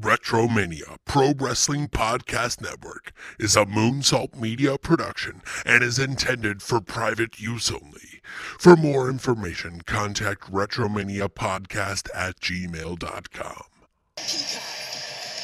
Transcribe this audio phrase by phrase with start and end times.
[0.00, 7.40] Retromania Pro Wrestling Podcast Network is a Moonsault Media production and is intended for private
[7.40, 8.20] use only.
[8.58, 13.62] For more information, contact Retromania Podcast at gmail.com.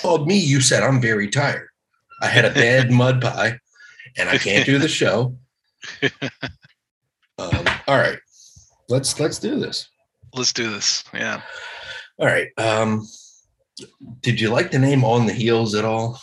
[0.03, 1.69] Called me, you said I'm very tired.
[2.21, 3.59] I had a bad mud pie
[4.19, 5.37] and I can't do the show.
[7.39, 8.19] Um, all right.
[8.91, 9.89] Let's let's do this.
[10.35, 11.03] Let's do this.
[11.15, 11.41] Yeah.
[12.19, 12.49] All right.
[12.59, 13.09] Um
[14.21, 16.21] did you like the name on the heels at all?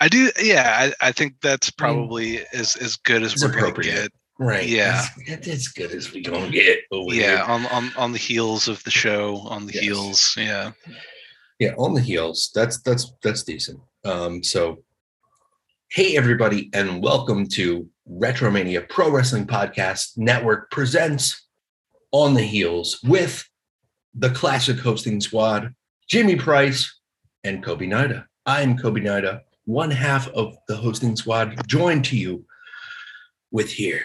[0.00, 0.30] I do.
[0.42, 0.92] Yeah.
[1.00, 4.12] I, I think that's probably as, as good as It's we're going to get.
[4.38, 4.66] Right.
[4.66, 5.04] Yeah.
[5.18, 7.44] It's, it's as good as we gonna get Yeah.
[7.46, 9.82] On, on, on the heels of the show, on the Yes.
[9.82, 10.34] heels.
[10.38, 10.72] Yeah.
[11.58, 12.50] Yeah, on the heels.
[12.54, 13.80] That's that's that's decent.
[14.02, 14.82] Um, so
[15.90, 21.46] hey everybody, and welcome to Retromania Pro Wrestling Podcast Network presents
[22.12, 23.46] On the Heels with
[24.14, 25.74] the classic hosting squad,
[26.10, 26.92] Jimmy Price
[27.44, 28.24] and Kobe Nida.
[28.44, 32.44] I'm Kobe Nida, one half of the hosting squad, joined to you
[33.52, 34.02] with here,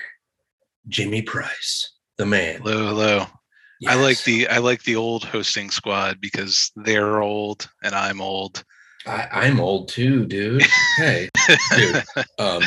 [0.87, 2.61] Jimmy Price, the man.
[2.61, 2.89] Hello.
[2.89, 3.25] Hello.
[3.87, 8.63] I like the I like the old hosting squad because they're old and I'm old.
[9.07, 10.63] I, I'm old too, dude.
[10.97, 11.29] Hey,
[11.75, 12.03] dude.
[12.37, 12.61] Um,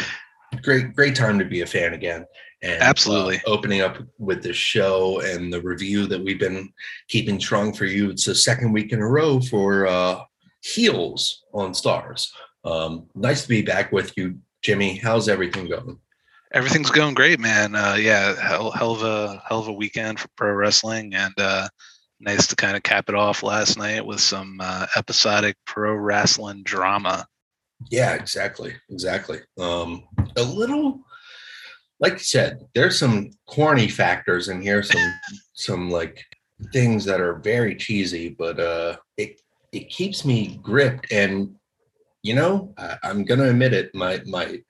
[0.63, 2.27] great, great time to be a fan again.
[2.63, 3.41] And uh, Absolutely.
[3.47, 6.73] opening up with the show and the review that we've been
[7.09, 8.11] keeping strong for you.
[8.11, 10.23] It's the second week in a row for uh,
[10.61, 12.29] heels on Starz.
[12.65, 14.97] Um, nice to be back with you, Jimmy.
[14.97, 15.99] How's everything going?
[16.53, 17.75] Everything's going great, man.
[17.75, 21.69] Uh, yeah, hell, hell of a hell of a weekend for pro wrestling, and uh,
[22.21, 26.63] nice to kind of cap it off last night with some uh, episodic pro wrestling
[26.63, 27.27] drama.
[27.91, 29.41] Yeah, exactly, exactly.
[29.59, 30.05] Um,
[30.37, 31.01] a little,
[32.01, 35.15] like you said, there's some corny factors in here, some
[35.55, 36.25] some like
[36.73, 39.41] things that are very cheesy, but uh, it
[39.73, 41.13] it keeps me gripped.
[41.13, 41.55] And
[42.23, 43.95] you know, I, I'm gonna admit it.
[43.95, 44.61] My my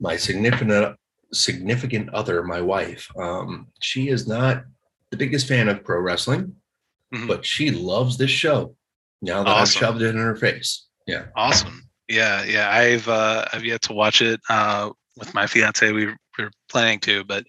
[0.00, 0.96] my significant
[1.32, 4.64] significant other, my wife, um, she is not
[5.10, 6.54] the biggest fan of pro wrestling,
[7.14, 7.28] Mhm.
[7.28, 8.76] but she loves this show.
[9.22, 10.86] Now that I've shoved it in her face.
[11.06, 11.26] Yeah.
[11.36, 11.88] Awesome.
[12.08, 12.70] Yeah, yeah.
[12.70, 15.90] I've uh, I've yet to watch it uh, with my fiance.
[15.92, 17.44] We we're planning to, but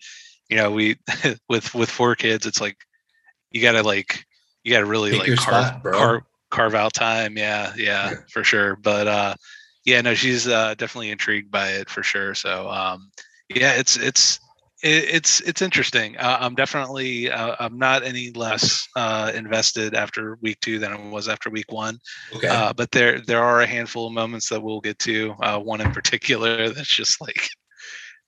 [0.50, 0.98] you know, we
[1.50, 2.78] with with four kids, it's like
[3.52, 4.26] you gotta like
[4.64, 7.38] you gotta really Pick like carve, spot, carve carve out time.
[7.38, 8.16] Yeah, yeah, Yeah.
[8.32, 8.76] for sure.
[8.76, 9.36] But uh,
[9.86, 12.34] yeah, no, she's uh, definitely intrigued by it for sure.
[12.36, 13.12] So um,
[13.50, 14.40] yeah, it's it's
[14.84, 16.18] it's it's interesting.
[16.18, 21.10] Uh, I'm definitely uh, I'm not any less uh, invested after week two than I
[21.10, 22.00] was after week one.
[22.36, 22.48] Okay.
[22.48, 25.34] Uh, but there there are a handful of moments that we'll get to.
[25.42, 27.50] Uh, one in particular that's just like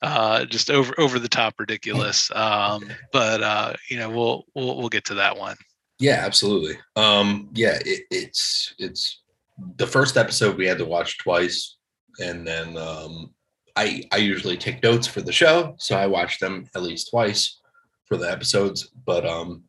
[0.02, 2.30] uh, just over over the top ridiculous.
[2.34, 5.56] Um, but uh, you know we'll we'll we'll get to that one.
[5.98, 6.78] Yeah, absolutely.
[6.96, 9.20] Um, yeah, it, it's it's
[9.76, 11.76] the first episode we had to watch twice,
[12.20, 13.30] and then um,
[13.76, 17.60] I I usually take notes for the show, so I watch them at least twice
[18.06, 18.90] for the episodes.
[19.06, 19.64] But um,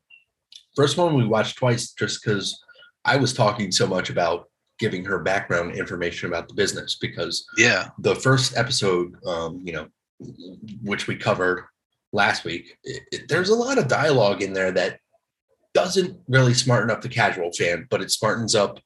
[0.76, 2.60] first one we watched twice just because
[3.06, 4.48] I was talking so much about
[4.80, 9.88] giving her background information about the business because Yeah, the first episode, um, you know,
[10.84, 11.66] which we covered
[12.14, 15.00] last week, it, it- there's a lot of dialogue in there that
[15.74, 18.80] doesn't really smarten up the casual fan, but it smartens up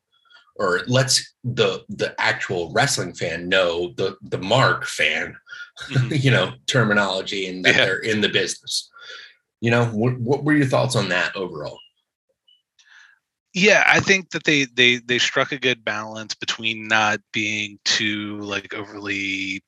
[0.57, 5.35] or it lets the the actual wrestling fan know the the mark fan,
[5.89, 6.23] Mhm.
[6.23, 7.85] you know, terminology and that Yeah.
[7.85, 8.89] they're in the business.
[9.61, 11.79] You know, what, what were your thoughts on that overall?
[13.53, 13.83] yeah.
[13.87, 18.73] I think that they they they struck a good balance between not being too like
[18.73, 19.63] overly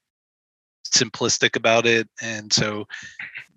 [0.89, 2.87] simplistic about it, and so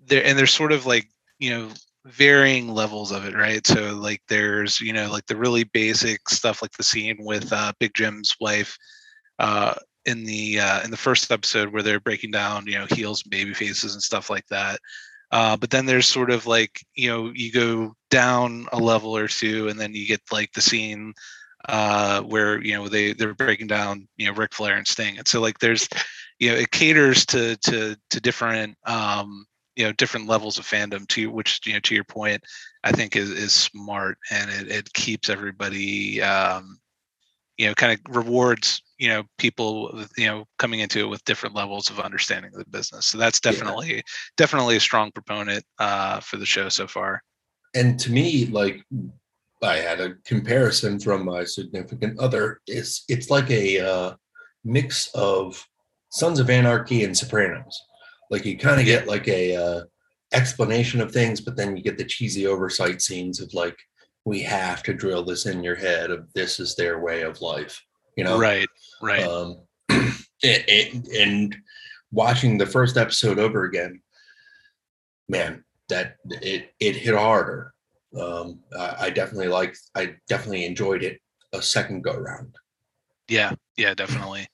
[0.07, 1.07] there and there's sort of like
[1.39, 1.69] you know
[2.05, 3.65] varying levels of it right?
[3.65, 7.73] So like there's you know like the really basic stuff like the scene with uh
[7.79, 8.77] big jim's wife
[9.39, 9.75] uh
[10.05, 13.31] in the uh in the first episode where they're breaking down you know heels and
[13.31, 14.79] baby faces and stuff like that.
[15.31, 19.27] Uh but then there's sort of like you know you go down a level or
[19.27, 21.13] two and then you get like the scene
[21.69, 25.19] uh where you know they they're breaking down you know Ric Flair and Sting.
[25.19, 25.87] And so like there's
[26.41, 29.45] you know it caters to to to different um
[29.77, 32.43] you know different levels of fandom to which you know to your point
[32.83, 36.81] i think is is smart and it, it keeps everybody um
[37.57, 41.55] you know kind of rewards you know people you know coming into it with different
[41.55, 43.07] levels of understanding of the business.
[43.07, 43.51] So that's Yeah.
[43.51, 44.03] definitely
[44.35, 47.21] definitely a strong proponent uh for the show so far.
[47.75, 48.83] And to me like
[49.63, 52.61] i had a comparison from my significant other.
[52.65, 54.15] It's it's like a uh,
[54.63, 55.63] mix of
[56.11, 57.81] sons of anarchy and sopranos
[58.29, 59.81] like you kind of get like a uh,
[60.33, 63.77] explanation of things but then you get the cheesy oversight scenes of like
[64.25, 67.81] we have to drill this in your head of this is their way of life
[68.15, 68.67] You know, Right.
[69.01, 69.23] Right.
[69.23, 71.55] um, and, and, and
[72.11, 74.01] watching the first episode over again,
[75.29, 77.73] man, that it it hit harder.
[78.19, 81.19] Um, I, I definitely liked, I definitely enjoyed it
[81.53, 82.55] a second go round.
[83.27, 84.45] Yeah, yeah, definitely.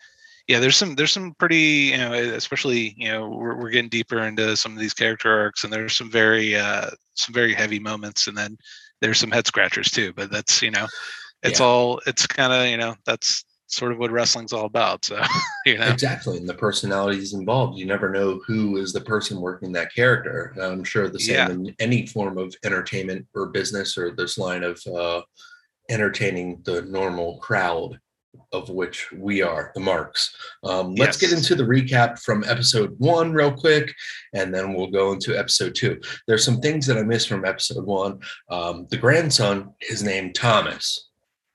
[0.47, 4.19] Yeah, there's some there's some pretty you know especially you know we're, we're getting deeper
[4.19, 8.27] into some of these character arcs and there's some very uh some very heavy moments
[8.27, 8.57] and then
[9.01, 10.87] there's some head scratchers too but that's you know
[11.43, 11.65] it's Yeah.
[11.65, 15.21] all it's kind of you know that's sort of what wrestling's all about so
[15.65, 17.77] you know Exactly, and the personalities involved.
[17.77, 20.53] You never know who is the person working that character.
[20.55, 21.49] And I'm sure the same Yeah.
[21.49, 25.21] in any form of entertainment or business or this line of uh,
[25.89, 27.99] entertaining the normal crowd,
[28.51, 30.35] of which we are the marks.
[30.63, 33.93] Um, let's get into the recap from episode one real quick,
[34.33, 35.99] and then we'll go into episode two.
[36.27, 38.19] There's some things that I missed from episode one.
[38.49, 41.09] Um, the grandson is named Thomas,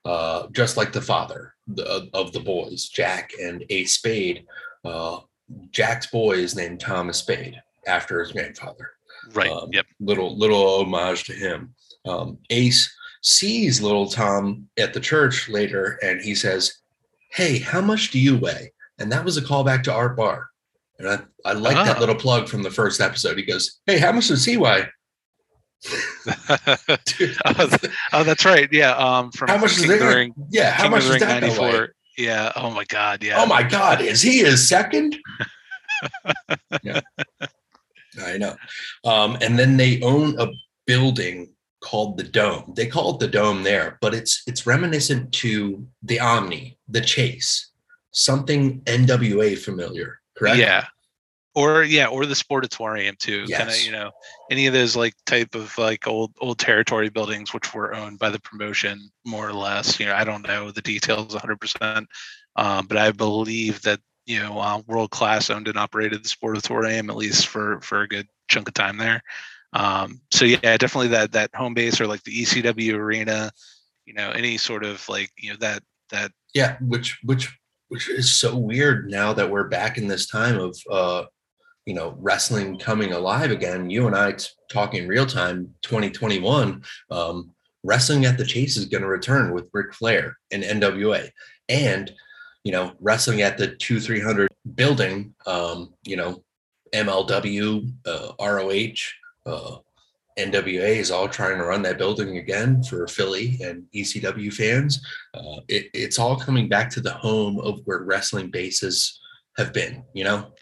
[0.05, 4.45] uh, just like the father the, of the boys, Jack and Ace Spade.
[4.85, 5.21] Uh,
[5.71, 8.91] Jack's boy is named Thomas Spade after his grandfather.
[9.35, 11.75] right Um, yep Little little homage to him.
[12.05, 12.93] Um, Ace
[13.23, 16.75] sees little Tom at the church later, and he says,
[17.31, 20.49] "Hey, how much do you weigh?" And that was a callback to Art Bar.
[20.99, 22.01] And I, I like that Ah.
[22.01, 23.37] little plug from the first episode.
[23.39, 24.87] He goes, "Hey, how much does he weigh?"
[27.45, 27.69] Oh,
[28.13, 29.89] oh, that's right yeah um from how much is?
[29.89, 33.47] Ring- Yeah, how King much is that gonna 94 yeah oh my god yeah Oh
[33.47, 35.17] my God, is he his second?
[36.83, 37.01] yeah,
[38.25, 38.55] I know.
[39.05, 40.47] Um, and then they own a
[40.87, 41.52] building
[41.83, 42.73] called the Dome.
[42.75, 47.71] They call it the Dome there, but it's it's reminiscent to the Omni, the Chase,
[48.13, 50.59] something NWA familiar, correct?
[50.59, 50.87] Yeah.
[51.55, 53.45] Or yeah, or the sportatorium too.
[53.47, 54.11] Kind of, you know,
[54.51, 58.31] any of those like type of like old old territory buildings which were owned by
[58.31, 60.01] the promotion more or less.
[60.01, 62.07] You know, I don't know the details 100%,
[62.57, 67.11] um, but I believe that you know uh, World Class owned and operated the sportatorium
[67.11, 69.23] at least for for a good chunk of time there.
[69.73, 73.51] Um, so yeah, definitely that that home base or like the ECW arena.
[74.07, 77.57] You know, any sort of like you know that that Yeah, which which
[77.89, 81.25] which is so weird now that we're back in this time of uh
[81.87, 83.91] you know wrestling coming alive again.
[83.91, 86.83] You and I t- talking real time 2021.
[87.11, 87.53] Um
[87.85, 91.29] wrestling at the chase is going to return with Ric Flair and NWA
[91.69, 92.13] and
[92.65, 96.43] you know wrestling at the 2 300 building um you know
[96.95, 98.95] MLW uh, ROH
[99.47, 99.77] uh
[100.39, 105.05] NWA is all trying to run that building again for Philly and ECW fans
[105.35, 109.21] uh, it, it's all coming back to the home of where wrestling bases
[109.59, 110.53] have been you know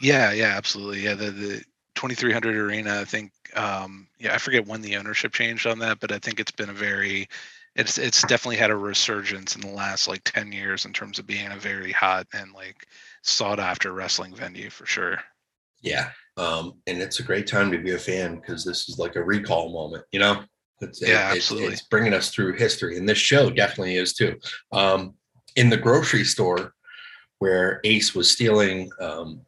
[0.00, 1.00] Yeah, yeah, absolutely.
[1.00, 1.64] Yeah, the the
[1.94, 3.00] 2300 arena.
[3.00, 3.32] I think.
[3.54, 6.68] Um, yeah, I forget when the ownership changed on that, but I think it's been
[6.70, 7.28] a very.
[7.74, 11.26] It's it's definitely had a resurgence in the last like 10 years in terms of
[11.26, 12.86] being a very hot and like
[13.22, 15.18] sought after wrestling venue for sure.
[15.82, 19.16] yeah um and it's a great time to be a fan because this is like
[19.16, 20.42] a recall moment you know?
[20.80, 21.72] It's, it- Yeah, it's- absolutely.
[21.72, 24.36] it's bringing us through history and this show definitely is too.
[24.72, 25.14] Um
[25.56, 26.74] in the grocery store
[27.38, 29.40] where ace was stealing um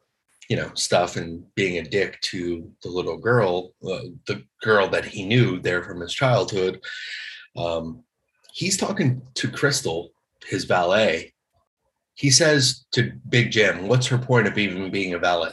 [0.48, 5.04] you know stuff and being a dick to the little girl uh, the girl that
[5.04, 6.80] he knew there from his childhood
[7.56, 8.02] um
[8.52, 10.10] he's talking to crystal
[10.46, 11.34] his valet.
[12.14, 15.52] He says to big jim what's her point of even being a valet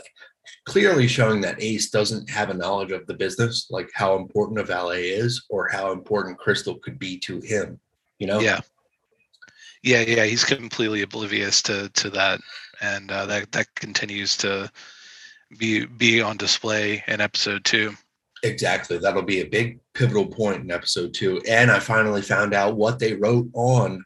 [0.66, 4.64] clearly showing that ace doesn't have a knowledge of the business like how important a
[4.64, 7.80] valet is or how important crystal could be to him
[8.20, 8.60] you know Yeah.
[9.84, 12.42] Yeah, yeah, he's completely oblivious to to that,
[12.82, 14.72] and uh, that that continues to
[15.60, 17.94] be be on display in episode two.
[18.44, 18.98] Exactly.
[18.98, 21.42] That'll be a big pivotal point in episode two.
[21.48, 24.04] And I finally found out what they wrote on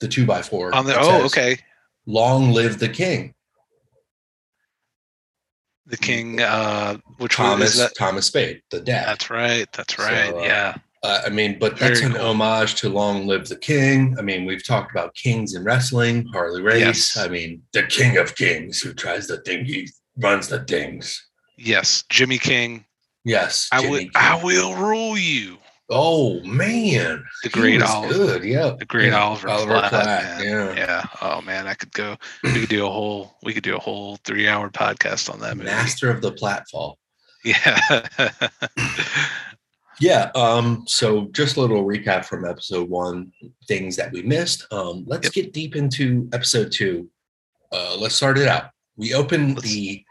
[0.00, 0.74] the two by four.
[0.74, 1.58] On the oh, says, okay,
[2.06, 3.34] Long live the king.
[5.88, 6.40] The king.
[6.40, 7.94] Uh, which one Thomas that?
[7.96, 9.06] Thomas Spade, the dad.
[9.06, 9.66] That's right.
[9.72, 10.32] That's So, right.
[10.34, 10.76] uh, yeah.
[11.04, 12.30] Uh, I mean, but that's Very an cool.
[12.30, 14.16] homage to Long Live the King.
[14.18, 16.80] I mean, we've talked about kings in wrestling, Harley Race.
[17.14, 17.16] Yes.
[17.16, 21.24] I mean, the king of kings who tries the thing, he runs the things.
[21.56, 22.84] Yes, Jimmy King.
[23.24, 23.68] Yes.
[23.72, 23.98] I will.
[23.98, 24.10] King.
[24.16, 25.58] I will rule you.
[25.90, 28.12] Oh man, The great Oliver.
[28.12, 28.44] good.
[28.44, 29.92] Yeah, The great Yeah, Oliver, Platt.
[29.92, 30.44] man.
[30.44, 30.74] Yeah.
[30.76, 31.04] Yeah.
[31.22, 32.16] Oh man, I could go.
[32.44, 33.36] We could do a whole.
[33.42, 35.70] We could do a whole three-hour podcast on that movie.
[35.70, 36.96] master of the platfall.
[37.44, 38.06] Yeah.
[40.00, 40.30] Yeah.
[40.36, 43.32] Um, so just a little recap from episode one,
[43.66, 44.64] things that we missed.
[44.72, 45.32] Um, let's Yep.
[45.32, 47.10] get deep into episode two.
[47.72, 48.70] Uh, let's start it out.
[48.96, 50.04] We open Let's- the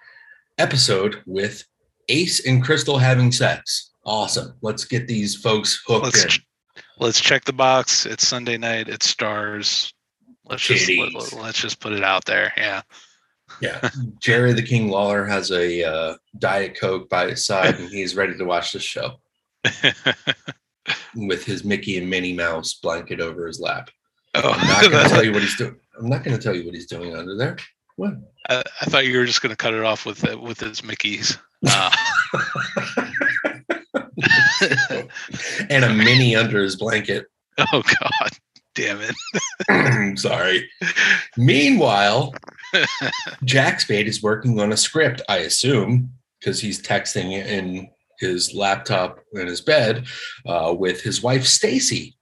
[0.58, 1.64] episode with
[2.10, 3.92] Ace and Crystal having sex.
[4.08, 4.54] Awesome.
[4.62, 6.40] Let's get these folks hooked let's
[6.98, 8.06] let's check the box.
[8.06, 8.88] It's Sunday night.
[8.88, 9.94] It stars.
[10.46, 12.54] Let's just let, let's just put it out there.
[12.56, 12.82] Yeah.
[13.62, 13.90] Yeah.
[14.22, 18.38] Jerry the King Lawler has a uh, Diet Coke by his side and he's ready
[18.38, 19.20] to watch this show
[21.16, 23.90] with his Mickey and Minnie Mouse blanket over his lap.
[24.36, 25.76] oh, I'm not going to tell you what he's doing.
[26.00, 27.58] I'm not going to tell you what he's doing under there.
[27.98, 28.14] What?
[28.50, 30.82] I, I thought you were just going to cut it off with uh, with his
[30.82, 31.38] Mickey's.
[31.68, 31.90] Uh,
[35.70, 37.26] and a mini under his blanket.
[37.60, 38.30] oh God,
[38.76, 40.20] damn it!
[40.20, 40.70] Sorry.
[41.36, 42.34] Meanwhile,
[43.44, 49.20] Jack Spade is working on a script, I assume, because he's texting in his laptop
[49.34, 50.06] in his bed
[50.46, 52.18] uh, with his wife Stacy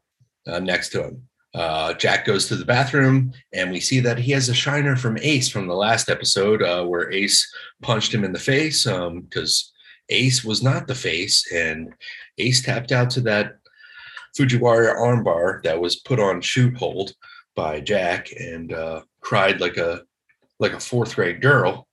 [0.47, 1.27] uh, next to him.
[1.53, 5.17] Uh, Jack goes to the bathroom, and we see that he has a shiner from
[5.21, 7.49] Ace from the last episode, uh, where Ace
[7.81, 9.71] punched him in the face because
[10.09, 11.93] Ace was not the face, and
[12.37, 13.57] Ace tapped out to that
[14.37, 17.13] Fujiwara armbar that was put on shoot hold
[17.55, 20.01] by Jack and uh, cried like a
[20.59, 21.87] like a fourth grade girl.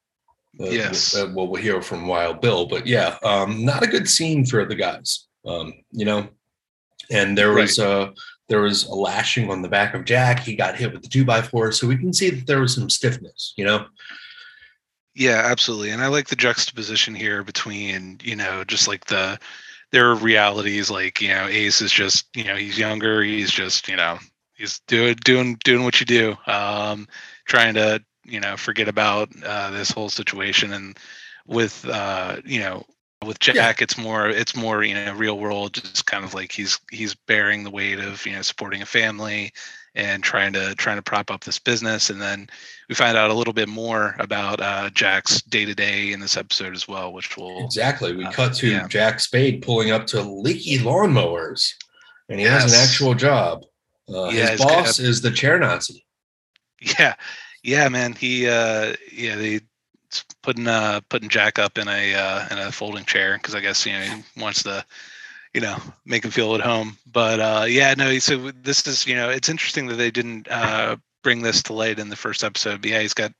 [0.61, 1.17] Uh, Yes.
[1.17, 4.65] uh, well, we'll hear from Wild Bill, but yeah, um, not a good scene for
[4.65, 5.27] the guys.
[5.47, 6.29] Um, you know,
[7.11, 8.13] and there was a
[8.49, 10.41] there was a lashing on the back of Jack.
[10.41, 12.75] He got hit with the two by four, so we can see that there was
[12.75, 13.55] some stiffness.
[13.57, 13.87] You know,
[15.15, 15.91] Yeah, absolutely.
[15.91, 19.39] And I like the juxtaposition here between, you know, just like the
[19.93, 23.89] there are realities like, you know, Ace is just, you know, he's younger, he's just,
[23.89, 24.19] you know,
[24.55, 26.37] he's doing doing doing what you do.
[26.47, 27.07] Um
[27.47, 30.99] trying to, you know, forget about uh this whole situation and
[31.47, 32.85] with uh, you know,
[33.25, 36.79] with Jack it's more it's more, you know, real world just kind of like he's
[36.91, 39.53] he's bearing the weight of, you know, supporting a family
[39.95, 42.49] and trying to trying to prop up this business and then
[42.93, 46.37] we find out a little bit more about uh, Jack's day to day in this
[46.37, 48.15] episode as well, which will exactly.
[48.15, 48.87] We uh, cut to yeah.
[48.87, 51.73] Jack Spade pulling up to leaky lawnmowers,
[52.29, 53.65] and he has an actual job.
[54.09, 56.05] Uh, Yeah, his boss is the chair Nazi.
[56.99, 57.15] yeah,
[57.63, 58.13] yeah, man.
[58.13, 59.61] He uh, yeah, they
[60.43, 63.87] putting uh putting Jack up in a uh, in a folding chair because I guess
[63.87, 64.85] you know he wants to
[65.55, 66.97] you know make him feel at home.
[67.11, 68.19] But uh, yeah, no.
[68.19, 71.99] So this is you know it's interesting that they didn't uh, bring this to light
[71.99, 72.83] in the first episode.
[72.83, 73.33] But yeah, he's got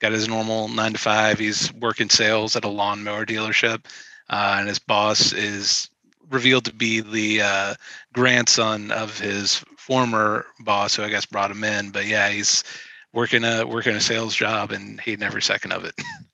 [0.00, 1.38] got his normal nine to five.
[1.38, 3.86] He's working sales at a lawnmower dealership,
[4.30, 5.90] uh, and his boss is
[6.30, 7.74] revealed to be the uh,
[8.12, 11.90] grandson of his former boss, who I guess brought him in.
[11.90, 12.64] But yeah, he's
[13.12, 15.94] working a working a sales job and hating every second of it.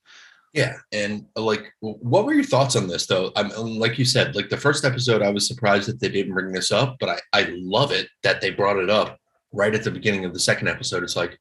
[0.55, 3.33] Yeah, and uh, like, what were your thoughts on this though?
[3.35, 6.33] I'm um, like you said, like the first episode, I was surprised that they didn't
[6.33, 9.19] bring this up, but I I love it that they brought it up
[9.51, 11.03] right at the beginning of the second episode.
[11.03, 11.37] It's like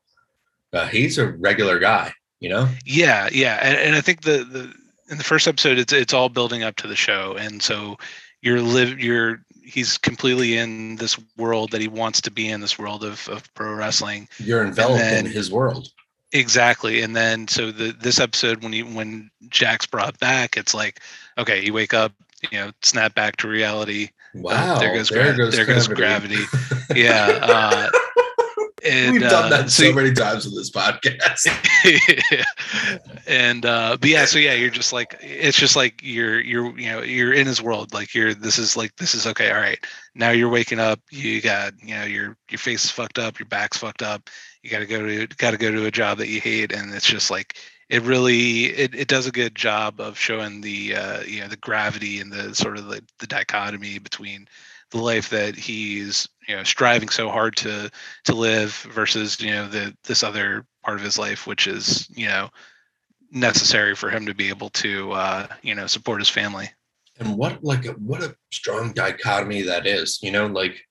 [0.72, 2.68] uh, he's a regular guy, you know.
[2.84, 4.74] Yeah, yeah, and, and I think the the
[5.10, 7.96] in the first episode, it's it's all building up to the show, and so
[8.42, 12.80] you're live you're he's completely in this world that he wants to be in this
[12.80, 14.28] world of of pro wrestling.
[14.38, 15.88] You're enveloped then- in his world.
[16.34, 21.00] Exactly, and then so the this episode when you when Jack's brought back, it's like
[21.38, 22.12] okay, you wake up,
[22.50, 24.08] you know, snap back to reality.
[24.34, 26.42] Wow, there goes gra- there goes gravity.
[26.94, 27.90] Yeah, uh,
[28.84, 31.48] and, We've done uh, that so so many times in this podcast.
[33.26, 36.90] and uh but yeah so yeah you're just like it's just like you're you're you
[36.90, 39.84] know you're in his world like you're this is like this is okay all right
[40.14, 43.48] now you're waking up you got you know your your face is fucked up your
[43.48, 44.28] back's fucked up
[44.64, 46.92] you got to go to got to go to a job that you hate and
[46.94, 47.58] it's just like
[47.90, 51.56] it really it, it does a good job of showing the uh you know the
[51.56, 54.48] gravity and the sort of the, the dichotomy between
[54.90, 57.90] the life that he's you know striving so hard to
[58.24, 62.26] to live versus you know the this other part of his life which is you
[62.26, 62.48] know
[63.30, 66.70] necessary for him to be able to uh you know support his family.
[67.18, 70.86] And what like what a strong dichotomy that is you know like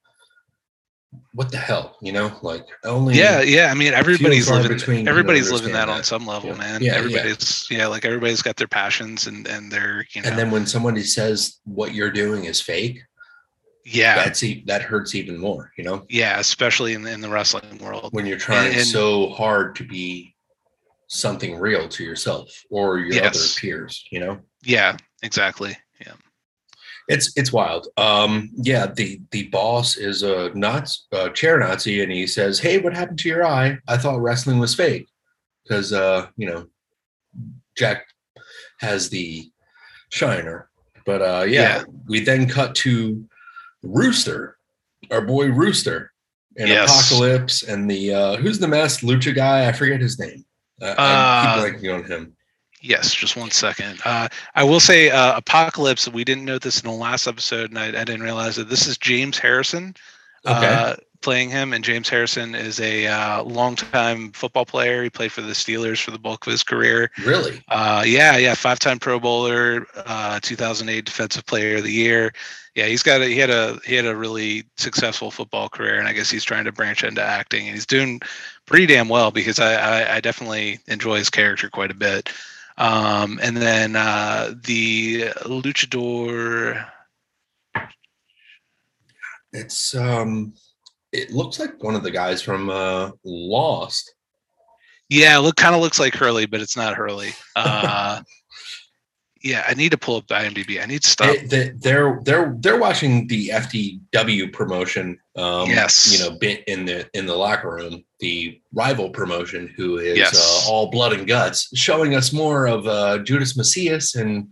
[1.34, 5.52] what the hell you know like only yeah yeah i mean everybody's living between everybody's
[5.52, 6.56] living understand that, on some level Yeah.
[6.58, 6.98] man Yeah, yeah.
[7.00, 7.88] everybody's yeah.
[7.88, 11.60] like everybody's got their passions and and their you know and then when somebody says
[11.66, 13.02] what you're doing is fake
[13.86, 17.78] yeah that's that hurts even more you know yeah especially in the, in the wrestling
[17.80, 20.36] world when you're trying And- so hard to be
[21.08, 23.36] something real to yourself or your Yes.
[23.36, 26.14] other peers you know yeah exactly yeah
[27.08, 27.88] it's it's wild.
[27.98, 32.80] Um yeah the the boss is a Nazi, uh, chair nazi and he says hey
[32.80, 33.78] what happened to your eye?
[33.88, 35.08] I thought wrestling was fake.
[35.64, 36.68] Because uh you know
[37.76, 38.06] jack
[38.80, 39.50] has the
[40.10, 40.70] shiner.
[41.06, 41.84] But uh yeah, Yeah.
[42.08, 43.24] we then cut to
[43.82, 44.58] rooster
[45.12, 46.12] our boy rooster
[46.58, 46.90] and Yes.
[46.90, 49.68] apocalypse and the uh who's the masked lucha guy?
[49.68, 50.46] I forget his name.
[50.82, 52.34] Uh, i Uh, keep blanking on him
[52.84, 54.00] Yes, just one second.
[54.04, 56.08] Uh, I will say uh, Apocalypse.
[56.10, 58.88] We didn't know this in the last episode, and I, I didn't realize that this
[58.88, 59.96] is James Harrison.
[60.46, 65.02] okay Uh, playing him, and James Harrison is a uh, longtime football player.
[65.02, 67.10] He played for the Steelers for the bulk of his career.
[67.26, 67.64] Really?
[67.70, 72.34] Uh, yeah, yeah, five-time Pro Bowler, uh, 2008 Defensive Player of the Year.
[72.76, 76.08] Yeah, he's got a he had a he had a really successful football career, and
[76.08, 78.20] I guess he's trying to branch into acting, and he's doing
[78.66, 82.30] pretty damn well because I I, I definitely enjoy his character quite a bit.
[82.78, 86.86] Um, and then uh, the luchador.
[89.52, 90.54] It's um,
[91.12, 94.16] it looks like one of the guys from uh, Lost.
[95.10, 97.34] Yeah, look kind of looks like Hurley, but it's not Hurley.
[97.56, 98.22] Uh,
[99.44, 100.82] yeah, I need to pull up IMDb.
[100.82, 101.38] I need to stop.
[101.46, 105.20] They, they're they're they're watching the FTW promotion.
[105.36, 106.12] Um, Yes.
[106.12, 110.66] you know, bit in the in the locker room, the rival promotion, who is Yes.
[110.68, 114.52] uh, all blood and guts, showing us more of uh, Judas Macias and,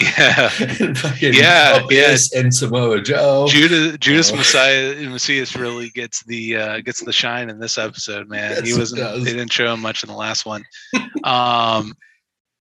[0.00, 0.50] yeah,
[0.80, 3.46] and fucking Yeah, Abyss and Samoa Joe.
[3.48, 4.36] Judas Judas Oh.
[4.36, 8.50] Messiah Macias really gets the uh, gets the shine in this episode, man.
[8.52, 9.24] Yes, he wasn't.
[9.24, 10.64] They didn't show him much in the last one.
[11.24, 11.94] um,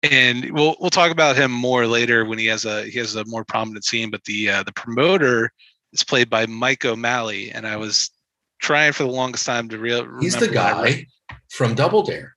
[0.03, 3.23] and we'll we'll talk about him more later when he has a he has a
[3.25, 4.09] more prominent scene.
[4.09, 5.51] But the uh, the promoter
[5.93, 8.09] is played by Mike O'Malley, and I was
[8.61, 10.07] trying for the longest time to real.
[10.19, 10.93] He's the remember what I re-
[11.29, 12.35] guy from Double Dare.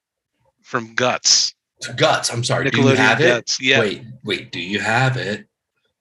[0.63, 1.55] from Guts.
[1.97, 2.33] Guts.
[2.33, 2.71] I'm sorry.
[2.71, 3.53] Do you have it?
[3.61, 4.51] Yeah, Wait, wait.
[4.53, 5.47] Do you have it?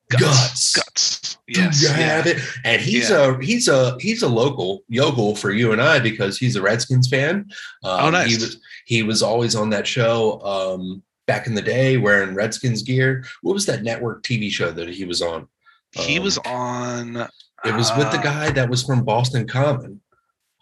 [0.10, 0.74] Guts.
[0.76, 1.38] Guts.
[1.54, 1.82] Guts.
[1.82, 1.98] Do you yeah.
[1.98, 2.38] have it?
[2.64, 6.56] And he's a he's a he's a local yokel for you and I because he's
[6.56, 7.48] a Redskins fan.
[7.84, 8.30] Um, Oh, nice.
[8.30, 12.82] He was he was always on that show um, back in the day wearing Redskins
[12.84, 13.26] gear.
[13.42, 15.48] What was that network TV show that he was on?
[15.92, 17.18] He Um, was on.
[17.66, 20.00] It was with the uh, guy that was from Boston Common.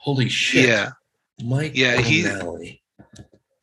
[0.01, 0.67] Holy shit!
[0.67, 0.91] Yeah.
[1.43, 1.71] Mike.
[1.75, 2.81] Yeah, he- O'Malley.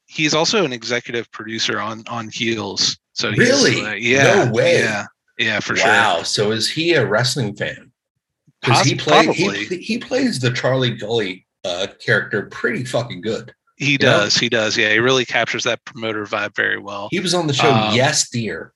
[0.07, 2.99] he's also an executive producer on on Heels.
[3.13, 3.85] So he's, Really?
[3.85, 4.79] uh, yeah, No way.
[4.79, 5.07] yeah,
[5.39, 5.89] yeah, for sure.
[5.89, 6.23] wow.
[6.23, 7.91] So is he a wrestling fan?
[8.61, 13.53] Because he Poss- he, he plays the Charlie Gully uh, character pretty fucking good.
[13.77, 14.77] He does, he does.
[14.77, 17.09] Yeah, he really captures that promoter vibe very well.
[17.13, 18.73] He was on the show Um, Yes Dear.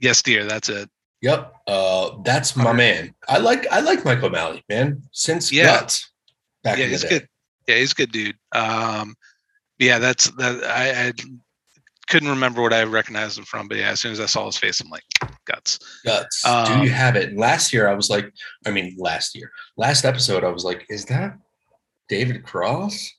[0.00, 0.90] yes, dear, that's it.
[1.22, 1.52] Yep.
[1.66, 3.14] Uh, that's my man.
[3.28, 5.02] I like I like Mike O'Malley, man.
[5.12, 5.80] Since Yeah.
[5.80, 6.10] Guts
[6.64, 7.28] back yeah, he's good.
[7.68, 8.36] Yeah, he's a good dude.
[8.52, 9.14] Um,
[9.78, 10.64] yeah, that's that.
[10.64, 11.12] I, I
[12.08, 14.58] couldn't remember what I recognized him from, but yeah, as soon as I saw his
[14.58, 15.02] face, I'm like,
[15.46, 15.78] guts.
[16.04, 16.42] Guts.
[16.42, 17.36] Do Um, you have it?
[17.36, 18.30] Last year I was like,
[18.66, 19.50] I mean last year.
[19.76, 21.38] Last episode I was like, is that
[22.08, 23.10] David Cross?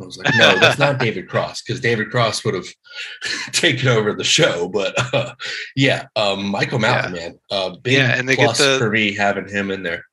[0.00, 2.66] I was like, no, that's not David Cross, because David Cross would have
[3.52, 4.66] taken over the show.
[4.68, 5.34] But uh,
[5.76, 7.38] yeah, um, Mike O'Malley, man.
[7.50, 10.04] Uh big Yeah, and they get plus the- for me having him in there.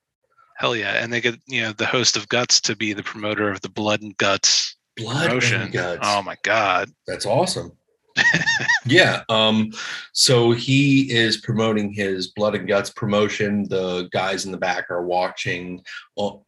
[0.57, 3.51] Hell yeah, and they get you know the host of Guts to be the promoter
[3.51, 5.61] of the Blood and Guts Blood promotion.
[5.61, 5.99] and guts.
[6.03, 6.89] Oh my god.
[7.05, 7.71] That's awesome.
[8.85, 9.21] yeah.
[9.29, 9.71] Um,
[10.11, 13.69] so he is promoting his blood and guts promotion.
[13.69, 15.83] The guys in the back are watching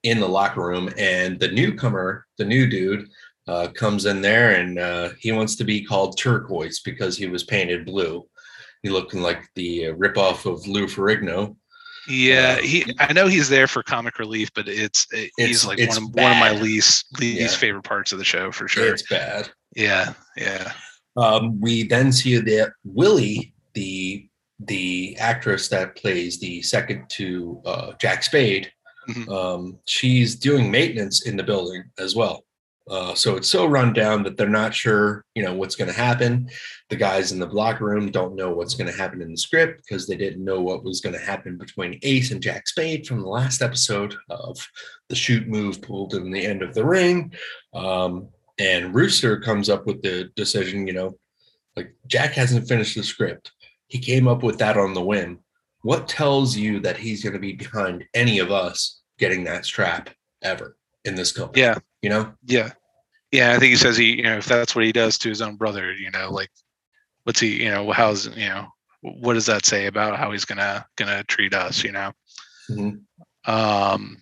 [0.04, 3.08] in the locker room, and the newcomer, the new dude,
[3.48, 7.44] uh, comes in there and uh, he wants to be called turquoise because he was
[7.44, 8.28] painted blue.
[8.84, 11.56] He looking like the uh, ripoff of Lou Ferrigno.
[12.10, 12.86] Yeah, he.
[13.00, 16.04] I know he's there for comic relief, but it's, it, It's- he's like it's one
[16.10, 17.48] of, one of my least least Yeah.
[17.60, 18.92] favorite parts of the show for sure.
[18.94, 19.50] It's bad.
[19.76, 20.72] yeah, yeah,
[21.16, 24.26] Um, we then see that Willie, the
[24.62, 28.70] the actress that plays the second to uh, Jack Spade,
[29.10, 29.30] Mhm.
[29.32, 32.44] um, she's doing maintenance in the building as well.
[32.90, 35.96] Uh, so it's so run down that they're not sure, you know, what's going to
[35.96, 36.50] happen.
[36.90, 39.84] The guys in the locker room don't know what's going to happen in the script
[39.84, 43.22] because they didn't know what was going to happen between Ace and Jack Spade from
[43.22, 44.58] the last episode of
[45.08, 47.32] the shoot move pulled in the end of the ring.
[47.76, 51.18] Um, and Rooster comes up with the decision, you know,
[51.76, 53.52] like Jack hasn't finished the script.
[53.88, 55.40] He came up with that on the whim.
[55.82, 60.10] What tells you that he's going to be behind any of us getting that strap
[60.42, 60.76] ever
[61.06, 61.62] in this company?
[61.62, 62.72] yeah, You know, yeah,
[63.32, 63.52] yeah.
[63.54, 65.56] I think he says he, you know, if that's what he does to his own
[65.56, 66.50] brother, you know, like,
[67.24, 68.68] what's he, you know, how's, you know,
[69.02, 72.12] what does that say about how he's gonna gonna treat us, you know?
[72.70, 73.02] Mhm.
[73.46, 74.22] Um,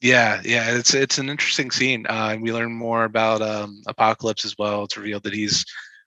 [0.00, 0.74] yeah, yeah.
[0.76, 2.06] It's it's an interesting scene.
[2.08, 4.84] Uh, we learn more about um, Apocalypse as well.
[4.84, 5.64] It's revealed that he's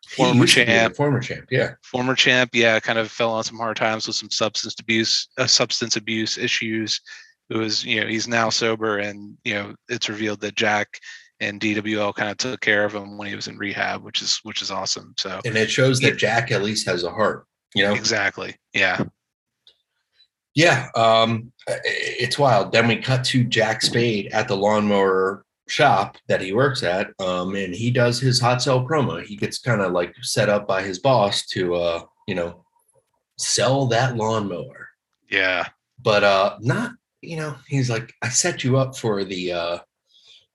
[0.08, 0.96] former used to be the champ.
[0.96, 1.46] former champ.
[1.52, 1.72] Yeah.
[1.84, 5.46] former champ yeah kind of fell on some hard times with some substance abuse uh,
[5.48, 7.00] substance abuse issues
[7.50, 11.00] it was you know he's now sober and you know it's revealed that jack
[11.42, 14.40] and dwl kind of took care of him when he was in rehab which is
[14.44, 17.84] which is awesome so And it shows that Jack at least has a heart, you
[17.84, 17.94] know?
[17.94, 19.04] exactly yeah
[20.54, 20.90] Yeah.
[20.96, 22.74] Um, it's wild.
[22.74, 27.08] Then we cut to Jack Spade at the lawnmower shop that he works at.
[27.20, 29.24] Um, and he does his hot sell promo.
[29.24, 32.66] He gets kind of like set up by his boss to, uh, you know,
[33.38, 34.90] sell that lawnmower.
[35.30, 35.68] yeah
[36.04, 39.78] but uh not you know he's like i set you up for the uh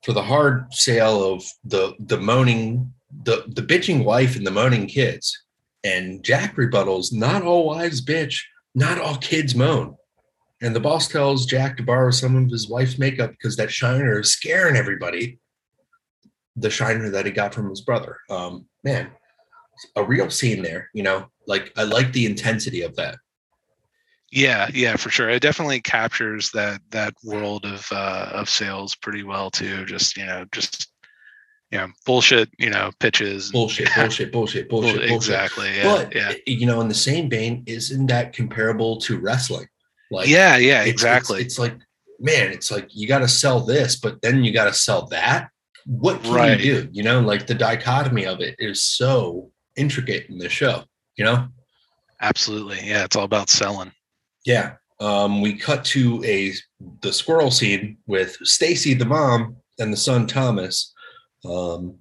[0.06, 4.86] for the hard sale of the the moaning the the bitching wife and the moaning
[4.86, 5.36] kids.
[5.82, 8.40] And Jack rebuttals, not all wives bitch,
[8.74, 9.96] not all kids moan.
[10.62, 14.20] And the boss tells Jack to borrow some of his wife's makeup because that shiner
[14.20, 15.40] is scaring everybody.
[16.54, 18.18] The shiner that he got from his brother.
[18.30, 19.10] Um, man,
[19.96, 21.26] a real scene there, you know.
[21.48, 23.18] Like I like the intensity of that.
[24.32, 25.28] Yeah, yeah, for sure.
[25.30, 29.84] It definitely captures that that world of uh of sales pretty well too.
[29.86, 30.88] Just, you know, just
[31.70, 33.50] you know, bullshit, you know, pitches.
[33.50, 35.10] Bullshit, bullshit, bullshit, bullshit, bullshit.
[35.10, 35.76] Exactly.
[35.76, 35.82] Yeah.
[35.82, 36.32] but yeah.
[36.46, 39.66] you know, in the same vein, isn't that comparable to wrestling?
[40.10, 41.40] Like yeah, yeah, it's- exactly.
[41.40, 41.76] It's, it's like,
[42.20, 45.50] man, it's like you got to sell this, but then you got to sell that.
[45.86, 46.60] What can Right.
[46.60, 46.88] you do?
[46.92, 50.84] You know, like the dichotomy of it is so intricate in the show.
[51.16, 51.48] You know,
[52.20, 52.78] Absolutely.
[52.82, 53.92] Yeah, it's all about selling.
[54.46, 54.76] Yeah.
[54.98, 56.54] Um, we cut to a
[57.02, 60.94] the squirrel scene with Stacy, the mom, and the son Thomas.
[61.44, 61.98] Um,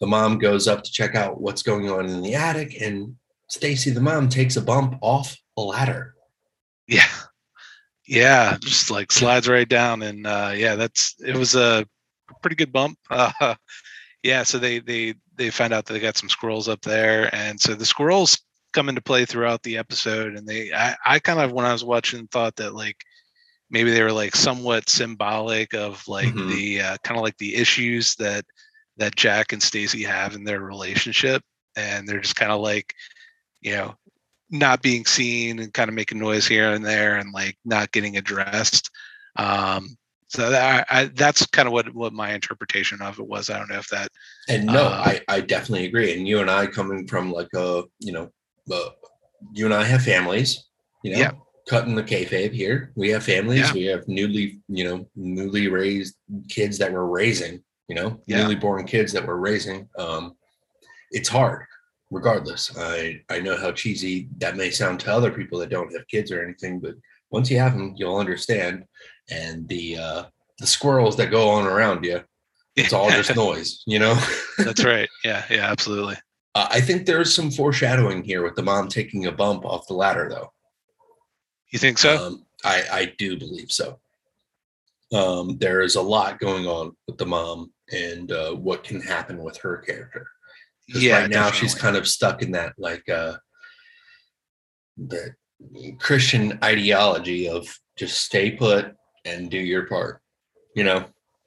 [0.00, 3.16] the mom goes up to check out what's going on in the attic, and
[3.50, 6.14] Stacy, the mom, takes a bump off a ladder.
[6.86, 7.04] Yeah.
[8.06, 11.84] Yeah, just like slides right down and uh yeah, that's it was a
[12.40, 12.98] pretty good bump.
[13.10, 13.56] Uh
[14.22, 17.60] yeah, so they they they find out that they got some squirrels up there and
[17.60, 18.38] so the squirrels
[18.76, 21.82] come into play throughout the episode and they I, I kind of when I was
[21.82, 22.98] watching thought that like
[23.70, 26.48] maybe they were like somewhat symbolic of like Mhm.
[26.50, 28.44] the uh, kind of like the issues that
[28.98, 31.42] that Jack and Stacy have in their relationship
[31.76, 32.94] and they're just kind of like
[33.62, 33.94] you know
[34.50, 38.16] not being seen and kind of making noise here and there and like not getting
[38.16, 38.90] addressed.
[39.36, 39.96] Um,
[40.28, 43.48] so that, I, I, that's kind of what what my interpretation of it was.
[43.50, 44.08] I don't know if that.
[44.48, 46.12] And no, Uh, I, I definitely agree.
[46.14, 48.30] And you and I coming from like a, you know,
[48.70, 48.90] uh,
[49.52, 50.64] you and I have families,
[51.02, 51.30] you know, Yeah.
[51.68, 52.92] cutting the kayfabe here.
[52.94, 53.60] We have families.
[53.60, 53.72] Yeah.
[53.72, 56.16] We have newly, you know, newly raised
[56.48, 58.42] kids that we're raising, you know, Yeah.
[58.42, 59.88] newly born kids that we're raising.
[59.98, 60.36] Um,
[61.10, 61.66] it's hard
[62.10, 62.70] regardless.
[62.78, 66.30] I, I know how cheesy that may sound to other people that don't have kids
[66.30, 66.94] or anything, but
[67.30, 68.84] once you have them, you'll understand.
[69.30, 70.24] And the, uh,
[70.58, 72.22] the squirrels that go on around you,
[72.76, 74.14] it's all just noise, you know?
[74.58, 75.08] that's right.
[75.24, 76.16] Yeah, yeah, absolutely.
[76.56, 79.92] Uh, I think there's some foreshadowing here with the mom taking a bump off the
[79.92, 80.54] ladder, though.
[81.70, 82.28] You think so?
[82.28, 84.00] Um, I, I do believe so.
[85.12, 89.36] Um, there is a lot going on with the mom and uh, what can happen
[89.44, 90.26] with her character.
[90.88, 93.36] Yeah, right now she's kind of stuck in that like uh,
[94.96, 95.34] the
[95.98, 98.94] Christian ideology of just stay put
[99.26, 100.22] and do your part.
[100.74, 101.04] You know,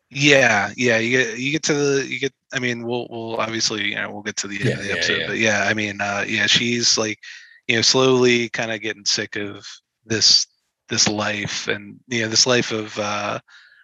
[0.10, 0.98] Yeah, yeah.
[0.98, 2.34] You get you get to the you get.
[2.54, 4.90] I mean, we'll we'll obviously you know we'll get to the end Yeah, of the
[4.90, 5.28] yeah, episode, yeah.
[5.28, 7.20] but yeah, I mean, uh, yeah, she's like,
[7.68, 9.68] you know, slowly kind of getting sick of
[10.06, 10.48] this
[10.90, 13.40] this life and you know this life of uh,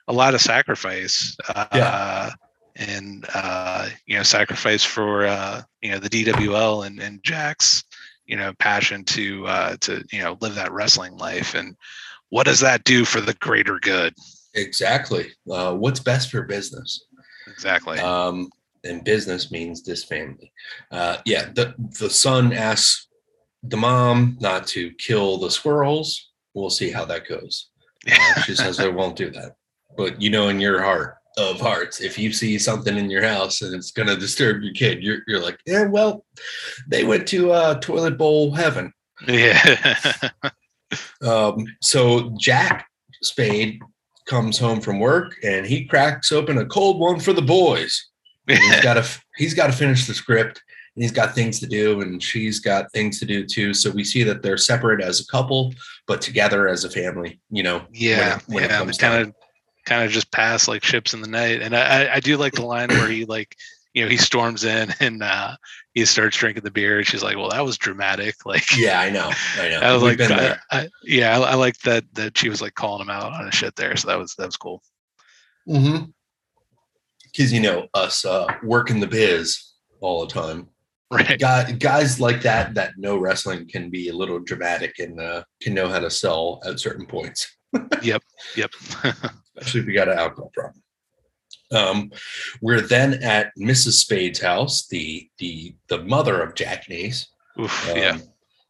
[0.07, 1.35] a lot of sacrifice.
[1.71, 2.31] Uh,
[2.77, 7.83] And uh, you know, sacrifice for uh, you know the DWL and and Jack's
[8.25, 11.75] you know passion to uh, to you know live that wrestling life and
[12.29, 14.13] what does that do for the greater good?
[14.55, 15.27] Exactly.
[15.49, 17.05] Uh, what's best for business?
[17.47, 17.99] Exactly.
[17.99, 18.49] um,
[18.83, 20.51] and business means this family.
[20.91, 23.07] Uh, yeah, the the son asks
[23.63, 26.31] the mom not to kill the squirrels.
[26.53, 27.69] We'll see how that goes.
[28.09, 29.55] Uh, she says I won't do that,
[29.97, 33.61] but you know, in your heart of hearts, if you see something in your house
[33.61, 36.23] and it's going to disturb your kid, you're you're like, yeah, well,
[36.87, 38.93] they went to uh, toilet bowl heaven.
[39.27, 39.59] Yeah.
[41.21, 42.87] Um, so Jack
[43.21, 43.79] Spade
[44.25, 48.09] comes home from work and he cracks open a cold one for the boys.
[48.47, 49.07] And he's got to
[49.37, 50.61] he's got to finish the script
[50.95, 54.03] and he's got things to do and she's got things to do too so we
[54.03, 55.73] see that they're separate as a couple
[56.07, 58.37] but together as a family you know when yeah.
[58.37, 58.77] it- when it yeah.
[58.77, 59.33] comes Kind of
[59.85, 61.61] kind of just pass like ships in the night.
[61.61, 63.55] And I, I- I do like the line where he like,
[63.95, 65.55] you know, he storms in and uh
[65.93, 68.35] he starts drinking the beer and she's like, Well, that was dramatic.
[68.45, 70.57] Like yeah i know i know I was We've like, I.
[70.71, 73.55] I, yeah, I, I like that that she was like calling him out on his
[73.55, 73.95] shit there.
[73.95, 74.83] So that was that was cool.
[75.65, 76.11] Hmm.
[77.23, 80.69] because you know us uh working the biz all the time
[81.11, 81.39] Right.
[81.39, 85.75] Guy, guys like that that know wrestling can be a little dramatic and uh, can
[85.75, 87.55] know how to sell at certain points
[88.01, 88.23] yep.
[88.55, 88.71] Yep.
[89.57, 90.81] especially if you got an alcohol problem.
[91.75, 92.11] Um,
[92.61, 93.93] we're then at Mrs.
[93.93, 97.27] Spade's house, the the the mother of Jack and Ace.
[97.59, 98.17] Oof, Um, yeah.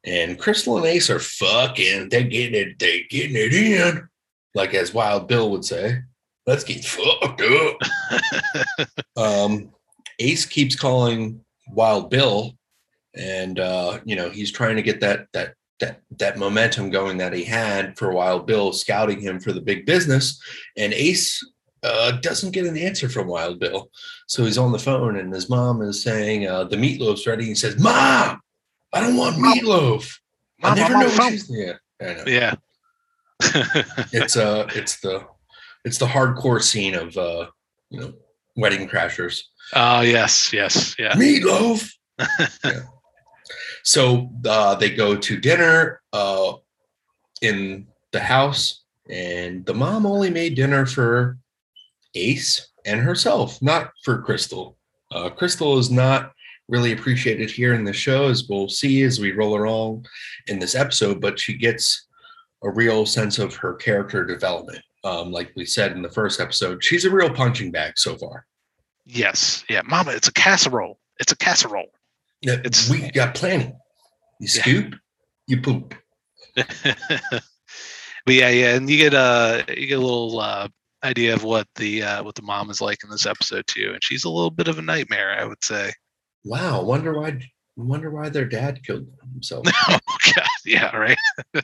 [0.06, 2.10] And Crystal and Ace are fucking.
[2.10, 2.80] They're getting it.
[2.80, 4.08] They're getting it in,
[4.54, 6.00] like as Wild Bill would say.
[6.46, 8.88] Let's get fucked up.
[9.18, 9.72] um,
[10.20, 12.56] Ace keeps calling Wild Bill,
[13.16, 17.34] and uh, you know he's trying to get that that that that momentum going that
[17.34, 20.40] he had for Wild Bill, scouting him for the big business.
[20.78, 21.44] And Ace
[21.86, 23.90] uh, doesn't get an answer from Wild Bill.
[24.28, 27.46] So he's on the phone and his mom is saying, uh, the meatloaf's ready.
[27.46, 28.42] He says, Mom,
[28.94, 30.18] I don't want meatloaf.
[30.64, 31.74] I Mom, never I'm on know what phone." she's yeah.
[32.02, 32.24] Know.
[32.28, 32.56] Yeah.
[34.14, 35.26] It's uh it's the
[35.84, 37.48] it's the hardcore scene of uh
[37.90, 38.14] you know
[38.56, 39.42] wedding crashers.
[39.74, 41.14] oh yes, yes, yeah.
[41.14, 41.90] Meatloaf.
[42.64, 42.82] yeah.
[43.84, 46.54] So uh, they go to dinner uh,
[47.42, 51.38] in the house, and the mom only made dinner for
[52.16, 54.78] Ace and herself, not for Crystal.
[55.12, 56.32] Uh, Crystal is not
[56.68, 60.06] really appreciated here in the show, as we'll see as we roll along
[60.48, 62.08] in this episode, but she gets
[62.64, 64.80] a real sense of her character development.
[65.04, 68.46] Um, like we said in the first episode, she's a real punching bag so far.
[69.06, 69.82] Yes, yeah.
[69.86, 71.00] Mama, it's a casserole.
[71.20, 71.92] It's a casserole.
[72.42, 73.78] Yeah, It's- we got planning.
[74.40, 74.62] You Yeah.
[74.62, 74.96] scoop,
[75.48, 75.94] you poop.
[76.56, 77.44] but
[78.28, 80.68] yeah, yeah, and you get uh you get a little uh
[81.06, 84.04] idea of what the uh what the mom is like in this episode too, and
[84.04, 85.94] she's a little bit of a nightmare, I would say.
[86.44, 87.40] Wow, wonder why
[87.78, 89.66] wonder why their dad killed himself.
[89.90, 90.00] oh
[90.36, 91.18] god, yeah, right.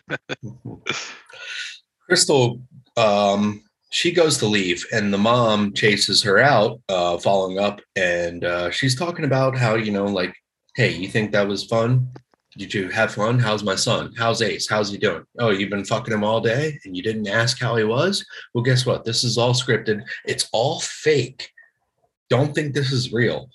[2.07, 2.61] Crystal
[2.97, 8.43] um she goes to leave and the mom chases her out uh following up and
[8.43, 10.33] uh she's talking about how you know like
[10.75, 12.09] hey you think that was fun
[12.57, 13.39] did you have fun?
[13.39, 14.13] How's my son?
[14.17, 14.67] How's ace?
[14.67, 15.23] How's he doing?
[15.39, 18.25] Oh you've been fucking him all day and you didn't ask how he was?
[18.53, 19.05] Well guess what?
[19.05, 20.01] This is all scripted.
[20.25, 21.49] It's all fake.
[22.29, 23.49] Don't think this is real.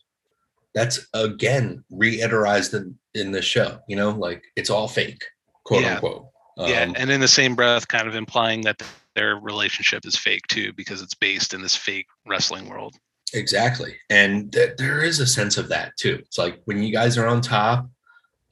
[0.74, 4.11] That's again reiterized in, in the show you know?
[4.11, 5.22] Like it's all fake
[5.64, 5.94] quote Yeah.
[5.94, 6.26] unquote.
[6.59, 8.80] Yeah, Um, and in the same breath, kind of implying that
[9.14, 12.94] their relationship is fake too, because it's based in this fake wrestling world.
[13.35, 13.94] Exactly.
[14.09, 16.16] And th- there is a sense of that too.
[16.20, 17.87] It's like when you guys are on top,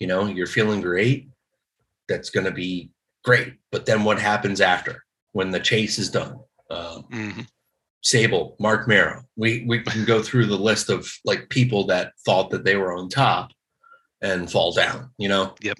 [0.04, 1.30] you know, you're feeling great,
[2.10, 2.90] that's going to be
[3.24, 3.54] great.
[3.72, 6.40] But then what happens after when the chase is done?
[6.70, 7.40] Um, hmm
[8.02, 9.22] Sable, Marc Mero.
[9.34, 12.92] We we can go through the list of like people that thought that they were
[12.92, 13.50] on top
[14.20, 15.54] and fall down, you know?
[15.62, 15.78] Yep.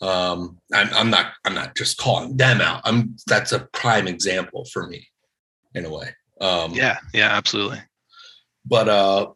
[0.00, 2.80] Um, I'm, I'm not I'm not just calling them out.
[2.86, 5.06] I'm that's a prime example for me
[5.74, 6.08] in a way.
[6.40, 7.82] Um Yeah, yeah, absolutely.
[8.64, 9.26] but uh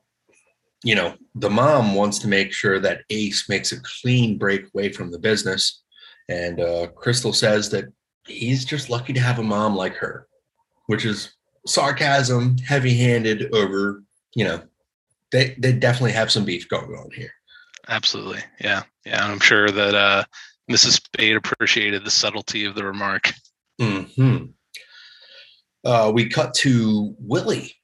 [0.85, 4.93] you know the mom wants to make sure that ace makes a clean break away
[4.93, 5.83] from the business
[6.29, 7.87] and uh crystal says that
[8.27, 10.27] he's just lucky to have a mom like her
[10.87, 11.35] which is
[11.67, 14.03] sarcasm heavy-handed over
[14.35, 14.63] you know
[15.33, 17.33] they they definitely have some beef going on here
[17.89, 18.41] Absolutely.
[18.61, 18.83] Yeah.
[19.05, 19.23] Yeah.
[19.23, 20.25] And I'm sure that uh
[20.71, 20.93] Mrs.
[20.93, 23.33] Spade appreciated the subtlety of the remark.
[23.79, 24.47] hmm
[25.85, 27.75] Uh, we cut to Willie,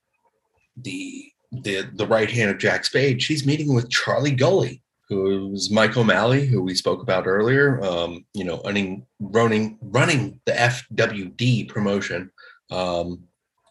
[0.77, 3.23] the the the right hand of Jack Spade.
[3.23, 7.83] She's meeting with Charlie Gully, who's Mike O'Malley, who we spoke about earlier.
[7.85, 12.31] Um, you know, running running running the FWD promotion.
[12.71, 13.25] Um,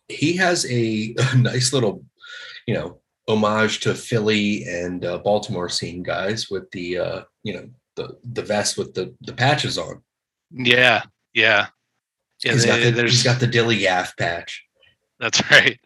[0.07, 2.03] he has a, a nice little,
[2.67, 7.69] you know, homage to Philly and uh, Baltimore scene guys with the uh, you know
[7.95, 10.01] the the vest with the the patches on.
[10.51, 11.03] Yeah.
[11.33, 11.67] Yeah.
[12.43, 12.53] Yeah.
[12.53, 14.65] he's, got the, he's got the Dilly Gaff patch.
[15.19, 15.79] That's right.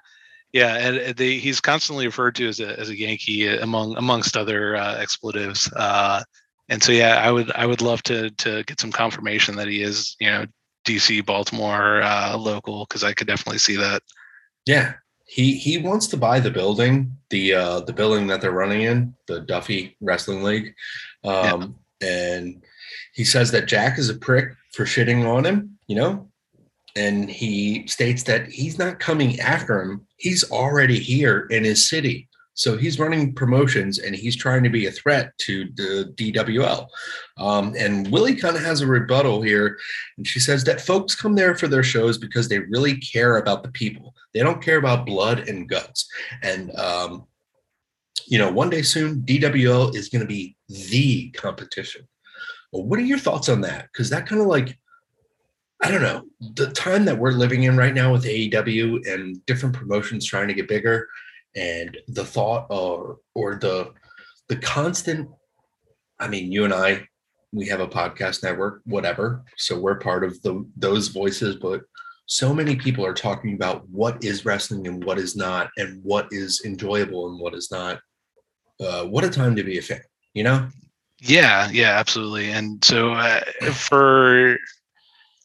[0.53, 4.37] Yeah, and they, he's constantly referred to as a as a Yankee uh, among amongst
[4.37, 5.71] other uh, expletives.
[5.73, 6.23] Uh,
[6.69, 9.81] and so yeah, I would I would love to to get some confirmation that he
[9.81, 10.45] is you know
[10.87, 14.03] DC Baltimore uh, local because I could definitely see that.
[14.65, 14.93] Yeah.
[15.25, 19.15] He he wants to buy the building, the uh the building that they're running in,
[19.27, 20.75] the Duffy Wrestling League.
[21.23, 22.61] Um and
[23.13, 26.29] he says that Jack is a prick for shitting on him, you know?
[26.95, 30.05] And he states that he's not coming after him.
[30.23, 32.29] He's already here in his city.
[32.53, 36.87] So he's running promotions and he's trying to be a threat to the DWL.
[37.37, 39.77] Um, and Willie kind of has a rebuttal here.
[40.17, 43.63] And she says that folks come there for their shows because they really care about
[43.63, 44.15] the people.
[44.33, 46.07] They don't care about blood and guts.
[46.41, 47.25] And, um,
[48.27, 52.07] you know, one day soon, DWL is going to be the competition.
[52.71, 53.89] Well, what are your thoughts on that?
[53.91, 54.77] Because that kind of like,
[55.83, 56.23] I don't know,
[56.55, 60.53] the time that we're living in right now with AEW and different promotions trying to
[60.53, 61.09] get bigger,
[61.55, 63.91] and the thought or or the
[64.47, 65.29] the constant.
[66.19, 67.05] I mean, you and I,
[67.51, 71.81] we have a podcast network, whatever, so we're part of the those voices, but
[72.27, 76.27] so many people are talking about what is wrestling and what is not, and what
[76.31, 77.99] is enjoyable and what is not.
[78.79, 80.01] Uh, what a time to be a fan,
[80.33, 80.67] you know?
[81.19, 82.51] Yeah, yeah, absolutely.
[82.51, 83.41] And so uh,
[83.71, 84.57] for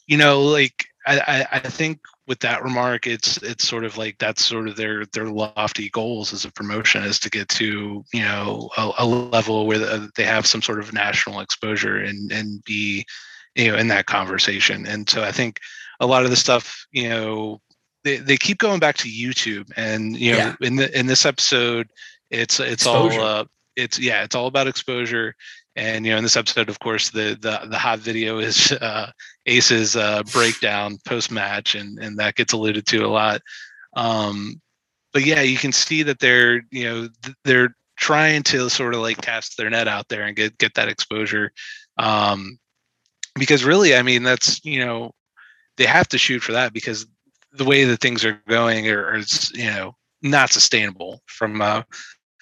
[0.09, 1.21] you know, like I,
[1.53, 5.07] I I think with that remark, it's it's sort of like that's sort of their
[5.07, 9.67] their lofty goals as a promotion is to get to you know a, a level
[9.67, 9.79] where
[10.17, 13.05] they have some sort of national exposure and and be
[13.55, 14.87] you know in that conversation.
[14.87, 15.61] And so I think
[16.01, 17.61] a lot of the stuff you know
[18.05, 20.55] they, they keep going back to YouTube, and you know, Yeah.
[20.63, 21.89] in the in this episode,
[22.31, 23.21] it's it's Exposure.
[23.21, 23.45] all uh,
[23.77, 25.35] it's yeah, it's all about exposure.
[25.79, 29.13] And you know, in this episode, of course, the the the hot video is uh,
[29.47, 33.41] Ace's uh, breakdown post match, and and that gets alluded to a lot.
[33.97, 34.61] Um,
[35.13, 37.09] but yeah, you can see that they're you know
[37.45, 40.89] they're trying to sort of like cast their net out there and get get that
[40.89, 41.53] exposure.
[41.97, 42.59] Um,
[43.37, 45.13] because really, I mean, that's you know
[45.77, 47.07] they have to shoot for that because
[47.53, 51.87] the way that things are going are, is you know not sustainable from a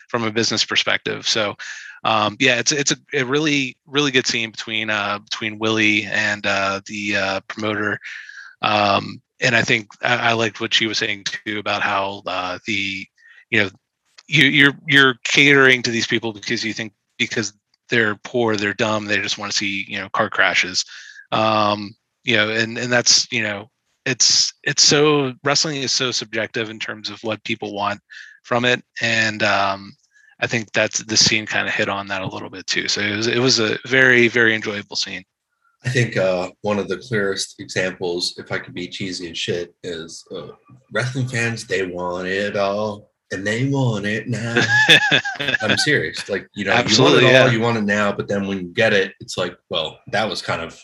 [0.08, 1.28] from a business perspective.
[1.28, 1.56] So
[2.06, 6.46] um, yeah, it's it's a, a really really good scene between uh, between Willie and
[6.46, 7.98] uh, the uh, promoter.
[8.62, 12.60] Um, and I think I, I liked what she was saying too about how uh,
[12.64, 13.04] the
[13.50, 13.70] you know
[14.28, 17.52] you you're you're catering to these people because you think because
[17.88, 20.84] they're poor they're dumb they just want to see you know car crashes
[21.30, 23.70] um you know and and that's you know
[24.04, 28.00] it's it's so wrestling is so subjective in terms of what people want
[28.42, 29.92] from it and um
[30.40, 33.00] i think that's the scene kind of hit on that a little bit too so
[33.00, 35.24] it was it was a very very enjoyable scene
[35.84, 39.72] I think uh, one of the clearest examples, if I could be cheesy as shit,
[39.84, 40.48] is uh,
[40.92, 41.64] wrestling fans.
[41.64, 44.60] They want it all, and they want it now.
[45.62, 46.28] I'm serious.
[46.28, 47.52] Like you know, Absolutely, you want it all, yeah.
[47.52, 50.42] you want it now, but then when you get it, it's like, well, that was
[50.42, 50.80] kind of,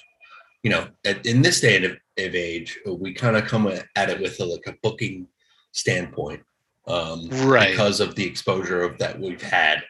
[0.62, 4.20] you know, at, in this day of, of age, we kind of come at it
[4.20, 5.26] with a, like a booking
[5.72, 6.42] standpoint,
[6.86, 7.70] um, Right.
[7.70, 9.82] Because of the exposure of that we've had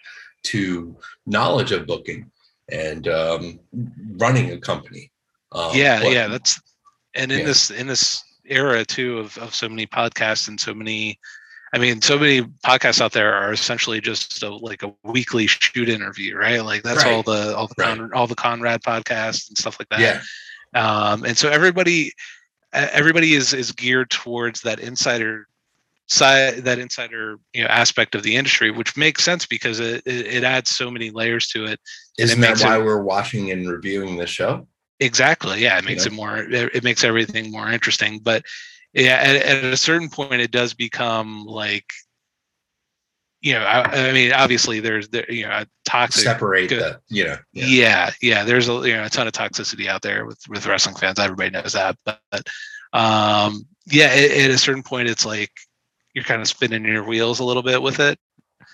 [0.45, 2.31] to knowledge of booking
[2.71, 3.61] and um,
[4.17, 5.11] running a company.
[5.53, 6.61] Um, yeah but- yeah that's
[7.15, 7.45] and in Yeah.
[7.47, 11.19] this in this era too of, of so many podcasts and so many
[11.75, 15.89] i mean so many podcasts out there are essentially just a, like a weekly shoot
[15.91, 17.25] interview right like that's all Right.
[17.27, 17.97] the all the Right.
[17.99, 20.01] Con, all the Conrad podcasts and stuff like that
[20.75, 22.13] yeah, um and so everybody
[22.73, 25.47] everybody is is geared towards that insider
[26.13, 30.45] side that insider you know aspect of the industry which makes sense because it it,
[30.45, 31.81] adds so many layers to it
[32.19, 34.67] and it isn't that why it- we're watching and reviewing the show?
[35.01, 35.61] Exactly.
[35.61, 36.39] Yeah, it makes it more.
[36.39, 38.21] It, makes everything more interesting.
[38.21, 38.45] But
[38.93, 41.87] yeah, at, at a certain point, it does become like,
[43.41, 46.23] you know, I, I mean, obviously, there's there, you know, a toxic.
[46.23, 46.81] Separate good.
[46.83, 47.67] the, you know, yeah.
[47.67, 48.11] yeah.
[48.23, 51.19] yeah, There's a you know a ton of toxicity out there with with wrestling fans.
[51.19, 51.97] Everybody knows that.
[52.05, 52.21] But
[52.93, 55.51] um, yeah, at a certain point, it's like
[56.15, 58.19] you're kind of spinning your wheels a little bit with it.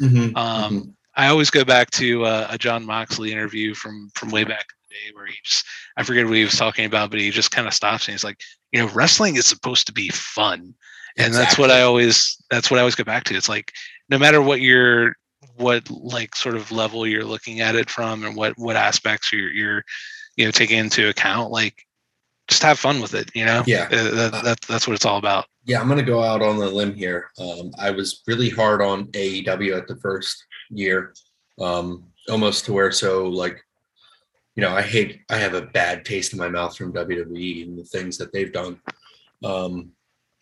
[0.01, 0.93] Mhm, Um, mhm.
[1.17, 4.77] I always go back to uh, a Jon Moxley interview from from way back in
[4.89, 5.65] the day where he just
[5.97, 8.25] I forget what he was talking about, but he just kind of stops and he's
[8.25, 8.39] like,
[8.73, 10.75] you know, wrestling is supposed to be fun,
[11.17, 13.35] and that's what I always that's what I always go back to.
[13.35, 13.73] It's like
[14.09, 15.17] no matter what you're
[15.57, 19.51] what like sort of level you're looking at it from and what what aspects you're
[19.51, 19.85] you're
[20.37, 21.85] you know taking into account, like
[22.49, 23.31] just have fun with it.
[23.35, 23.89] You know, Yeah.
[23.93, 25.47] Uh, that, that that's what it's all about.
[25.65, 27.31] Yeah, I'm gonna go out on the limb here.
[27.39, 31.15] Um, I was really hard on AEW at the first year,
[31.61, 33.63] um, almost to where so like,
[34.57, 35.21] you know, I hate.
[35.31, 38.53] I have a bad taste in my mouth from WWE and the things that they've
[38.53, 38.81] done,
[39.45, 39.91] um,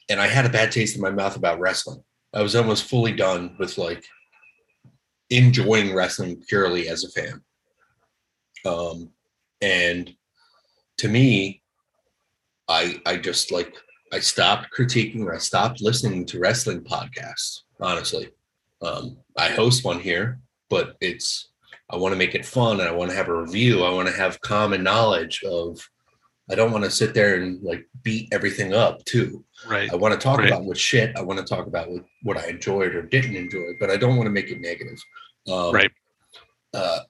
[0.09, 2.03] and I had a bad taste in my mouth about wrestling.
[2.33, 4.05] I was almost fully done with like
[5.31, 7.43] enjoying wrestling purely as a fan,
[8.65, 9.11] um,
[9.61, 10.15] and
[10.99, 11.63] to me,
[12.69, 13.75] I I just like
[14.13, 18.31] I stopped critiquing or I stopped listening to wrestling podcasts, honestly.
[18.83, 20.39] Um, I host one here,
[20.71, 21.49] but it's
[21.91, 23.85] I want to make it fun and I want to have a review.
[23.85, 25.79] I want to have common knowledge of
[26.51, 29.45] I don't want to sit there and like beat everything up too.
[29.69, 29.91] Right.
[29.93, 30.49] I want to talk Right.
[30.49, 31.17] about what shit.
[31.17, 34.17] I want to talk about what, what I enjoyed or didn't enjoy, but I don't
[34.17, 34.99] want to make it negative.
[35.49, 35.91] Um, Right.
[36.73, 37.01] Uh,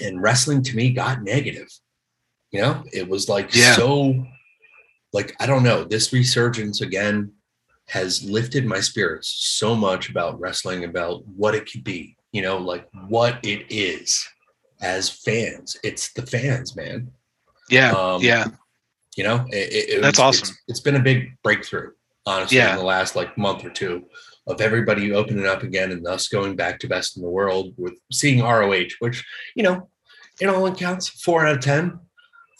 [0.00, 1.68] and wrestling to me got negative.
[2.50, 3.74] You know, it was like Yeah.
[3.76, 4.26] so,
[5.12, 5.84] like I don't know.
[5.84, 7.32] This resurgence again
[7.88, 12.16] has lifted my spirits so much about wrestling, about what it could be.
[12.32, 14.26] You know, like what it is
[14.80, 15.76] as fans.
[15.84, 17.10] It's the fans, man.
[17.70, 17.92] Yeah.
[17.92, 18.46] Um, yeah.
[19.16, 20.48] You know, it, it- That's was- awesome.
[20.54, 21.90] It's, it's been a big breakthrough,
[22.26, 22.72] honestly, Yeah.
[22.72, 24.06] in the last like month or two
[24.46, 27.94] of everybody opening up again and thus going back to best in the world with
[28.10, 29.88] seeing ROH, which, you know,
[30.40, 31.98] in all accounts, four out of 10.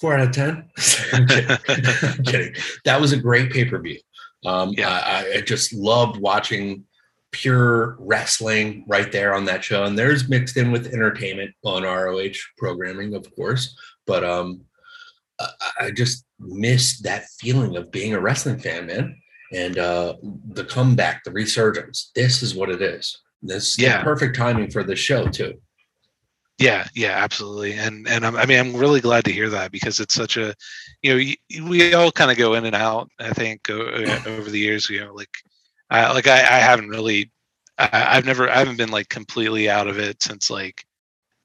[0.03, 0.69] Four out of 10.
[1.13, 1.51] I'm kidding.
[2.03, 2.55] I'm kidding.
[2.85, 4.01] That was a great pay per view.
[4.45, 4.91] Um, Yeah.
[4.91, 6.85] I, I just loved watching
[7.31, 9.85] pure wrestling right there on that show.
[9.85, 13.77] And there's mixed in with entertainment on ROH programming, of course.
[14.05, 14.63] But um,
[15.41, 15.49] I,
[15.83, 19.17] I just missed that feeling of being a wrestling fan, man.
[19.55, 20.15] And uh,
[20.49, 22.11] the comeback, the resurgence.
[22.17, 23.17] This is what it is.
[23.41, 23.99] This is Yeah.
[23.99, 25.61] the perfect timing for the show too.
[26.63, 27.73] Yeah, yeah, absolutely.
[27.75, 30.55] And and I'm, I mean, I'm really glad to hear that because it's such a,
[31.03, 33.11] you know, we all kind of go in and out.
[33.19, 35.35] I think over the years, you know, like,
[35.91, 37.33] I like I, I haven't really,
[37.79, 40.85] I, I've never, I haven't been like completely out of it since like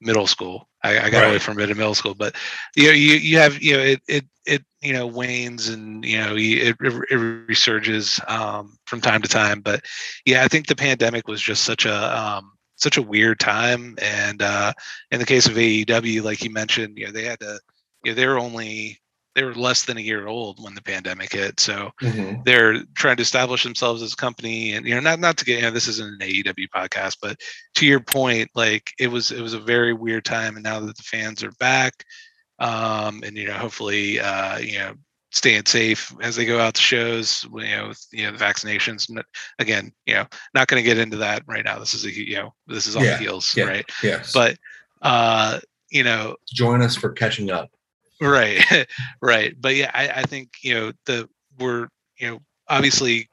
[0.00, 0.68] middle school.
[0.84, 1.30] I, I got right.
[1.30, 2.36] away from it in middle school, but
[2.76, 6.18] you know, you you have you know it it it you know wanes and you
[6.18, 9.60] know it, it, it resurges um, from time to time.
[9.60, 9.84] But
[10.24, 13.96] yeah, I think the pandemic was just such a um, such a weird time.
[14.00, 14.72] And uh,
[15.10, 17.60] in the case of AEW, like you mentioned, you know, they had to,
[18.04, 18.98] you know, they're only
[19.34, 21.60] they were less than a year old when the pandemic hit.
[21.60, 22.42] So mm-hmm.
[22.44, 24.72] they're trying to establish themselves as a company.
[24.72, 27.38] And you know, not not to get you know, this isn't an AEW podcast, but
[27.76, 30.56] to your point, like it was it was a very weird time.
[30.56, 32.04] And now that the fans are back,
[32.58, 34.94] um, and you know, hopefully, uh, you know,
[35.30, 39.08] staying safe as they go out to shows you know with, you know the vaccinations
[39.58, 42.36] again you know not going to get into that right now this is a you
[42.36, 44.56] know this is on yeah, the heels yeah, right yes but
[45.02, 45.60] uh
[45.90, 47.70] you know join us for catching up
[48.20, 48.86] right
[49.22, 53.28] right but yeah I, I think you know the we're you know obviously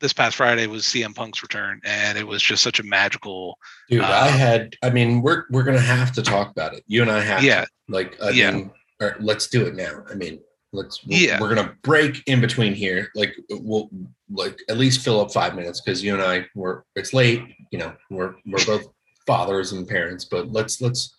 [0.00, 3.58] this past Friday was CM Punk's return, and it was just such a magical.
[3.88, 4.74] Dude, uh, I had.
[4.82, 6.84] I mean, we're we're gonna have to talk about it.
[6.86, 7.42] You and I have.
[7.42, 7.62] Yeah.
[7.62, 7.70] To.
[7.88, 8.50] Like, I yeah.
[8.50, 8.70] mean,
[9.20, 10.04] let's do it now.
[10.10, 10.40] I mean,
[10.76, 11.40] Let's yeah.
[11.40, 13.10] We're gonna break in between here.
[13.14, 13.88] Like we'll
[14.30, 17.42] like at least fill up five minutes because you and I were it's late.
[17.72, 18.86] You know we're we're both
[19.26, 21.14] fathers and parents, but let's let's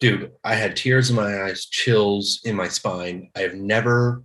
[0.00, 0.32] dude.
[0.44, 3.30] I had tears in my eyes, chills in my spine.
[3.36, 4.22] I have never.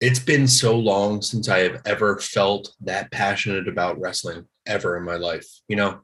[0.00, 5.04] It's been so long since I have ever felt that passionate about wrestling ever in
[5.04, 5.46] my life.
[5.66, 6.00] You know.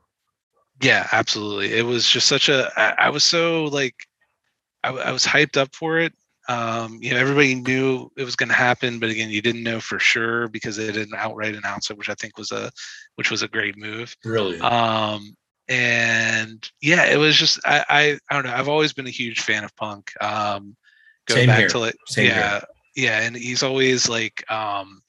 [0.82, 1.72] Yeah, absolutely.
[1.72, 2.72] It was just such a.
[2.76, 3.94] I, I was so like,
[4.82, 6.12] I, I was hyped up for it
[6.48, 9.80] um, you know, everybody knew it was going to happen, but again, you didn't know
[9.80, 12.70] for sure because they didn't outright announce it, which I think was a,
[13.14, 14.14] which was a great move.
[14.24, 14.60] Really.
[14.60, 15.36] Um,
[15.68, 18.54] and yeah, it was just I, I I don't know.
[18.54, 20.12] I've always been a huge fan of Punk.
[20.20, 20.76] Um,
[21.26, 21.68] going Same back here.
[21.70, 22.62] to like Same yeah, here.
[22.96, 25.00] yeah, and he's always like um,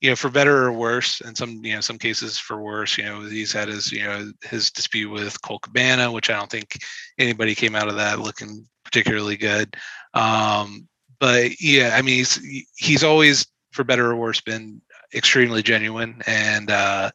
[0.00, 2.98] you know, for better or worse, in some you know some cases for worse.
[2.98, 6.50] You know, he's had his you know his dispute with Colt Cabana, which I don't
[6.50, 6.78] think
[7.18, 9.74] anybody came out of that looking particularly good.
[10.14, 10.88] Um,
[11.20, 14.80] but yeah, I mean, he's he's always, for better or worse, been
[15.14, 17.10] extremely genuine, and uh,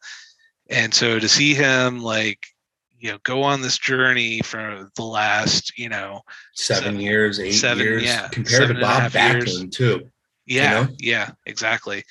[0.70, 2.40] and so to see him like
[3.00, 6.22] you know go on this journey for the last you know
[6.54, 10.10] seven, seven years, eight seven, years, yeah, compared to Bob Backlund too.
[10.46, 10.94] Yeah, you know?
[11.00, 12.04] yeah, exactly.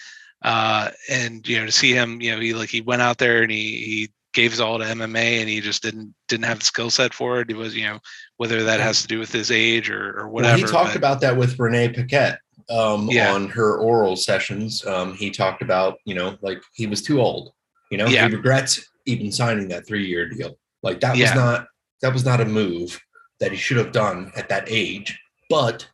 [0.43, 3.43] Uh, and you know to see him, you know, he like he went out there
[3.43, 6.65] and he he gave his all to MMA and he just didn't didn't have the
[6.65, 7.51] skill set for it.
[7.51, 7.99] It was, you know,
[8.37, 10.57] whether that has to do with his age or, or whatever.
[10.57, 13.33] Well, he talked but, about that with Renee Paquette um, yeah.
[13.33, 14.85] on her oral sessions.
[14.87, 17.53] Um, he talked about, you know, like he was too old.
[17.91, 18.29] You know, yeah.
[18.29, 20.59] he regrets even signing that three year deal.
[20.83, 21.25] Like that yeah.
[21.25, 21.67] was not
[22.01, 23.01] that was not a move
[23.41, 25.19] that he should have done at that age,
[25.51, 25.87] but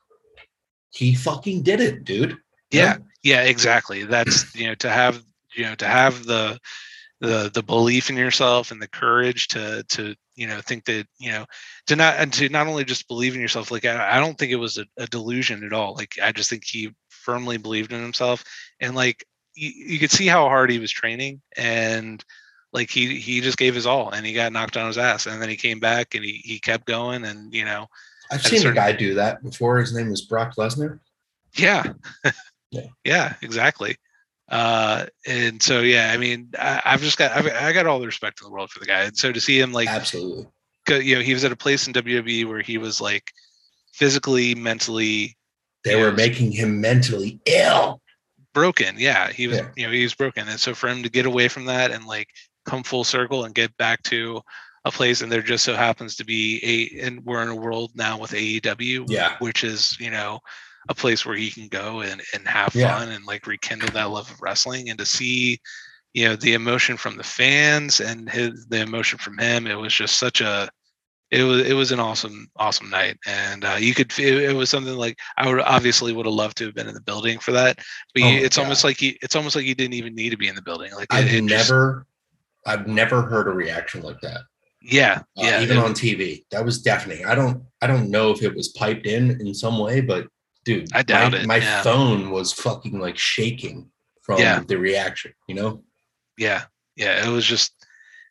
[0.90, 2.36] he fucking did it, dude.
[2.70, 3.04] Yeah, know?
[3.22, 4.04] yeah, exactly.
[4.04, 5.22] That's you know to have
[5.54, 6.58] you know to have the
[7.20, 11.32] the the belief in yourself and the courage to to you know think that you
[11.32, 11.44] know
[11.86, 14.52] to not and to not only just believe in yourself like i, I don't think
[14.52, 15.94] it was a, a, delusion at all.
[15.94, 16.94] Like i just think he
[17.28, 18.42] firmly believed in himself.
[18.80, 19.22] And like
[19.54, 22.24] you, you could see how hard he was training and
[22.72, 25.42] like he he just gave his all and he got knocked on his ass and
[25.42, 27.86] then he came back and he he kept going and you know
[28.30, 29.78] i've seen certain, a guy do that before.
[29.78, 31.00] His name was brock lesnar.
[31.54, 31.92] Yeah.
[32.70, 32.88] Yeah.
[33.02, 33.96] Yeah exactly
[34.48, 38.06] uh, and so, yeah, I mean, I, have just got, I've, I got all the
[38.06, 39.02] respect in the world for the guy.
[39.04, 40.46] And so to see him like, absolutely,
[40.88, 43.32] you know, he was at a place in WWE where he was like
[43.92, 45.36] physically, mentally,
[45.84, 48.00] they were making him mentally ill,
[48.54, 48.96] broken.
[48.98, 49.30] Yeah.
[49.30, 49.68] He was, yeah.
[49.76, 50.48] you know, he was broken.
[50.48, 52.28] And so for him to get away from that and like
[52.64, 54.42] come full circle and get back to,
[54.84, 57.90] a place and there just so happens to be a and we're in a world
[57.94, 60.40] now with AEW yeah which is you know
[60.88, 62.98] a place where he can go and, and have yeah.
[62.98, 65.60] fun and like rekindle that love of wrestling and to see
[66.14, 69.66] you know the emotion from the fans and his the emotion from him.
[69.66, 70.68] It was just such a
[71.30, 73.18] it was it was an awesome awesome night.
[73.26, 76.56] And uh, you could it, it, was something like i would obviously would have loved
[76.58, 77.78] to have been in the building for that
[78.14, 78.62] but oh you, it's God.
[78.64, 80.92] almost like you it's almost like you didn't even need to be in the building.
[80.94, 82.06] Like i've it, never
[82.66, 84.40] just, i've never heard a reaction like that.
[84.80, 87.26] Yeah uh, yeah even on tv that was deafening.
[87.26, 90.26] I don't i don't know if it was piped in in some way but
[90.68, 91.46] dude, I doubt my, it.
[91.46, 91.82] My yeah.
[91.82, 93.90] phone was fucking like shaking
[94.20, 94.62] from yeah.
[94.68, 95.82] the reaction, you know?
[96.36, 96.64] Yeah.
[96.94, 97.26] Yeah.
[97.26, 97.72] It was just,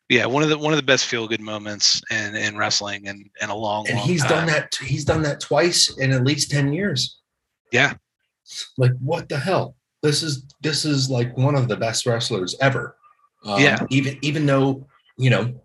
[0.08, 3.20] yeah, one of the one of the best feel good moments in in wrestling and
[3.20, 3.88] in, in a long.
[3.88, 4.30] And long he's time.
[4.30, 4.74] done that.
[4.80, 7.18] He's done that twice in at least ten years.
[7.72, 7.94] Yeah.
[8.78, 9.74] Like what the hell?
[10.02, 12.96] This is this is like one of the best wrestlers ever.
[13.44, 13.84] Um, yeah.
[13.90, 14.86] Even even though
[15.18, 15.60] you know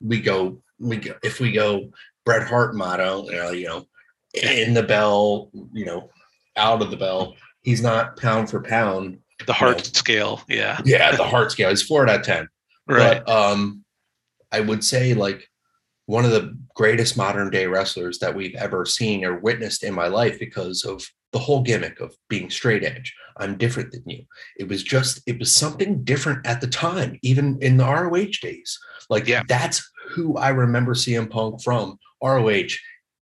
[0.00, 1.90] we go we go if we go
[2.24, 3.86] Bret Hart motto, uh, you know,
[4.34, 6.10] in the bell, you know,
[6.56, 7.34] out of the bell.
[7.62, 9.18] He's not pound for pound.
[9.46, 10.80] The heart scale, yeah.
[10.84, 11.70] Yeah, the heart scale.
[11.70, 12.48] He's four out of ten.
[12.86, 13.22] Right.
[13.24, 13.84] But um,
[14.50, 15.48] I would say like
[16.06, 20.08] one of the greatest modern day wrestlers that we've ever seen or witnessed in my
[20.08, 23.14] life because of the whole gimmick of being straight edge.
[23.36, 24.24] I'm different than you.
[24.58, 28.78] It was just, it was something different at the time, even in the ROH days.
[29.10, 29.42] Like Yeah.
[29.46, 32.68] that's who I remember CM Punk from ROH,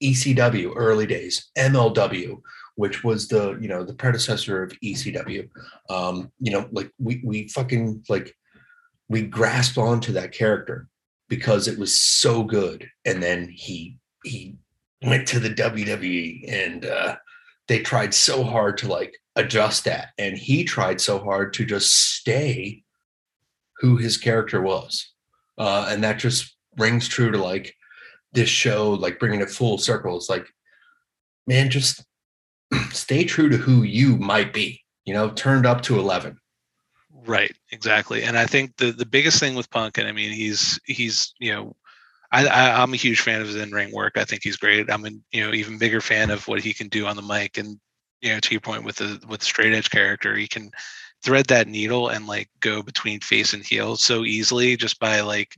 [0.02, 2.42] ECW early days, MLW,
[2.76, 5.50] which was the, you know, the predecessor of ECW.
[5.90, 8.36] Um, you know, like we we fucking like
[9.10, 10.88] we grasped onto that character
[11.28, 12.90] because it was so good.
[13.06, 14.56] And then he he
[15.04, 17.16] went to the WWE and uh
[17.68, 20.10] they tried so hard to like adjust that.
[20.18, 22.84] And he tried so hard to just stay
[23.78, 25.12] who his character was.
[25.58, 27.76] Uh, and that just rings true to like
[28.34, 30.16] this show, like bringing it full circle.
[30.16, 30.48] It's like,
[31.48, 32.04] man, just
[32.92, 36.38] stay true to who you might be, you know, turned up to 11.
[37.26, 38.24] Right, exactly.
[38.24, 41.54] And I think the the biggest thing with Punk, and I mean, he's he's you
[41.54, 41.76] know,
[42.32, 44.14] I, I I'm a huge fan of his in ring work.
[44.18, 44.90] I think he's great.
[44.90, 47.58] I'm a you know even bigger fan of what he can do on the mic.
[47.60, 47.80] And
[48.22, 50.72] you know, to your point with the with the straight edge character, he can
[51.24, 55.56] thread that needle and like go between face and heel so easily just by like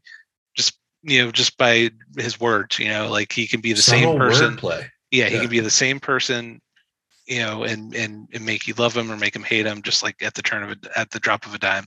[1.03, 2.79] you know just by his words.
[2.79, 4.57] You know, like he can be the same person.
[4.57, 4.87] wordplay.
[5.11, 5.41] Yeah, he Yeah.
[5.41, 6.61] can be the same person,
[7.27, 10.03] you know, and and and make you love him or make him hate him, just
[10.03, 11.85] like at the turn of a, at the drop of a dime.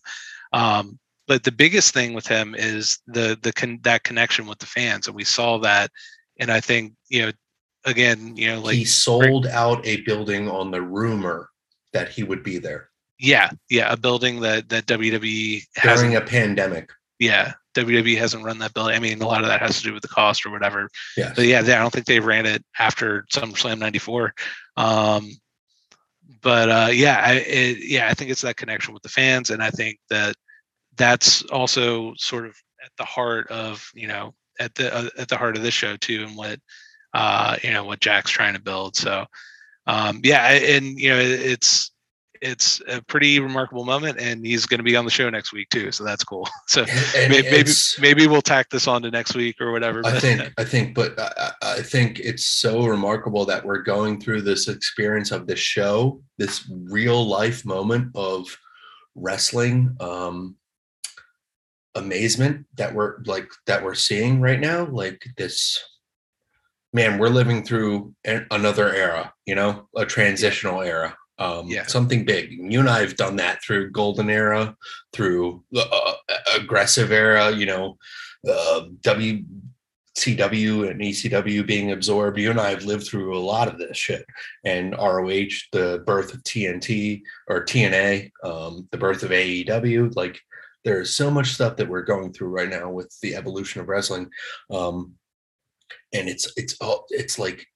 [0.53, 4.67] Um, but the biggest thing with him is the the con- that connection with the
[4.67, 5.91] fans, and we saw that.
[6.39, 7.33] And I think you know,
[7.85, 11.49] again, you know, like he sold out a building on the rumor
[11.93, 16.91] that he would be there yeah, yeah, a building that that WWE during a pandemic.
[17.19, 18.97] Yeah WWE hasn't run that building.
[18.97, 20.89] I mean, a lot of that has to do with the cost or whatever.
[21.17, 21.35] Yes.
[21.37, 24.35] But yeah, they, I don't think they ran it after SummerSlam '94.
[24.77, 25.31] Um,
[26.43, 29.63] but uh, yeah, I, it, yeah, I think it's that connection with the fans, and
[29.63, 30.35] I think that
[30.97, 35.37] that's also sort of at the heart of you know at the uh, at the
[35.37, 36.59] heart of this show too, and what
[37.15, 38.97] uh, you know what Jack's trying to build.
[38.97, 39.27] So
[39.87, 41.93] um, yeah, and you know it, it's
[42.43, 45.69] it's a pretty remarkable moment, and he's going to be on the show next week
[45.71, 46.49] too, so that's cool.
[46.69, 46.85] So
[47.17, 47.71] And maybe maybe,
[48.01, 50.03] maybe we'll tack this on to next week or whatever.
[50.05, 54.43] I think, I think, but I, I think it's so remarkable that we're going through
[54.43, 58.47] this experience of this show, this real life moment of
[59.15, 60.57] wrestling um,
[61.95, 64.87] amazement that we're like that we're seeing right now.
[64.87, 65.83] Like this,
[66.93, 69.33] man, we're living through an, another era.
[69.47, 71.17] You know, a transitional era.
[71.39, 71.87] Um, Yeah.
[71.87, 72.53] something big.
[72.53, 74.75] You and I have done that through golden era,
[75.13, 76.15] through the uh,
[76.55, 77.51] aggressive era.
[77.51, 77.99] You know,
[78.49, 79.45] uh, W
[80.17, 82.39] CW and ECW being absorbed.
[82.39, 84.25] You and I have lived through a lot of this shit.
[84.65, 90.17] And ROH, the birth of TNT or TNA, um, the birth of AEW.
[90.17, 90.41] Like
[90.85, 94.31] there's so much stuff that we're going through right now with the evolution of wrestling.
[94.71, 95.13] Um,
[96.15, 97.67] and it's it's all it's like,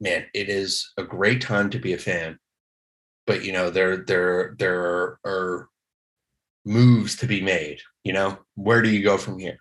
[0.00, 2.38] man, it is a great time to be a fan.
[3.28, 5.68] But you know, there there there are, are
[6.64, 7.78] moves to be made.
[8.02, 9.58] You know, where do you go from here?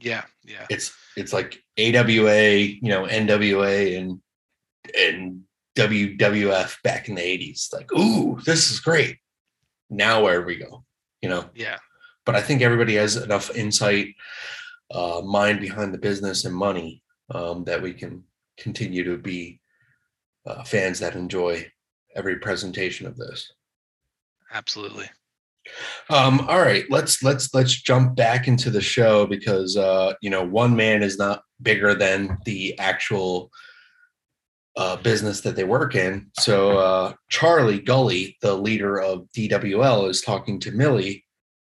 [0.00, 0.66] yeah, yeah.
[0.70, 4.20] it's it's like AWA, you know, NWA and
[4.96, 5.42] and
[5.76, 7.72] WWF back in the 80s.
[7.72, 9.18] Like, ooh, this is great.
[9.88, 10.84] Now where do we go?
[11.22, 11.78] You know, Yeah,
[12.24, 14.14] but I think everybody has enough insight,
[14.90, 17.02] uh, mind behind the business and money
[17.34, 18.24] um, that we can
[18.58, 19.60] continue to be
[20.46, 21.70] uh, fans that enjoy
[22.14, 23.52] every presentation of this.
[24.52, 25.08] absolutely.
[26.08, 30.44] Um, all right, let's let's let's jump back into the show because uh, you know
[30.44, 33.50] one man is not bigger than the actual
[34.76, 36.30] uh, business that they work in.
[36.38, 41.24] So uh, Charlie Gully, the leader of DWL, is talking to Willie,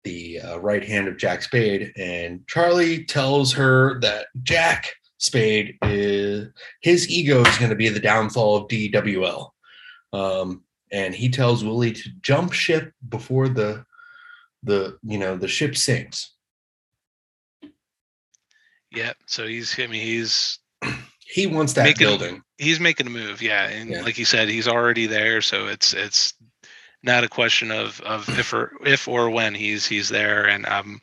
[0.05, 6.49] the uh, right hand of Jack Spade, and Charlie tells her that Jack Spade is
[6.83, 9.51] his ego is going to be the downfall of DWL.
[10.13, 13.85] Um, and he tells Willie to jump ship before the
[14.63, 16.35] the you know the ship sinks.
[18.91, 19.13] Yeah.
[19.27, 20.59] So he's I mean he's
[21.31, 22.43] He wants that Making- building.
[22.57, 23.69] he's making a move, yeah.
[23.69, 24.01] And Yeah.
[24.01, 25.43] like you said, he's already there.
[25.43, 26.33] So it's it's
[27.03, 30.47] not a question of of if or if or when he's he's there.
[30.47, 31.01] And I'm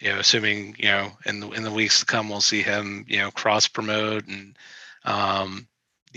[0.00, 3.04] you know assuming you know in the in the weeks to come we'll see him
[3.08, 4.56] you know cross promote and
[5.04, 5.66] um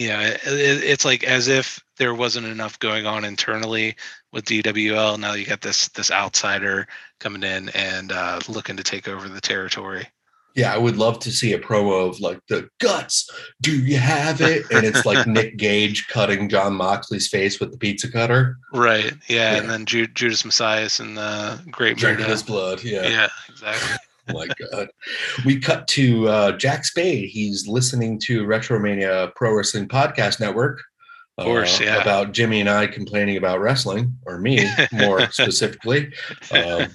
[0.07, 3.95] know it, it, it's like as if there wasn't enough going on internally
[4.31, 5.19] with DWL.
[5.19, 6.87] Now you got this this outsider
[7.19, 10.07] coming in and uh, looking to take over the territory.
[10.55, 13.29] Yeah, I would love to see a promo of like the guts.
[13.61, 14.65] Do you have it?
[14.71, 19.13] And it's like Nick Gage cutting Jon Moxley's face with the pizza cutter, Right.
[19.27, 19.53] Yeah.
[19.53, 19.57] Yeah.
[19.57, 22.83] And then Ju- Judas Mesias and the Great drinking his blood.
[22.83, 23.07] Yeah.
[23.07, 23.27] Yeah.
[23.47, 23.97] Exactly.
[24.34, 24.89] My god.
[25.45, 27.30] We cut to uh, Jack Spade.
[27.30, 30.82] He's listening to Retromania Pro Wrestling Podcast Network.
[31.38, 32.01] Of course, uh, yeah.
[32.01, 36.11] About Jimmy and I complaining about wrestling, or me more specifically.
[36.51, 36.88] Um,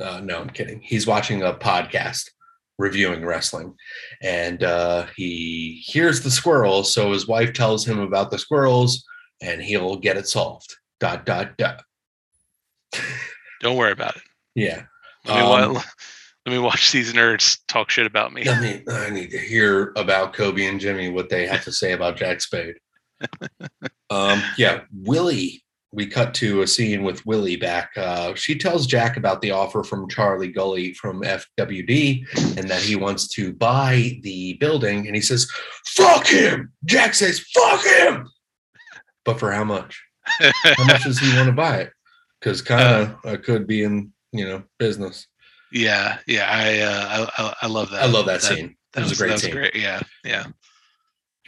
[0.00, 0.80] uh, no, I'm kidding.
[0.80, 2.30] He's watching a podcast
[2.78, 3.74] reviewing wrestling,
[4.22, 6.94] and uh, he hears the squirrels.
[6.94, 9.04] So his wife tells him about the squirrels,
[9.40, 10.76] and he'll get it solved.
[11.00, 11.82] Dot dot dot.
[13.60, 14.22] Don't worry about it.
[14.54, 14.84] Yeah.
[15.28, 15.78] Um,
[16.46, 18.48] let me watch these nerds talk shit about me.
[18.48, 21.92] I mean, I need to hear about Kobe and Jimmy what they have to say
[21.92, 22.76] about Jack Spade.
[24.10, 25.62] um, yeah, Willie.
[25.94, 27.90] We cut to a scene with Willie back.
[27.98, 32.96] Uh, she tells Jack about the offer from Charlie Gully from FWD and that he
[32.96, 35.06] wants to buy the building.
[35.06, 35.50] And he says,
[35.88, 38.26] "Fuck him." Jack says, "Fuck him."
[39.26, 40.02] But for how much?
[40.24, 41.92] How much does he want to buy it?
[42.40, 45.26] Because kind of uh, could be in you know business.
[45.72, 46.18] Yeah.
[46.26, 46.48] Yeah.
[46.50, 48.02] I, uh, I, I, love that.
[48.02, 48.76] I love that, scene.
[48.92, 49.52] That it was, a great that was scene.
[49.52, 49.74] great.
[49.74, 50.00] Yeah.
[50.24, 50.46] Yeah.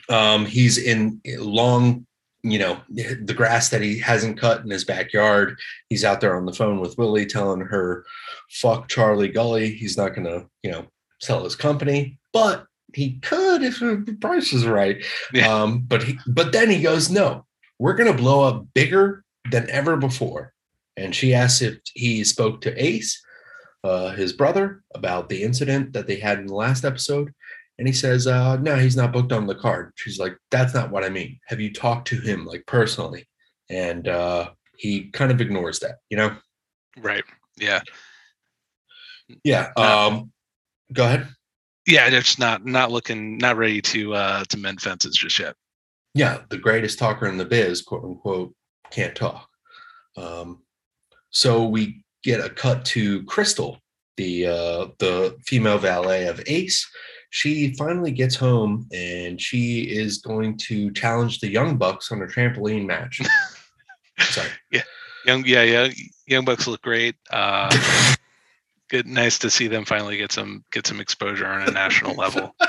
[0.08, 2.06] Um, he's in long,
[2.42, 5.58] you know, the grass that he hasn't cut in his backyard.
[5.88, 8.04] He's out there on the phone with Willie, telling her,
[8.50, 9.74] "Fuck Charlie Gully.
[9.74, 10.86] He's not gonna, you know,
[11.22, 15.02] sell his company, but he could if the price is right."
[15.32, 15.50] Yeah.
[15.50, 17.46] Um, but he, but then he goes, "No,
[17.78, 20.52] we're gonna blow up bigger than ever before."
[20.98, 23.23] And she asks if he spoke to Ace,
[23.84, 27.30] uh, his brother, about the incident that they had in the last episode.
[27.78, 29.92] And he says, uh, no, he's not booked on the card.
[29.96, 31.38] She's like, that's not what I mean.
[31.48, 33.26] Have you talked to him like personally?
[33.68, 36.36] And uh, he kind of ignores that, you know?
[36.96, 37.24] Right.
[37.58, 37.80] Yeah.
[39.42, 39.70] Yeah.
[39.76, 39.82] No.
[39.82, 40.32] Um,
[40.92, 41.28] go ahead.
[41.86, 42.08] Yeah.
[42.08, 45.56] It's not, not looking, not ready to, uh, to mend fences just yet.
[46.14, 46.42] Yeah.
[46.50, 48.54] The greatest talker in the biz, quote unquote,
[48.90, 49.48] can't talk.
[50.16, 50.62] Um,
[51.30, 53.78] so we get a cut to Crystal,
[54.16, 56.88] the uh, the female valet of Ace.
[57.30, 62.26] She finally gets home and she is going to challenge the Young Bucks on a
[62.26, 63.20] trampoline match.
[64.20, 64.48] Sorry.
[64.70, 64.82] Yeah.
[65.26, 65.88] Young, yeah, yeah.
[66.26, 67.16] Young Bucks look great.
[67.30, 67.76] Uh,
[68.88, 72.54] good, nice to see them finally get some get some exposure on a national level.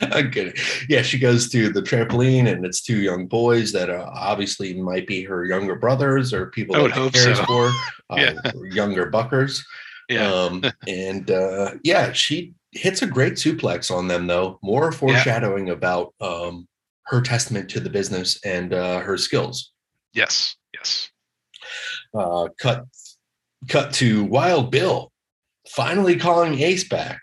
[0.12, 0.54] I'm kidding.
[0.88, 5.06] Yeah, she goes to the trampoline, and it's two young boys that uh, obviously might
[5.06, 7.44] be her younger brothers or people that she cares so.
[7.44, 7.66] for,
[8.10, 8.34] uh, Yeah.
[8.72, 9.64] younger buckers.
[10.08, 14.58] Yeah, Um, and uh, yeah, she hits a great suplex on them, though.
[14.62, 16.66] More foreshadowing about um,
[17.06, 19.72] her testament to the business and uh, her skills.
[20.14, 21.10] yes, yes.
[22.14, 22.84] Uh, cut,
[23.68, 25.12] cut to Wild Bill,
[25.68, 27.20] finally calling Ace back.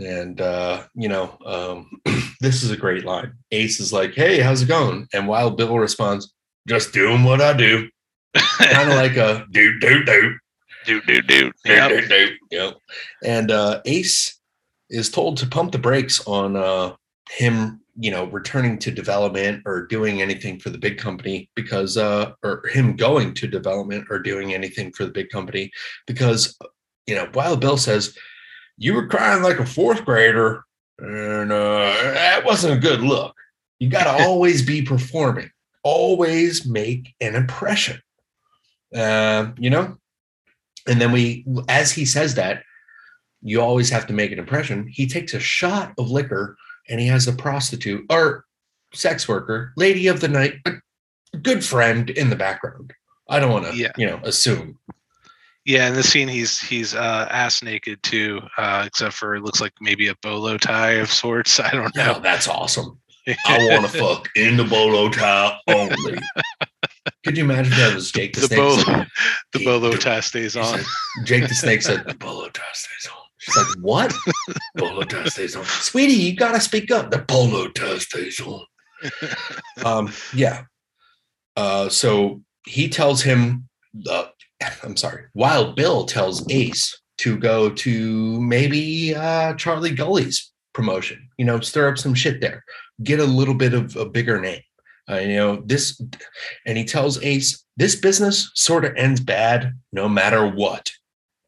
[0.00, 2.00] And uh, you know, um,
[2.40, 3.32] this is a great line.
[3.50, 6.32] Ace is like, "Hey, how's it going?" And Wild Bill responds,
[6.68, 7.88] "Just doing what I do."
[8.58, 10.34] Kind of like a do do do
[10.84, 11.06] dude.
[11.26, 11.90] do Yep.
[11.90, 12.28] do do.
[12.50, 12.74] Yep.
[13.24, 14.40] And uh, Ace
[14.88, 16.94] is told to pump the brakes on uh,
[17.30, 22.32] him, you know, returning to development or doing anything for the big company because, uh,
[22.42, 25.70] or him going to development or doing anything for the big company
[26.06, 26.56] because,
[27.06, 28.16] you know, Wild Bill says,
[28.80, 30.64] You were crying like a fourth grader,
[30.98, 33.36] and uh, that wasn't a good look.
[33.78, 35.50] You got to always be performing,
[35.84, 38.00] always make an impression.
[38.94, 39.98] Uh, you know,
[40.88, 42.62] and then we, as he says that,
[43.42, 44.88] you always have to make an impression.
[44.88, 46.56] He takes a shot of liquor
[46.88, 48.46] and he has a prostitute or
[48.94, 52.94] sex worker, lady of the night, a good friend in the background.
[53.28, 53.92] I don't want to, Yeah.
[53.98, 54.78] you know, assume.
[55.66, 59.60] Yeah, in this scene, he's he's uh, ass naked too, uh, except for it looks
[59.60, 61.60] like maybe a bolo tie of sorts.
[61.60, 62.20] I don't No, know.
[62.20, 62.98] that's awesome.
[63.46, 66.18] I want to fuck in the bolo tie only.
[67.24, 68.58] Could you imagine that was Jake the, the Snake?
[68.58, 69.04] bolo,
[69.52, 70.78] the He- bolo tie stays on.
[70.78, 70.86] said-
[71.24, 73.18] Jake the Snake said, the bolo tie stays on.
[73.38, 74.14] She's like, what?
[74.76, 75.64] bolo tie stays on.
[75.64, 77.10] Sweetie, you got to speak up.
[77.10, 78.64] The bolo tie stays on.
[79.84, 80.62] um, yeah.
[81.56, 83.68] Uh, so he tells him,
[84.08, 84.26] uh,
[84.82, 91.44] I'm sorry, Wild Bill tells Ace to go to maybe uh, Charlie Gully's promotion, you
[91.44, 92.64] know, stir up some shit there,
[93.02, 94.62] get a little bit of a bigger name.
[95.08, 96.00] Uh, you know, this,
[96.66, 100.90] and he tells Ace, this business sort of ends bad no matter what.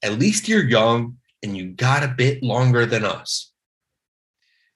[0.02, 3.52] At least you're young and you got a bit longer than us.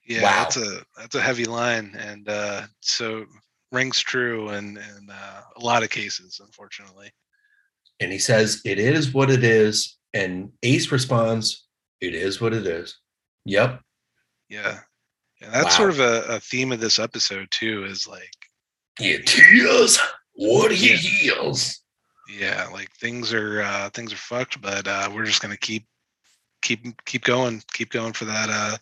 [0.06, 0.42] Yeah, Wow.
[0.44, 3.24] that's a that's a heavy line, and uh, so
[3.72, 7.10] rings true in in uh, a lot of cases, unfortunately.
[8.00, 9.96] And he says, it is what it is.
[10.14, 11.66] And Ace responds,
[12.00, 12.96] It is what it is.
[13.46, 13.80] Yep.
[14.48, 14.80] Yeah.
[15.42, 18.30] And that's sort of a, a theme of this episode too, is like
[19.00, 19.98] It is
[20.34, 21.42] what it Yeah.
[21.50, 21.80] is.
[22.28, 25.86] yeah, like things are uh things are fucked, but uh we're just gonna keep
[26.62, 28.76] keep keep going, keep going for that uh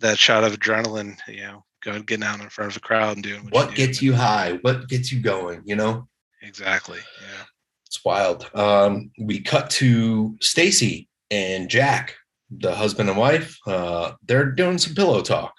[0.00, 3.22] that shot of adrenaline, you know, going getting out in front of a crowd and
[3.24, 3.76] doing what, What do.
[3.76, 4.58] gets you high?
[4.62, 5.62] What gets you going?
[5.64, 6.08] You know,
[6.42, 6.98] exactly.
[7.22, 7.44] Yeah.
[7.86, 8.50] It's wild.
[8.54, 12.16] Um, we cut to Stacy and Jack,
[12.50, 13.56] the husband and wife.
[13.66, 15.54] Uh, they're doing some pillow talk,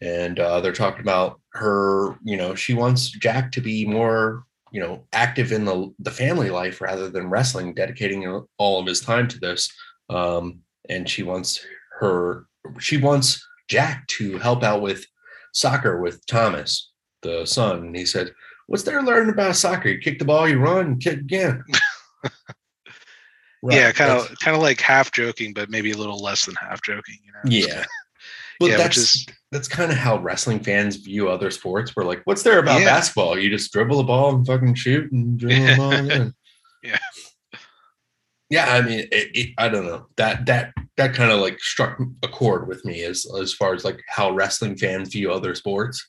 [0.00, 2.18] and uh, they're talking about her.
[2.24, 6.50] You know, she wants Jack to be more, you know, active in the the family
[6.50, 9.70] life rather than wrestling, dedicating all of his time to this.
[10.08, 11.64] Um, and she wants
[12.00, 12.46] her.
[12.78, 15.04] She wants Jack to help out with
[15.52, 16.90] soccer with Thomas,
[17.22, 17.78] the son.
[17.78, 18.32] And he said,
[18.68, 19.88] What's there learning about soccer?
[19.88, 21.64] You kick the ball, you run, you kick again.
[23.60, 26.54] Right, yeah, kind of kind of like half joking, but maybe a little less than
[26.54, 27.40] half joking, you know.
[27.44, 27.66] Yeah.
[27.72, 27.86] kinda-
[28.60, 31.96] But yeah, that's is that's kind of how wrestling fans view other sports.
[31.96, 32.86] We're like, what's there about Yeah.
[32.86, 33.36] basketball?
[33.36, 36.34] You just dribble the ball and fucking shoot and dribble the ball again.
[36.84, 36.98] Yeah.
[38.48, 41.98] Yeah, I mean, it, it, I don't know that that that kind of like struck
[42.22, 46.08] a chord with me as as far as like how wrestling fans view other sports.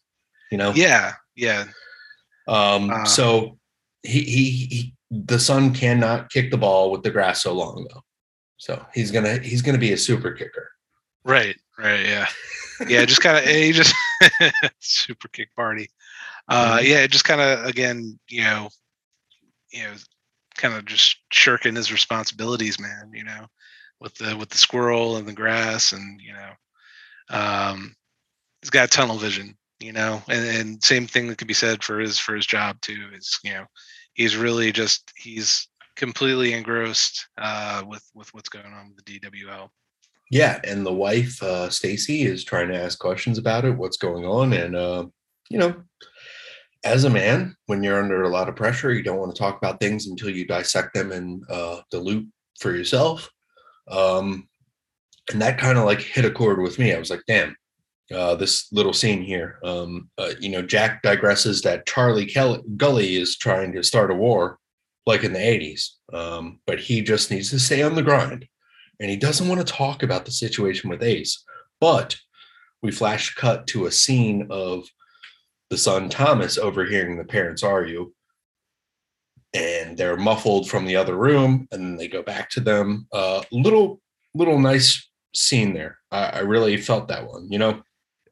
[0.51, 1.66] You know, yeah, yeah.
[2.50, 3.06] Um, Uh.
[3.06, 3.58] so
[4.04, 8.04] he, he he the son cannot kick the ball with the grass so long though.
[8.58, 10.72] So he's gonna he's gonna be a super kicker.
[11.24, 12.28] Right, right, yeah.
[12.88, 13.93] Yeah, just kind of he just
[14.80, 15.89] super kick party.
[16.47, 16.84] Uh Mhm.
[16.88, 18.70] yeah, just kind of again, you know,
[19.72, 19.93] you know,
[20.58, 23.47] kind of just shirking his responsibilities, man, you know,
[24.00, 26.52] with the with the squirrel and the grass and, you know,
[27.30, 27.95] um
[28.62, 32.00] he's got tunnel vision, you know, and, and same thing that could be said for
[32.00, 33.66] his for his job too, is, you know,
[34.14, 39.70] he's really just he's completely engrossed uh with with what's going on with the DWL.
[40.32, 44.26] Yeah, and the wife uh, Stacy is trying to ask questions about it, what's going
[44.26, 45.06] on, and uh,
[45.50, 45.76] you know,
[46.84, 49.58] as a man, when you're under a lot of pressure, you don't want to talk
[49.58, 52.28] about things until you dissect them and uh, dilute
[52.60, 53.30] for yourself.
[53.90, 54.48] Um,
[55.32, 56.94] and that kind of like hit a chord with me.
[56.94, 57.56] I was like, damn,
[58.14, 59.60] uh, this little scene here.
[59.64, 64.16] Um, uh, you know, Jack digresses that Charlie Kelly Gully is trying to start a
[64.16, 64.57] war,
[65.05, 68.47] like in the '80s, um, but he just needs to stay on the grind
[68.99, 71.43] and he doesn't want to talk about the situation with Ace.
[71.80, 72.18] But
[72.82, 74.86] we flash cut to a scene of
[75.70, 78.12] the son Thomas overhearing the parents argue,
[79.53, 83.07] and they're muffled from the other room, and they go back to them.
[83.14, 84.01] Uh, little,
[84.34, 85.97] little nice scene there.
[86.12, 87.49] I, I really felt that one.
[87.49, 87.82] You know,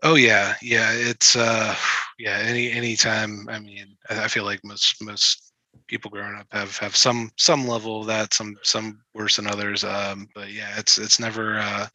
[0.04, 0.92] Oh yeah, yeah.
[0.94, 1.76] It's uh,
[2.20, 2.40] yeah.
[2.44, 3.48] Any anytime.
[3.50, 5.54] I mean, I, feel like most most
[5.88, 8.34] people growing up have have some some level of that.
[8.34, 9.84] Some some worse than others.
[9.84, 11.88] Um, but yeah, it's it's never uh,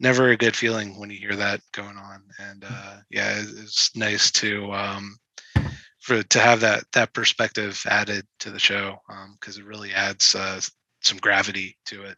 [0.00, 2.22] never a good feeling when you hear that going on.
[2.38, 5.16] And uh, yeah, it's, nice to um,
[6.00, 8.96] for to have that that perspective added to the show
[9.40, 10.60] because it really adds uh,
[11.00, 12.16] some gravity to it.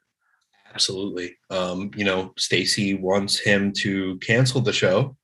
[0.77, 1.37] Absolutely.
[1.51, 5.17] Um, you know, Stacy wants him to cancel the show,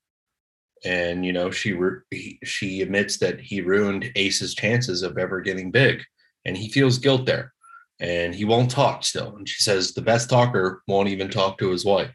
[0.85, 1.77] and you know, she
[2.11, 6.03] he, she admits that he ruined Ace's chances of ever getting big,
[6.47, 7.53] and he feels guilt there,
[8.01, 9.37] and he won't talk still.
[9.37, 12.15] And she says the best talker won't even talk to his wife.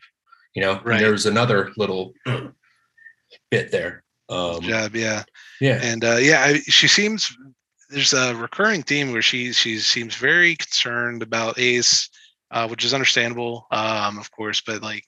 [0.56, 1.00] You know, and Right.
[1.00, 2.14] there's another little
[3.52, 4.04] bit there.
[4.30, 5.24] Um, Job, yeah.
[5.62, 7.32] yeah, and uh, yeah, I, she seems
[7.90, 12.10] there's a recurring theme where she she seems very concerned about Ace,
[12.52, 14.62] uh, which is understandable, um, of course.
[14.62, 15.06] But like,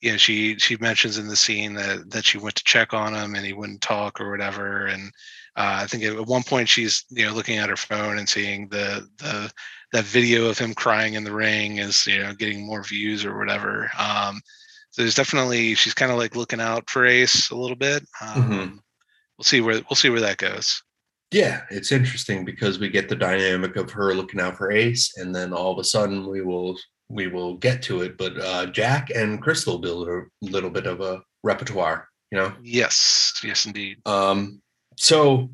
[0.00, 3.14] you know, she she mentions in the scene that that she went to check on
[3.14, 4.86] him and he wouldn't talk or whatever.
[4.86, 5.12] And
[5.56, 8.68] uh, I think at one point she's you know looking at her phone and seeing
[8.68, 9.50] the the
[9.92, 13.38] that video of him crying in the ring is you know getting more views or
[13.38, 13.90] whatever.
[13.98, 14.40] Um,
[14.90, 18.04] so there's definitely she's kind of like looking out for Ace a little bit.
[18.20, 18.78] Um, Mhm.
[19.38, 20.82] We'll see where we'll see where that goes.
[21.34, 25.34] Yeah, it's interesting because we get the dynamic of her looking out for Ace, and
[25.34, 26.78] then all of a sudden we will
[27.08, 28.16] we will get to it.
[28.16, 32.54] But uh, Jack and Crystal build a little bit of a repertoire, you know.
[32.62, 33.96] Yes, yes, indeed.
[34.06, 34.62] Um,
[34.96, 35.50] so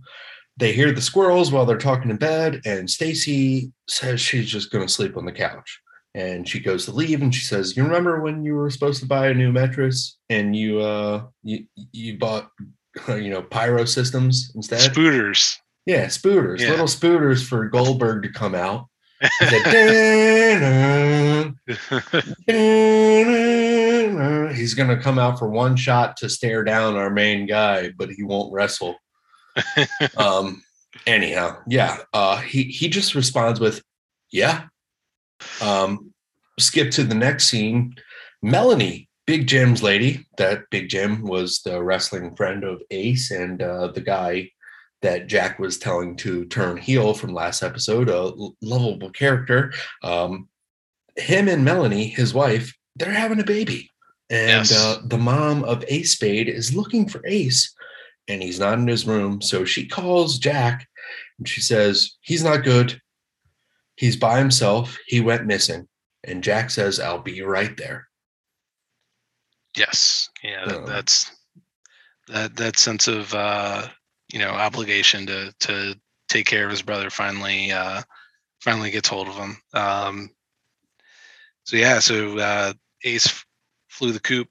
[0.59, 4.87] they hear the squirrels while they're talking in bed, and Stacy says she's just going
[4.87, 5.81] to sleep on the couch.
[6.15, 9.07] And she goes to leave, and she says, "You remember when you were supposed to
[9.07, 12.51] buy a new mattress, and you uh you you bought
[13.09, 14.81] you know pyro systems instead?
[14.81, 15.59] Spooters.
[15.87, 16.71] Yeah, spooters, Yeah.
[16.71, 18.87] little spooters for Goldberg to come out."
[19.21, 21.53] He said,
[22.47, 27.91] "Da-na, He's going to come out for one shot to stare down our main guy,
[27.97, 28.97] but he won't wrestle.
[30.17, 30.63] um,
[31.07, 33.83] anyhow, yeah, uh, he he just responds with,
[34.33, 34.65] "Yeah."
[35.63, 36.13] Um,
[36.59, 37.95] skip to the next scene.
[38.43, 43.89] Melanie, Big Jim's lady, that Big Jim was the wrestling friend of Ace and uh,
[43.89, 44.51] the guy
[45.03, 49.73] that Jack was telling to turn heel from last episode, a lovable character.
[50.03, 50.49] Um,
[51.17, 53.91] him and Melanie, his wife, they're having a baby.
[54.29, 54.73] And Yes.
[54.73, 57.75] uh, the mom of Ace Spade is looking for Ace,
[58.29, 59.41] and he's not in his room.
[59.43, 60.87] So she calls Jack
[61.39, 63.01] and she says, He's not good.
[63.97, 64.97] He's by himself.
[65.07, 65.89] He went missing.
[66.25, 68.07] And Jack says, I'll be right there.
[69.77, 70.29] Yes.
[70.43, 70.65] Yeah.
[70.67, 71.31] that- Um, that's
[72.29, 73.89] that that sense of uh,
[74.33, 75.95] you know obligation to to
[76.29, 78.03] take care of his brother finally uh,
[78.61, 79.57] finally gets hold of him.
[79.75, 80.31] Um,
[81.65, 81.99] so yeah.
[81.99, 82.73] So uh,
[83.05, 83.45] Ace
[83.89, 84.49] flew the coop.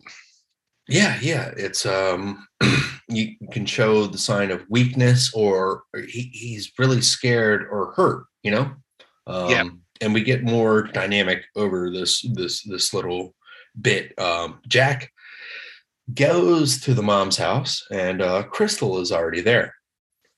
[0.88, 1.51] Yeah, yeah.
[1.55, 2.47] It's um
[3.09, 8.25] you can show the sign of weakness or, or he, he's really scared or hurt,
[8.43, 8.71] you know?
[9.27, 9.63] Um Yeah.
[10.01, 13.36] and we get more dynamic over this this this little
[13.80, 14.17] bit.
[14.19, 15.11] Um Jack
[16.14, 19.76] goes to the mom's house and uh Crystal is already there.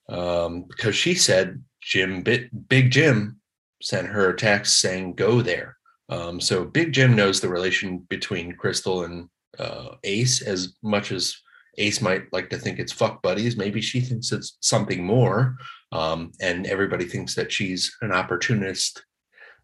[0.09, 3.39] Um because she said Jim Big Jim
[3.81, 5.77] sent her a text saying go there.
[6.09, 11.35] Um so Big Jim knows the relation between Crystal and uh, Ace as much as
[11.77, 13.57] Ace might like to think it's fuck buddies.
[13.57, 15.55] Maybe she thinks it's something more.
[15.91, 19.03] Um, and everybody thinks that she's an opportunist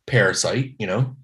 [0.05, 1.15] parasite, you know.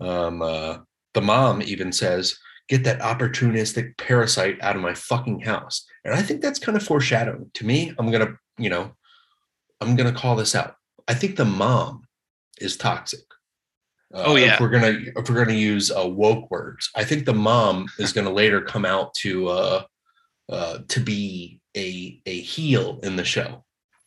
[0.00, 0.78] Um, uh,
[1.12, 2.38] the mom even says,
[2.68, 5.86] Get that opportunistic parasite out of my fucking house.
[6.04, 7.92] And I think that's kind of foreshadowing to me.
[7.98, 8.92] I'm going to, you know,
[9.80, 10.76] I'm going to call this out.
[11.06, 12.06] I think the mom
[12.60, 13.20] is toxic.
[14.14, 14.54] Uh, Oh, yeah.
[14.54, 18.12] If we're gonna if we're gonna use uh, woke words, I think the mom is
[18.12, 19.82] gonna later come out to uh,
[20.48, 23.64] uh, to be a a heel in the show.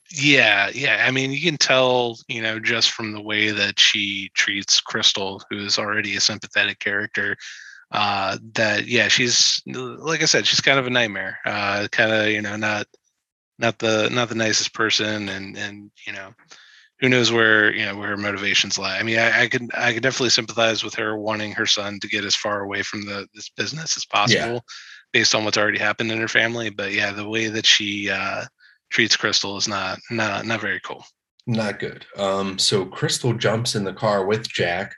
[0.09, 1.03] Yeah, yeah.
[1.05, 5.41] I mean, you can tell, you know, just from the way that she treats Crystal,
[5.49, 7.35] who's already a sympathetic character,
[7.91, 11.39] uh, that yeah, she's like I said, she's kind of a nightmare.
[11.45, 12.87] Uh, kind of, you know, not
[13.59, 16.33] not the not the nicest person, and and you know,
[16.99, 18.97] who knows where you know where her motivations lie.
[18.97, 22.07] I mean, I, I could I could definitely sympathize with her wanting her son to
[22.07, 24.61] get as far away from the this business as possible,
[25.13, 26.69] based on what's already happened in her family.
[26.69, 28.45] But yeah, the way that she uh,
[28.89, 31.05] treats Crystal is not not not very cool.
[31.49, 32.05] Not good.
[32.17, 34.93] Um, so Crystal jumps in the car with Jack,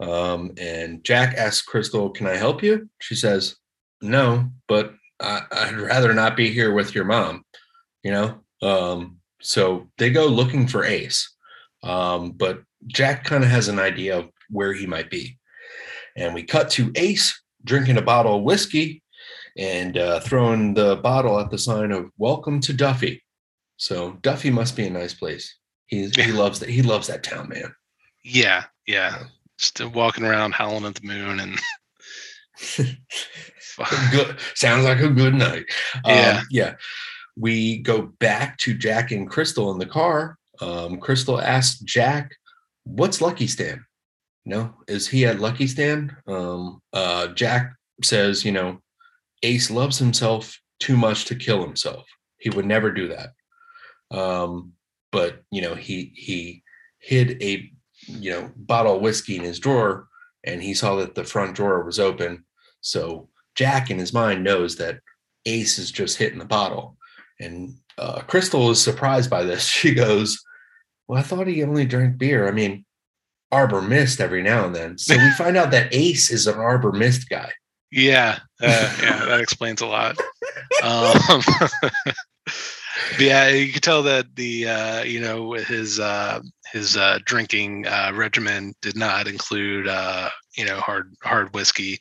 [0.00, 3.56] um, and Jack asks Crystal, "Can I help you?" She says,
[4.00, 7.44] "No, but I, I'd rather not be here with your mom."
[8.02, 8.40] You know.
[8.62, 11.34] Um, so they go looking for Ace,
[11.82, 15.38] um, but Jack kind of has an idea of where he might be,
[16.16, 19.02] and we cut to Ace drinking a bottle of whiskey
[19.58, 23.22] and uh, throwing the bottle at the sign of "Welcome to Duffy."
[23.76, 25.56] So Duffy must be a nice place.
[25.86, 26.34] He's, he Yeah.
[26.38, 26.68] loves that.
[26.68, 27.74] He loves that town, man.
[28.22, 29.24] Yeah, yeah.
[29.60, 31.58] Just uh, walking around howling at the moon and
[34.10, 34.38] good.
[34.54, 35.66] Sounds like a good night.
[36.06, 36.38] Yeah.
[36.38, 36.74] Um, yeah.
[37.36, 40.38] We go back to Jack and Crystal in the car.
[40.60, 42.32] Um, Crystal asks Jack,
[42.84, 43.84] "What's Lucky Stan?
[44.44, 48.80] No, is he at Lucky Stan?" Um, uh, Jack says, "You know,
[49.42, 52.06] Ace loves himself too much to kill himself.
[52.38, 53.30] He would never do that.
[54.10, 54.72] Um,
[55.12, 56.62] but you know, he he
[56.98, 57.70] hid a
[58.06, 60.08] you know bottle of whiskey in his drawer,
[60.44, 62.44] and he saw that the front drawer was open.
[62.80, 65.00] So Jack, in his mind, knows that
[65.46, 66.96] Ace is just hitting the bottle.
[67.38, 69.68] And uh, Crystal is surprised by this.
[69.68, 70.42] She goes,
[71.08, 72.48] "Well, I thought he only drank beer.
[72.48, 72.84] I mean,
[73.52, 76.92] Arbor Mist every now and then." So we find out that Ace is an Arbor
[76.92, 77.50] Mist guy.
[77.90, 80.16] yeah, uh, yeah, that explains a lot.
[80.82, 81.42] Um,
[83.12, 86.40] but yeah, you could tell that the uh, you know his uh,
[86.72, 91.98] his uh, drinking uh, regimen did not include uh, you know hard hard whiskey.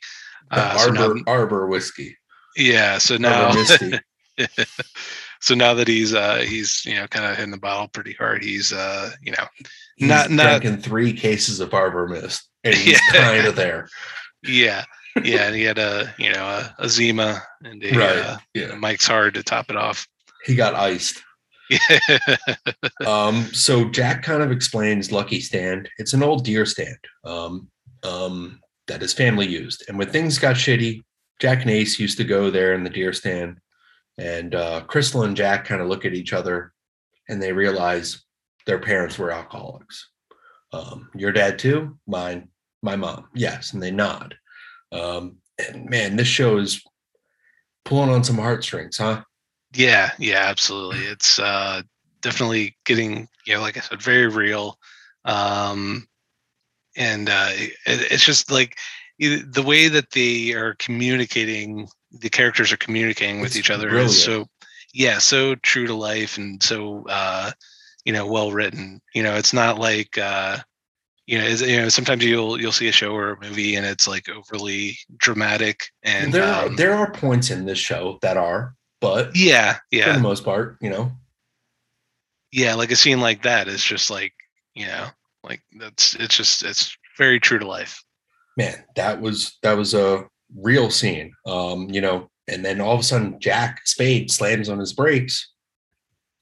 [0.52, 2.18] Uh, so now- Arbor Arbor whiskey.
[2.58, 3.52] yeah, so now
[5.42, 8.44] so now that he's uh he's you know kind of hitting the bottle pretty hard
[8.44, 9.46] he's uh you know
[9.98, 13.22] He's Not- not- drinking three cases of Arbor Mist, and he's Yeah.
[13.22, 13.90] kind of there.
[14.44, 14.86] yeah
[15.24, 18.18] yeah and he had a you know a, a zima and a Right.
[18.18, 20.08] uh, Yeah, mike's hard to top it off
[20.46, 21.22] he got iced.
[23.06, 25.90] um, so Jack kind of explains Lucky Stand.
[25.98, 27.70] It's an old deer stand um,
[28.04, 29.86] um, that his family used.
[29.88, 31.04] And when things got shitty,
[31.40, 33.60] Jack and Ace used to go there in the deer stand.
[34.18, 36.74] And uh, Crystal and Jack kind of look at each other
[37.30, 38.24] and they realize
[38.66, 40.10] their parents were alcoholics.
[40.74, 41.98] Um, your dad too?
[42.06, 42.50] Mine,
[42.82, 43.30] my mom.
[43.34, 43.74] Yes.
[43.74, 44.36] And they nod.
[44.92, 46.84] Um, and man, this show is
[47.86, 49.24] pulling on some heartstrings, huh?
[49.74, 51.82] Yeah yeah absolutely it's uh
[52.22, 54.78] definitely getting you know like i said very real
[55.26, 56.08] um
[56.98, 58.78] and uh it, it's just like
[59.20, 64.12] the way that they are communicating, the characters are communicating with It's each other brilliant.
[64.12, 64.48] is so,
[64.94, 67.52] yeah, so true to life and so, uh,
[68.06, 69.02] you know, well written.
[69.14, 70.58] You know, it's not like, uh,
[71.28, 73.86] you know, is, you know, sometimes you'll you'll see a show or a movie and
[73.86, 78.38] it's like overly dramatic and there are um, there are points in this show that
[78.38, 81.12] are, but yeah, yeah, for the most part, you know,
[82.52, 82.74] yeah.
[82.76, 84.34] Like a scene like that is just like,
[84.76, 85.08] you know,
[85.44, 88.04] like that's it's just it's very true to life.
[88.58, 90.26] man, that was that was a
[90.56, 91.34] real scene.
[91.46, 95.52] Um, you know, and then all of a sudden Jack Spade slams on his brakes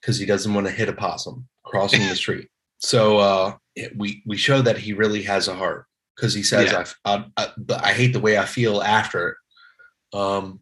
[0.02, 2.48] because he doesn't want to hit a possum crossing the street.
[2.80, 5.86] So uh it- we we show that he really has a heart
[6.16, 6.86] because he says Yeah.
[7.06, 10.18] I, I, I I hate the way I feel after it.
[10.18, 10.62] Um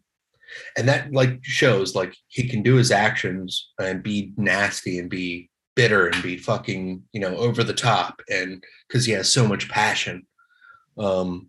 [0.76, 5.50] and that like shows like he can do his actions and be nasty and be
[5.74, 9.68] bitter and be fucking you know over the top and because he has so much
[9.68, 10.26] passion
[10.98, 11.48] um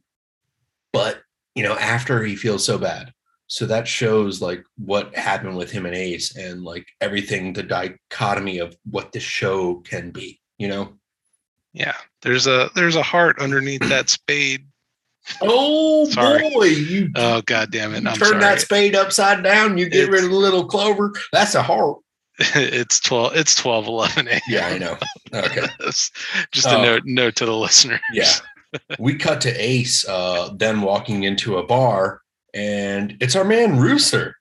[0.91, 1.22] but
[1.55, 3.14] you know after he feels so bad
[3.47, 8.58] so that shows like what happened with him and ace and like everything the dichotomy
[8.60, 10.93] of what the show can be you know
[11.74, 14.66] Yeah, there's a there's a heart underneath that spade.
[15.41, 16.49] Oh Sorry.
[16.53, 17.97] boy you Oh god damn it!
[18.07, 18.39] I'm turn sorry.
[18.39, 21.97] that spade upside down you get rid of the little clover that's a heart
[22.39, 23.36] it's twelve.
[23.36, 24.39] It's twelve eleven a.m.
[24.47, 24.97] yeah i know
[25.34, 25.65] okay
[26.51, 26.82] Just a Oh.
[26.84, 27.99] note note to the listener.
[28.13, 28.32] Yeah.
[28.99, 32.21] we cut to Ace uh then walking into a bar
[32.53, 34.36] and it's our man Rooster.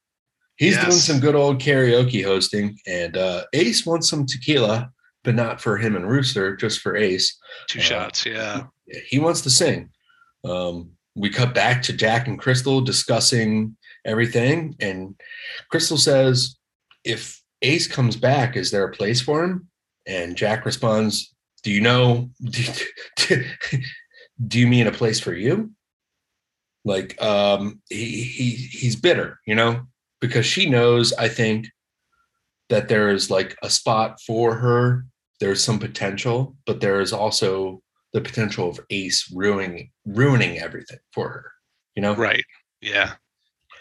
[0.57, 4.91] He's doing some good old karaoke hosting and uh Ace wants some tequila,
[5.25, 7.37] but not for him and Rooster, just for Ace.
[7.69, 8.27] Two Uh, shots.
[8.27, 8.65] Yeah.
[9.09, 9.91] He wants to sing.
[10.45, 15.15] Um we cut back to Jack and Crystal discussing everything and
[15.71, 16.57] Crystal says
[17.05, 19.69] if Ace comes back is there a place for him?
[20.07, 23.45] And Jack responds, "Do you know do,
[24.47, 25.73] do you mean a place for you
[26.87, 29.83] like um he, he he's bitter you know
[30.21, 31.67] because she knows i think
[32.69, 35.05] that there is like a spot for her
[35.41, 37.83] there's some potential but there is also
[38.17, 41.53] the potential of ace ruining ruining everything for her
[41.97, 42.45] you know Right.
[42.81, 43.15] Yeah.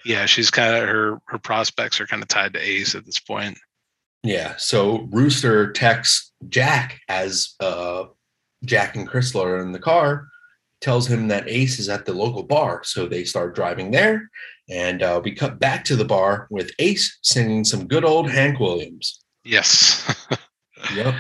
[0.06, 0.26] Yeah.
[0.26, 3.58] She's kind of her her prospects are kind of tied to Ace at this point.
[4.24, 4.56] Yeah.
[4.58, 8.06] So Rooster texts Jack as uh,
[8.64, 10.28] Jack and Crystal are in the car,
[10.82, 12.82] tells him that Ace is at the local bar.
[12.84, 14.30] So they start driving there.
[14.68, 18.60] And uh, we cut back to the bar with Ace singing some good old Hank
[18.60, 19.20] Williams.
[19.44, 20.04] Yes.
[20.94, 21.16] Yep.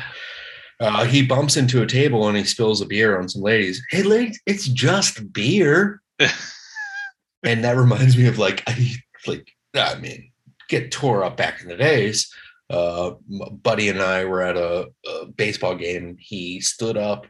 [0.79, 3.81] Uh, he bumps into a table and he spills a beer on some ladies.
[3.89, 6.01] Hey, ladies, it's just beer.
[7.43, 8.95] and that reminds me of like, I
[9.25, 10.31] like, I mean,
[10.69, 12.31] get tore up back in the days.
[12.69, 13.11] Uh,
[13.51, 16.17] buddy and I were at a, a baseball game.
[16.19, 17.27] He stood up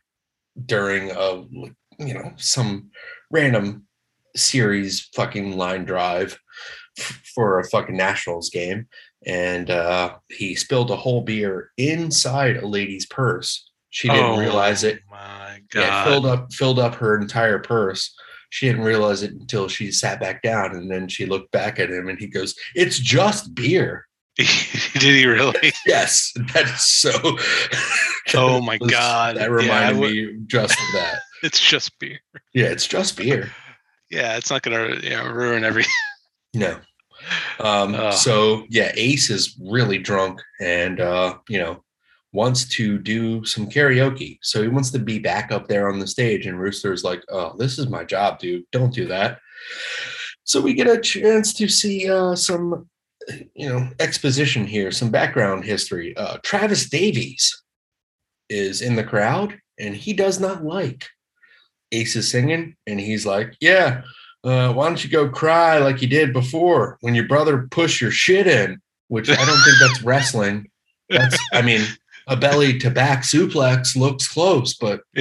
[0.65, 1.43] during a,
[1.99, 2.89] you know, some
[3.29, 3.85] random
[4.35, 6.39] series fucking line drive
[7.35, 8.87] for a fucking Nationals game
[9.25, 13.69] and uh, he spilled a whole beer inside a lady's purse.
[13.89, 14.99] She didn't realize it.
[15.07, 16.07] Oh My Yeah, God.
[16.07, 18.13] filled up filled up her entire purse.
[18.49, 21.89] She didn't realize it until she sat back down, and then she looked back at
[21.89, 24.07] him, and he goes, "It's just beer."
[24.37, 25.71] Did he really?
[25.85, 27.11] Yes, that's so.
[28.33, 29.37] Oh my was- God.
[29.37, 31.19] That Yeah, reminded would- me just of that.
[31.43, 32.19] It's just beer.
[32.53, 33.51] Yeah, it's just beer.
[34.09, 35.85] Yeah, it's not gonna you know, ruin every.
[36.53, 36.79] No.
[37.59, 38.13] Um, Ugh.
[38.13, 41.83] so yeah, Ace is really drunk and uh, you know,
[42.33, 44.37] wants to do some karaoke.
[44.41, 47.55] So he wants to be back up there on the stage, and Rooster's like, Oh,
[47.57, 48.65] this is my job, dude.
[48.71, 49.39] Don't do that.
[50.43, 52.89] So we get a chance to see uh some
[53.55, 56.15] you know exposition here, some background history.
[56.17, 57.63] Uh Travis Davies
[58.49, 61.05] is in the crowd and he does not like
[61.91, 64.01] Ace is singing, and he's like, Yeah,
[64.45, 68.11] uh, why don't you go cry like you did before when your brother pushed your
[68.11, 68.81] shit in?
[69.07, 70.69] Which I don't think that's wrestling.
[71.09, 71.85] That's, I mean,
[72.27, 75.01] a belly to back suplex looks close, but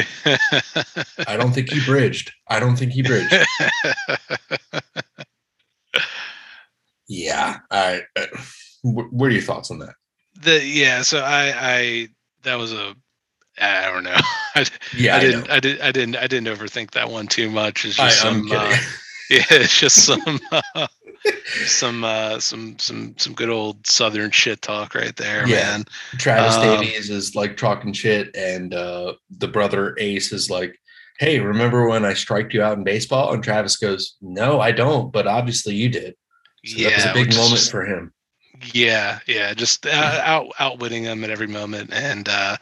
[1.27, 2.33] I don't think he bridged.
[2.49, 3.35] I don't think he bridged.
[7.07, 7.59] Yeah.
[7.71, 8.27] I, uh,
[8.83, 9.95] what are your thoughts on that?
[10.43, 11.03] the yeah.
[11.03, 12.09] So I I
[12.43, 12.95] that was a
[13.61, 14.17] I don't know.
[14.55, 14.67] I,
[14.97, 15.55] Yeah, I I, didn't know.
[15.55, 17.85] I did I didn't I didn't overthink that one too much.
[17.85, 18.73] It's I, just I'm some kidding.
[18.73, 18.77] uh,
[19.31, 20.87] yeah, it's just some uh,
[21.67, 25.57] some uh, some some some good old southern shit talk right there, Yeah.
[25.57, 25.85] man.
[26.19, 30.77] Travis um, Davies is like talking shit, and uh, the brother Ace is like,
[31.19, 35.13] "Hey, remember when I striked you out in baseball?" And Travis goes, "No, I don't,
[35.13, 36.15] but obviously you did."
[36.67, 38.13] So yeah, that was a big moment just- for him.
[38.73, 42.57] Yeah, yeah, just uh, out outwitting him at every moment, and uh,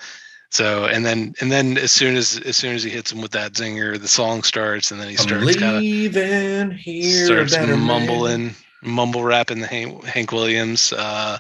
[0.53, 3.31] So and then and then as soon as as soon as he hits him with
[3.31, 7.25] that zinger, the song starts, and then he starts kind of leaving here.
[7.25, 7.87] starts better man.
[7.87, 10.93] mumbling, mumble rapping the Hank, Hank Williams.
[10.93, 11.39] Uh,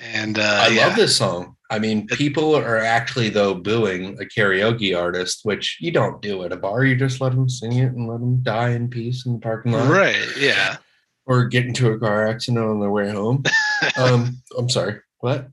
[0.00, 0.88] and uh, I yeah.
[0.88, 1.54] love this song.
[1.70, 6.50] I mean, people are actually though booing a karaoke artist, which you don't do at
[6.50, 6.84] a bar.
[6.84, 9.70] You just let them sing it and let them die in peace in the parking
[9.70, 10.26] lot, Right.
[10.36, 10.78] Yeah.
[11.26, 13.44] or get into a car accident on their way home.
[13.96, 15.00] um, I'm sorry.
[15.20, 15.46] What?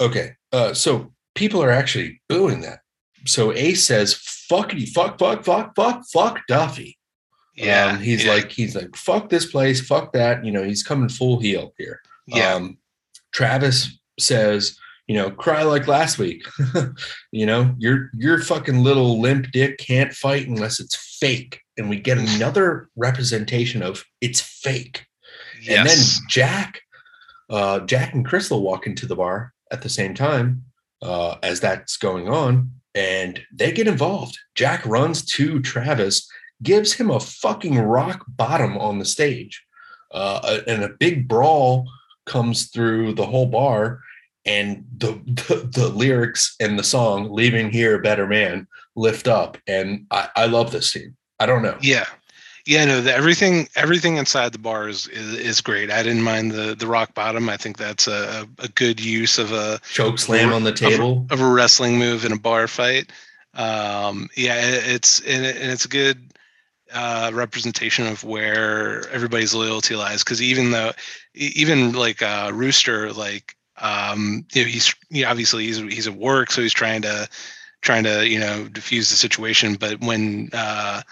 [0.00, 0.34] Okay.
[0.52, 2.80] Uh, so people are actually booing that.
[3.26, 6.98] So Ace says, "Fuckity, fuck, fuck, fuck, fuck, fuck Duffy."
[7.54, 7.86] Yeah.
[7.86, 11.08] Um, he's yeah, like, he's like, "Fuck this place, fuck that." You know, he's coming
[11.08, 12.00] full heel here.
[12.26, 12.54] yeah.
[12.54, 12.78] Um,
[13.32, 16.44] Travis says, you know, cry like last week.
[17.32, 21.60] you know, your your fucking little limp dick can't fight unless it's fake.
[21.76, 25.06] And we get another representation of it's fake.
[25.62, 25.78] Yes.
[25.78, 26.28] And then.
[26.28, 26.80] Jack,
[27.50, 30.65] uh, Jack and Crystal walk into the bar at the same time
[31.02, 34.38] uh, as that's going on, and they get involved.
[34.54, 36.28] Jack runs to Travis,
[36.62, 39.62] gives him a fucking rock bottom on the stage,
[40.12, 41.88] uh, and a big brawl
[42.24, 44.00] comes through the whole bar.
[44.44, 49.58] And the, the the lyrics and the song "Leaving Here a Better Man" lift up,
[49.66, 51.16] and I, I love this scene.
[51.40, 51.76] I don't know.
[51.82, 52.06] yeah.
[52.66, 55.88] Yeah, no, the, everything everything inside the bar is, is is great.
[55.88, 57.48] I didn't mind the the rock bottom.
[57.48, 61.26] I think that's a, a good use of a Choke slam on the table.
[61.30, 63.12] of a wrestling move in a bar fight.
[63.54, 66.34] Um, yeah, it, it's and, it, and it's a good
[66.92, 70.24] uh, representation of where everybody's loyalty lies.
[70.24, 70.92] Because even though,
[71.34, 76.14] even like uh, Rooster, like um, you know, he's you know, obviously he's he's at
[76.14, 77.28] work, so he's trying to
[77.82, 79.74] trying to you know diffuse the situation.
[79.74, 81.02] But when uh,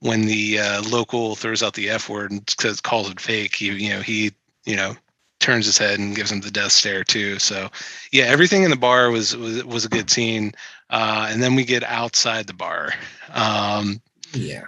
[0.00, 3.66] when the uh, local throws out the F word and says calls it fake, he
[3.72, 4.32] you know he
[4.64, 4.96] you know
[5.40, 7.38] turns his head and gives him the death stare too.
[7.38, 7.68] So
[8.12, 10.52] yeah, everything in the bar was was, was a good scene.
[10.90, 12.92] Uh, and then we get outside the bar,
[13.32, 14.00] um,
[14.32, 14.64] Yeah.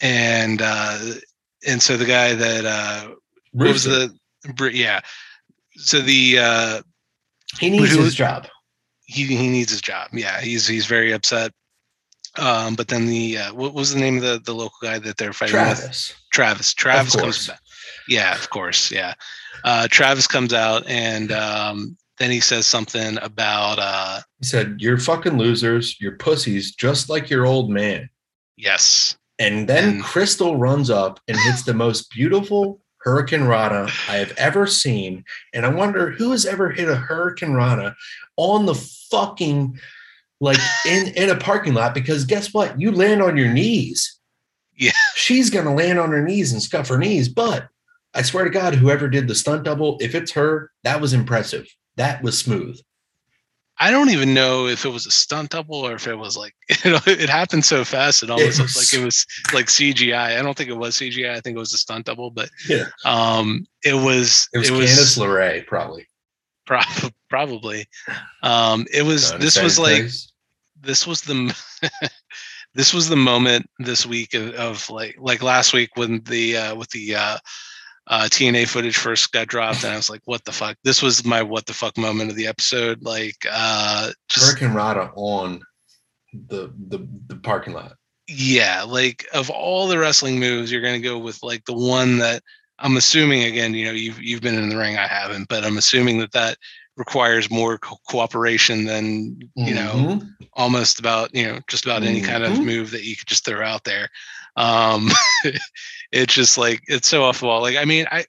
[0.00, 0.98] and uh,
[1.66, 3.14] and so the guy that uh,
[3.52, 4.14] was the
[4.72, 5.00] yeah,
[5.74, 6.82] so the uh,
[7.58, 8.46] He needs Who- his job.
[9.06, 10.10] he he needs his job.
[10.12, 11.52] Yeah, he's he's very upset.
[12.38, 15.16] Um, but then the uh, what was the name of the the local guy that
[15.16, 15.78] they're fighting with?
[15.78, 16.14] Travis.
[16.32, 16.74] Travis.
[16.74, 17.60] Travis comes back.
[18.08, 18.90] Yeah, of course.
[18.90, 19.14] Yeah.
[19.64, 24.98] Uh, Travis comes out and um, then he says something about uh, He said, You're
[24.98, 26.00] fucking losers.
[26.00, 28.08] You're pussies, just like your old man.
[28.56, 29.16] yes.
[29.40, 34.32] And then And- Crystal runs up and hits the most beautiful Hurricane Rana I have
[34.36, 35.24] ever seen.
[35.54, 37.94] And I wonder who has ever hit a Hurricane Rana
[38.36, 39.78] on the fucking
[40.40, 42.80] like in in a parking lot because guess what?
[42.80, 44.18] You land on your knees.
[44.76, 44.92] Yeah.
[45.14, 47.28] She's gonna land on her knees and scuff her knees.
[47.28, 47.68] But
[48.14, 51.66] I swear to God, whoever did the stunt double, if it's her, that was impressive.
[51.96, 52.78] That was smooth.
[53.80, 56.52] I don't even know if it was a stunt double or if it was like
[56.84, 60.36] you know, it happened so fast it almost looked like it was like CGI.
[60.38, 61.30] I don't think it was CGI.
[61.30, 62.86] I think it was a stunt double, but Yeah.
[63.04, 66.06] um, it was It was, it was Candice LeRae, probably.
[66.68, 67.86] Prob- probably.
[68.44, 70.04] Um, it was this was like
[70.80, 71.52] this was the
[72.74, 76.74] this was the moment this week of, of like like last week when the uh
[76.76, 77.38] with the uh
[78.06, 80.76] uh TNA footage first got dropped and I was like what the fuck?
[80.84, 85.10] This was my what the fuck moment of the episode like uh just Hurricane Rana
[85.16, 85.62] on
[86.48, 87.94] the the the parking lot.
[88.28, 92.18] yeah like of all the wrestling moves you're going to go with like the one
[92.18, 92.42] that
[92.78, 95.78] I'm assuming again you know you've you've been in the ring I haven't but I'm
[95.78, 96.56] assuming that that
[96.96, 100.36] requires more co- cooperation than you know Mhm.
[100.54, 102.64] almost about you know just about any kind of Mhm.
[102.64, 104.08] move that you could just throw out there
[104.56, 105.08] um
[106.12, 108.24] it's just like it's so off the wall like i mean I,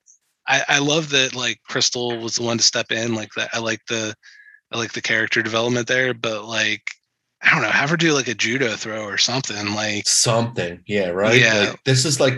[0.47, 3.59] I i love that like crystal was the one to step in like that i
[3.59, 4.15] like the
[4.71, 6.83] i like the character development there but like
[7.41, 10.81] i don't know have her do like a judo throw or something like something.
[10.85, 11.39] Yeah, right.
[11.39, 11.69] Yeah.
[11.71, 12.33] Like this is like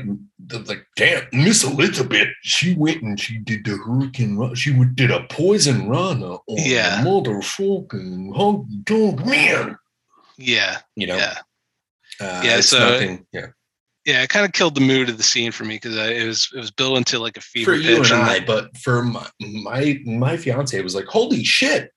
[0.45, 2.27] the, like damn Miss Elizabeth.
[2.43, 4.53] She went and she did the hurricane run.
[4.55, 7.01] She would- did a poison run on Yeah.
[7.03, 9.77] the motherfucking honky tonk man.
[10.37, 11.17] yeah You know.
[11.17, 11.37] yeah
[12.19, 13.25] Uh, Yeah, so- nothing.
[13.33, 13.47] Yeah.
[14.05, 16.49] yeah it kind of killed the mood of the scene for me because it was
[16.53, 19.01] it was built into like a fever For you pitch and and I, but for
[19.03, 21.91] my my my fiance was like, holy shit.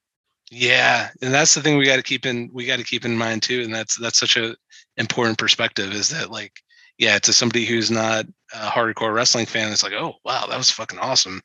[0.57, 3.17] Yeah, and that's the thing we got to keep in we got to keep in
[3.17, 4.55] mind too, and that's that's such a
[4.97, 6.53] important perspective is that like
[6.99, 10.71] yeah, to somebody who's not a hardcore wrestling fan, it's like oh wow that was
[10.71, 11.41] fucking awesome,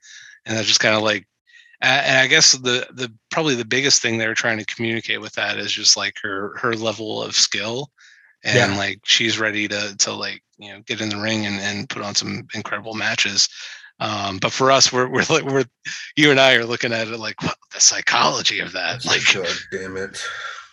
[0.45, 1.27] and that's just kind of like,
[1.81, 5.33] and I guess the the probably the biggest thing they were trying to communicate with
[5.33, 7.89] that is just like her her level of skill,
[8.43, 8.77] and Yeah.
[8.77, 12.03] like she's ready to to like you know get in the ring and and put
[12.03, 13.49] on some incredible matches.
[13.99, 15.65] Um, but for us, we're we're like we're
[16.15, 19.47] you and I are looking at it like what the psychology of that, like God
[19.71, 20.23] damn it.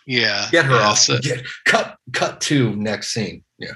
[0.05, 0.47] Yeah.
[0.51, 0.99] Get her yeah, off.
[0.99, 3.43] so- Get, cut cut to next scene.
[3.59, 3.73] Yeah.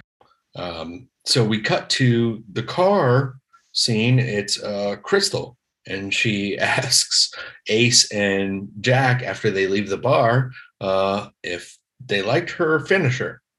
[0.56, 3.36] Um, so we cut to the car
[3.73, 4.19] scene.
[4.19, 5.57] It's uh Crystal.
[5.88, 7.34] And she asks
[7.68, 13.41] Ace and Jack after they leave the bar uh, if they liked her finisher.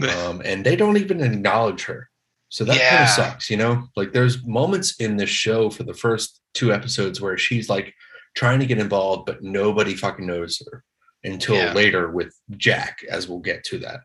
[0.00, 2.08] Um, and they don't even acknowledge her.
[2.50, 3.88] So that kind of sucks, you know?
[3.96, 7.94] Like there's moments in this show for the first two episodes where she's like
[8.36, 10.84] trying to get involved, but nobody fucking knows her
[11.24, 11.72] until Yeah.
[11.72, 14.00] later with Jack, as we'll get to that.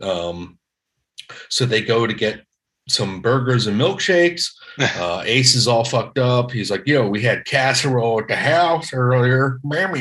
[0.00, 0.58] Um,
[1.48, 2.40] so they go to get
[2.88, 4.50] some burgers and milkshakes.
[4.76, 6.50] Uh, Ace is all fucked up.
[6.50, 9.60] He's like, yo, we had casserole at the house earlier.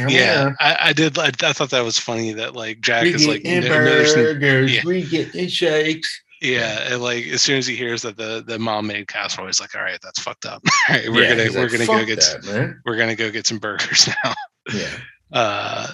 [0.09, 0.53] Yeah.
[0.59, 1.15] I, I did.
[1.19, 4.73] I, I thought that was funny that like Jack We is like, in no- burgers,
[4.73, 4.81] yeah.
[4.83, 6.22] we get shakes.
[6.43, 9.59] Yeah, and like as soon as he hears that the the mom made casserole, he's
[9.61, 10.61] like, all right, that's fucked up.
[10.89, 12.81] all right, we're Yeah, gonna we're like, gonna go get that, man.
[12.85, 14.33] we're gonna go get some burgers now.
[14.73, 14.89] Yeah.
[15.31, 15.87] uh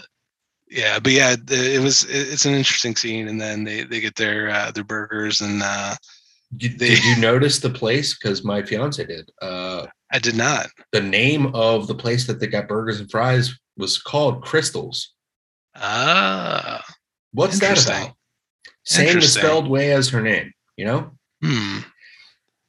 [0.70, 4.16] yeah but yeah it was it- it's an interesting scene and then they they get
[4.16, 5.96] their uh their burgers and uh
[6.58, 8.16] Did, They- did you notice the place?
[8.16, 9.32] Because my fiance did.
[9.42, 13.52] Uh, i did not the name of the place that they got burgers and fries
[13.78, 15.14] was called Crystals.
[15.76, 16.84] ah
[17.34, 18.14] What's that about?
[18.84, 20.54] Same misspelled way as her name.
[20.78, 21.12] You know.
[21.42, 21.80] hmm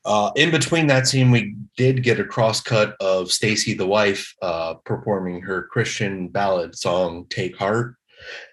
[0.04, 4.34] Uh, in between that scene, we did get a cross cut of Stacy, the wife,
[4.40, 7.96] uh, performing her Christian ballad song "Take Heart,"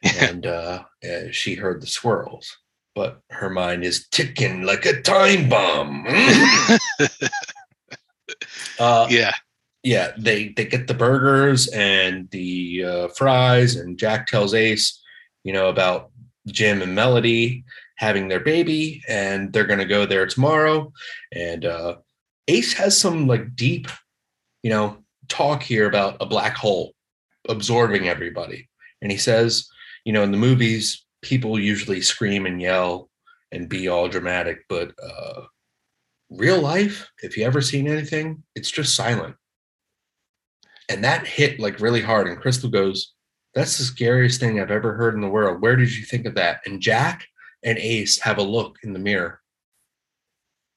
[0.20, 2.58] and uh, uh, she heard the swirls,
[2.96, 6.06] but her mind is ticking like a time bomb.
[8.80, 9.34] uh, yeah
[9.88, 15.02] yeah, they they get the burgers and the uh, fries, and Jack tells Ace,
[15.46, 16.12] you know, about
[16.48, 17.64] Jim and Melody
[17.98, 20.92] having their baby, and they're gonna go there tomorrow.
[21.32, 21.98] And uh,
[22.48, 23.88] Ace has some like deep,
[24.64, 24.98] you know,
[25.28, 26.94] talk here about a black hole
[27.50, 28.70] absorbing everybody,
[29.02, 29.68] and he says,
[30.06, 33.10] you know, in the movies, people usually scream and yell
[33.52, 35.42] and be all dramatic, but uh,
[36.30, 39.36] real life, if you ever seen anything, it's just silent.
[40.90, 42.28] And that hit like really hard.
[42.28, 43.14] And crystal goes
[43.58, 45.62] that's the scariest thing i've ever heard in the world.
[45.62, 46.62] Where did you think of that?
[46.66, 47.28] And jack
[47.64, 49.42] and ace have a look in the mirror.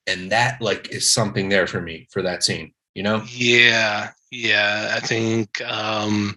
[0.06, 3.22] And that like is something there for me for that scene you know?
[3.28, 6.36] Yeah yeah i think um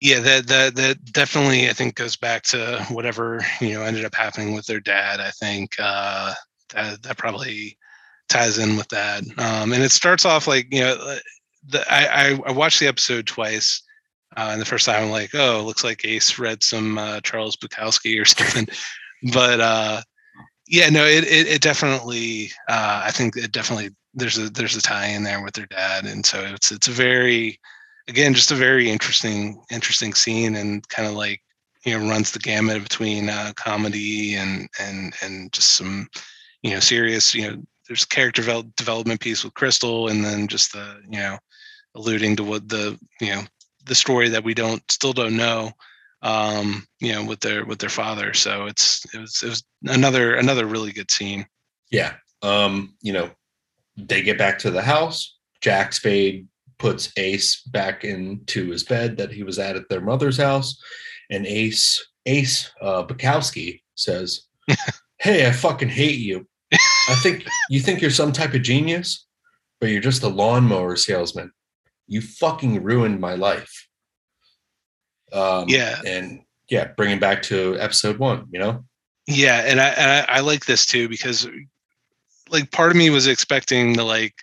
[0.00, 4.14] yeah that that that definitely i think goes back to whatever you know ended up
[4.14, 6.34] happening with their dad i think uh
[6.74, 7.76] that that probably
[8.28, 9.22] ties in with that.
[9.38, 11.18] Um and it starts off like you know uh,
[11.68, 13.82] the i i, I watched the episode twice
[14.36, 17.56] uh, and the first time i'm like oh looks like ace read some uh, charles
[17.56, 18.66] bukowski or something.
[19.32, 20.02] But uh
[20.66, 24.82] yeah no it it, it definitely uh i think it definitely there's a there's a
[24.82, 26.04] tie in there with their dad.
[26.04, 27.58] And so it's it's a very
[28.08, 31.40] again just a very interesting interesting scene and kind of like
[31.84, 36.08] you know runs the gamut between uh comedy and and and just some
[36.62, 40.72] you know serious you know there's character devel- development piece with crystal and then just
[40.72, 41.38] the you know
[41.94, 43.42] alluding to what the you know
[43.84, 45.72] the story that we don't still don't know
[46.22, 48.34] um you know with their with their father.
[48.34, 51.46] So it's it was it was another another really good scene.
[51.90, 53.30] Yeah um you know
[53.96, 55.36] they get back to the house.
[55.60, 56.46] Jack spade
[56.78, 60.80] puts ace back into his bed that he was at at their mother's house.
[61.30, 64.42] And ace ace uh bukowski says
[65.18, 66.46] hey i fucking hate you.
[67.08, 69.26] I think you think you're some type of genius
[69.80, 71.50] but you're just a lawnmower salesman
[72.10, 73.86] you fucking ruined my life
[75.32, 76.02] um Yeah.
[76.04, 78.84] and yeah bringing back to episode one you know
[79.26, 81.48] Yeah, and I, and I I like this too because
[82.50, 84.34] like part of me was expecting the like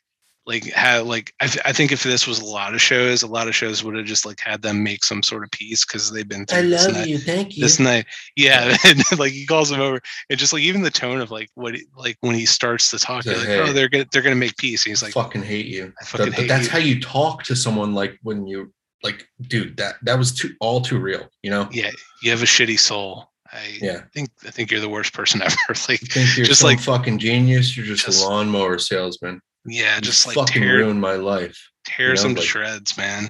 [0.48, 3.28] like have like I, th- I think if this was a lot of shows, a
[3.28, 6.10] lot of shows would have just like had them make some sort of piece because
[6.11, 7.61] they've been through this night, you thank you.
[7.64, 8.06] this night.
[8.38, 9.99] Yeah, and like he calls them over,
[10.30, 12.98] and just like even the tone of like what he, like when he starts to
[12.98, 13.60] talk, you're like, Hey.
[13.60, 14.86] oh, they're gonna they're gonna make peace.
[14.86, 15.91] And he's like, I fucking hate you.
[16.02, 16.72] I fucking That- hate that's you.
[16.72, 20.80] how you talk to someone like when you like, dude, that that was too all
[20.82, 21.68] too real, you know?
[21.72, 21.91] yeah,
[22.24, 23.32] you have a shitty soul.
[23.52, 24.02] I Yeah.
[24.14, 25.56] think I think you're the worst person ever.
[25.90, 29.41] like, You think you're Just some like- fucking genius, you're just, just- a lawnmower salesman.
[29.68, 31.57] Yeah, You just like fucking tear ruined my life.
[31.85, 33.30] tears know, them to shreds, man.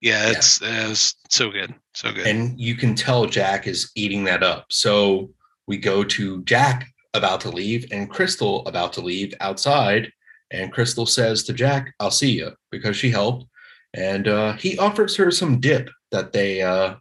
[0.00, 0.36] Yeah, Yeah.
[0.38, 2.26] it's it was so good, so good.
[2.26, 4.66] And you can tell Jack is eating that up.
[4.70, 5.30] So
[5.66, 10.10] we go to Jack about to leave and Crystal about to leave outside.
[10.50, 13.46] And Crystal says to Jack, I'll see you because she helped.
[13.94, 16.96] And uh, he offers her some dip that they uh,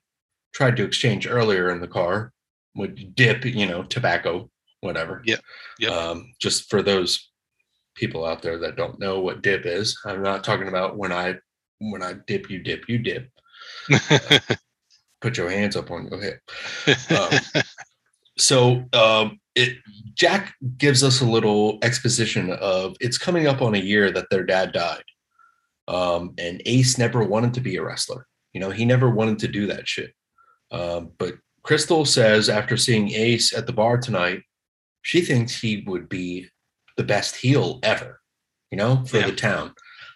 [0.53, 2.31] tried to exchange earlier in the car
[2.75, 4.49] with dip, you know, tobacco,
[4.81, 5.21] whatever.
[5.25, 5.37] Yeah,
[5.79, 5.91] yep.
[5.91, 7.29] Um, just for those
[7.95, 11.35] people out there that don't know what dip is, I'm not talking about when I
[11.79, 13.29] when I dip, you dip, you dip.
[15.21, 16.39] put your hands up on your hip.
[17.09, 17.63] Um,
[18.37, 19.77] so um, it
[20.15, 24.43] Jack gives us a little exposition of it's coming up on a year that their
[24.43, 25.03] dad died,
[25.87, 28.25] um, and Ace never wanted to be a wrestler.
[28.53, 30.13] You know, he never wanted to do that shit.
[30.71, 34.41] Um, but Crystal says after seeing Ace at the bar tonight,
[35.03, 36.47] she thinks he would be
[36.97, 38.19] the best heel ever.
[38.71, 39.27] You know, for Yeah.
[39.27, 39.73] the town.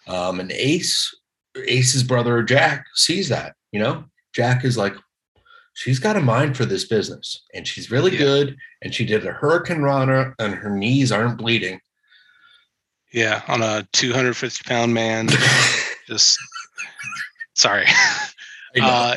[0.07, 1.13] Um, and Ace,
[1.55, 3.55] Ace's brother Jack sees that.
[3.71, 4.95] You know, Jack is like,
[5.73, 8.17] she's got a mind for this business and she's really Yeah.
[8.19, 11.79] good and she did a hurricane runner and her knees aren't bleeding
[13.13, 15.27] yeah, on a 250 pound man.
[16.07, 16.37] Just
[17.53, 17.85] sorry.
[18.79, 19.15] Uh,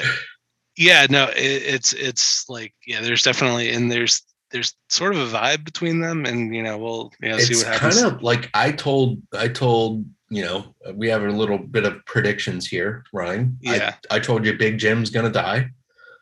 [0.76, 5.36] yeah, no, it, it's it's like yeah, there's definitely and there's there's sort of a
[5.36, 8.00] vibe between them, and you know we'll you know, see what happens.
[8.00, 12.04] kind of like i told i told you know we have a little bit of
[12.06, 13.94] predictions here ryan I- Yeah.
[14.10, 15.70] I, told you big jim's gonna die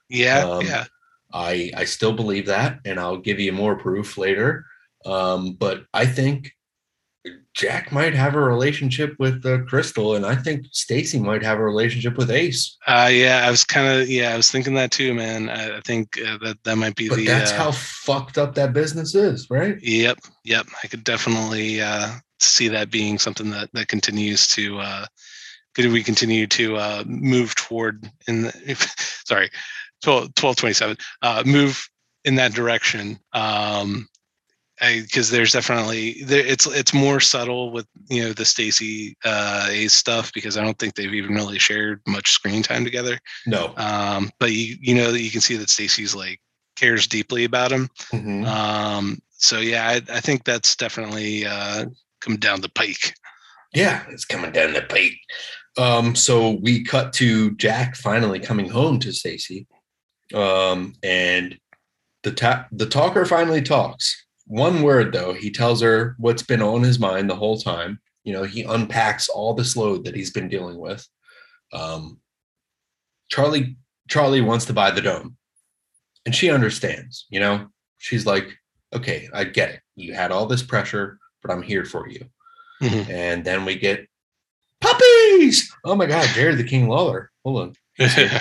[0.09, 0.85] yeah, um, yeah,
[1.33, 4.65] i i still believe that and i'll give you more proof later
[5.05, 6.53] um but i think
[7.55, 11.65] jack might have a relationship with uh, crystal and i think stacy might have a
[11.65, 13.45] relationship with ace uh, yeah.
[13.47, 15.49] I was kind of yeah, I was thinking that too, man.
[15.49, 17.27] I, I think uh, that that might be but the.
[17.27, 20.67] that's uh, how fucked up that business is right Yep, yep.
[20.83, 22.11] I could definitely uh,
[22.41, 24.79] see that being something that that continues to.
[24.79, 25.07] Uh,
[25.75, 28.51] could we continue to uh, move toward in the
[29.25, 29.49] sorry
[30.03, 31.89] 12, 1227 uh, move
[32.25, 34.09] in that direction um
[34.81, 39.93] because there's definitely there, it's it's more subtle with you know the Stacy uh Ace
[39.93, 43.19] stuff because I don't think they've even really shared much screen time together.
[43.47, 46.41] no Um, but you you know that you can see that Stacy's like
[46.77, 47.89] cares deeply about him.
[48.13, 48.47] Mhm.
[48.47, 51.87] Um, so yeah, I, I think that's definitely uh,
[52.21, 53.15] come down the pike.
[53.75, 55.19] Yeah, it's coming down the pike.
[55.77, 59.67] Um, so we cut to Jack finally coming home to Stacy.
[60.35, 61.59] Um, and
[62.23, 64.27] the ta- the talker finally talks.
[64.49, 68.01] One word though, he tells her what's been on his mind the whole time.
[68.25, 71.07] You know, he unpacks all this load that he's been dealing with.
[71.73, 72.19] Um,
[73.31, 73.77] Charlie
[74.09, 75.37] Charlie wants to buy the dome.
[76.27, 77.69] And she understands, you know.
[77.99, 78.57] She's like,
[78.95, 79.81] "Okay, I get it.
[79.97, 82.27] You had all this pressure, but I'm here for you."
[82.83, 83.09] Mhm.
[83.11, 84.07] And then we get
[84.81, 85.71] puppies.
[85.85, 87.31] Oh my God, Jerry the King Lawler.
[87.45, 87.99] Hold on.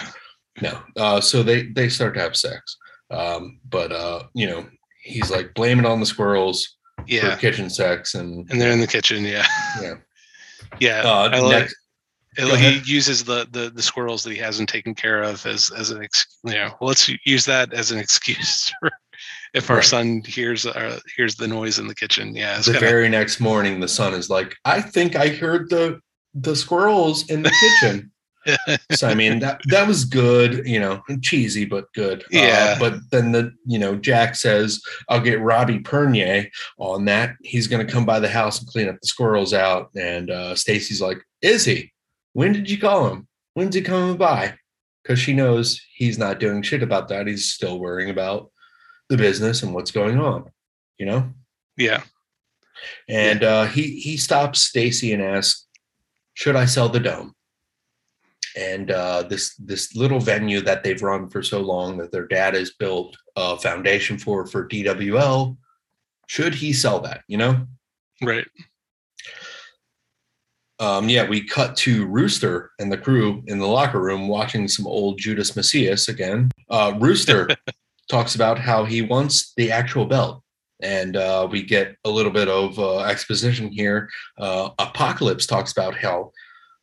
[0.61, 0.81] No.
[0.95, 2.77] Uh, so they they start to have sex.
[3.11, 4.65] Um, but uh, you know,
[5.07, 8.87] he's like blaming on the squirrels yeah, for kitchen sex and and they're in the
[8.87, 9.23] kitchen.
[9.23, 9.45] Yeah,
[9.81, 9.93] yeah.
[10.79, 11.01] yeah.
[11.03, 11.69] Uh, I like.
[12.59, 16.03] he uses the, the the squirrels that he hasn't taken care of as as an
[16.03, 16.71] ex, you know.
[16.81, 18.91] Let's use that as an excuse for
[19.53, 19.85] if our Right.
[19.85, 22.35] son hears uh, hears the noise in the kitchen.
[22.35, 25.69] Yeah, the kind of very next morning, the son is like, I think I heard
[25.69, 25.99] the
[26.33, 27.51] the squirrels in the
[27.81, 28.11] kitchen.
[28.91, 32.21] so I mean that that was good, you know, cheesy but good.
[32.23, 32.77] Uh, Yeah.
[32.79, 37.35] but then the you know Jack says I'll get Robbie Pernier on that.
[37.43, 39.89] He's going to come by the house and clean up the squirrels out.
[39.95, 41.91] And uh, Stacy's like, "Is he?
[42.33, 43.27] When did you call him?
[43.53, 44.55] When's he coming by?"
[45.03, 47.27] Because she knows he's not doing shit about that.
[47.27, 48.51] He's still worrying about
[49.09, 50.51] the business and what's going on.
[50.97, 51.33] You know.
[51.77, 52.03] yeah,
[53.07, 55.65] And uh, he he stops Stacy and asks,
[56.33, 57.33] "Should I sell the dome?"
[58.57, 62.55] And uh, this this little venue that they've run for so long that their dad
[62.55, 65.55] has built a foundation for for DWL,
[66.27, 67.21] should he sell that?
[67.27, 67.67] You know?
[68.23, 68.45] right.
[70.79, 74.85] Um, yeah, we cut to Rooster and the crew in the locker room watching some
[74.85, 76.51] old Judas Mesias again.
[76.69, 77.49] Uh, Rooster
[78.09, 80.43] talks about how he wants the actual belt.
[80.83, 84.07] And uh, we get a little bit of uh, exposition here.
[84.37, 86.31] Uh, Apocalypse talks about how,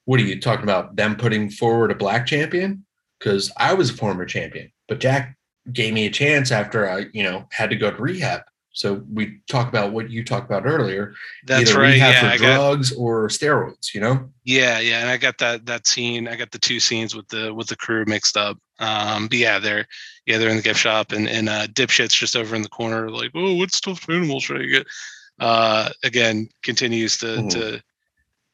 [0.05, 0.97] what are you talking about?
[0.97, 2.85] Them putting forward a black champion?
[3.19, 5.37] Because I was a former champion, but Jack
[5.73, 8.43] gave me a chance after I, you know, had to go to rehab.
[8.73, 11.15] So we talk about what you talked about earlier
[11.47, 11.93] That's either right.
[11.93, 14.29] rehab Yeah, for I got, drugs or steroids, you know?
[14.43, 16.27] yeah, yeah, and I got that that scene.
[16.27, 18.59] I got the two scenes with the with the crew mixed up.
[18.81, 19.87] Um, but yeah, they're
[20.27, 23.09] yeah they're in the gift shop, and and uh, dipshits just over in the corner,
[23.11, 24.87] like, oh, what stuffed animal should I get?
[25.39, 27.51] Uh, again, continues to Mhm.
[27.53, 27.83] to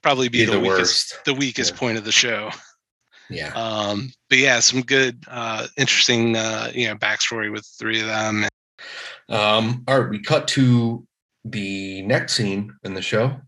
[0.03, 1.25] probably be, Be the, the weakest worst.
[1.25, 1.79] the weakest Yeah.
[1.79, 2.51] point of the show.
[3.29, 3.53] Yeah.
[3.55, 8.47] Um, but yeah, some good, uh, interesting, uh, you know, backstory with three of them.
[9.29, 11.07] Um, all right, we cut to
[11.45, 13.41] the next scene in the show.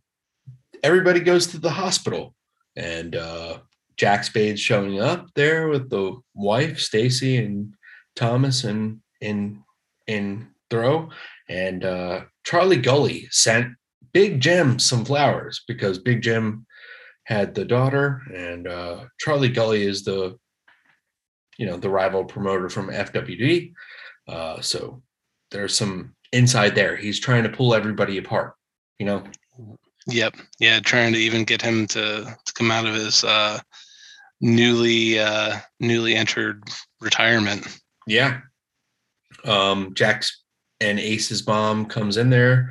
[0.84, 2.34] Everybody goes to the hospital,
[2.76, 3.58] and uh,
[3.96, 7.74] Jack Spade's showing up there with the wife, Stacy, and
[8.14, 9.62] Thomas, and in
[10.06, 11.10] in throw,
[11.48, 13.68] and uh, Charlie Gully sent
[14.12, 16.66] Big Jim some flowers because Big Jim
[17.24, 20.38] had the daughter, and uh, Charlie Gully is the
[21.58, 23.72] you know, the rival promoter from FWD.
[24.28, 25.02] Uh, so
[25.50, 26.96] there's some inside there.
[26.96, 28.54] He's trying to pull everybody apart,
[28.98, 29.22] you know.
[30.06, 30.36] Yep.
[30.58, 33.60] Yeah, trying to even get him to to come out of his uh
[34.40, 36.64] newly uh newly entered
[37.00, 37.78] retirement.
[38.08, 38.40] Yeah.
[39.44, 40.42] Um Jack's
[40.80, 42.70] and Ace's mom comes in there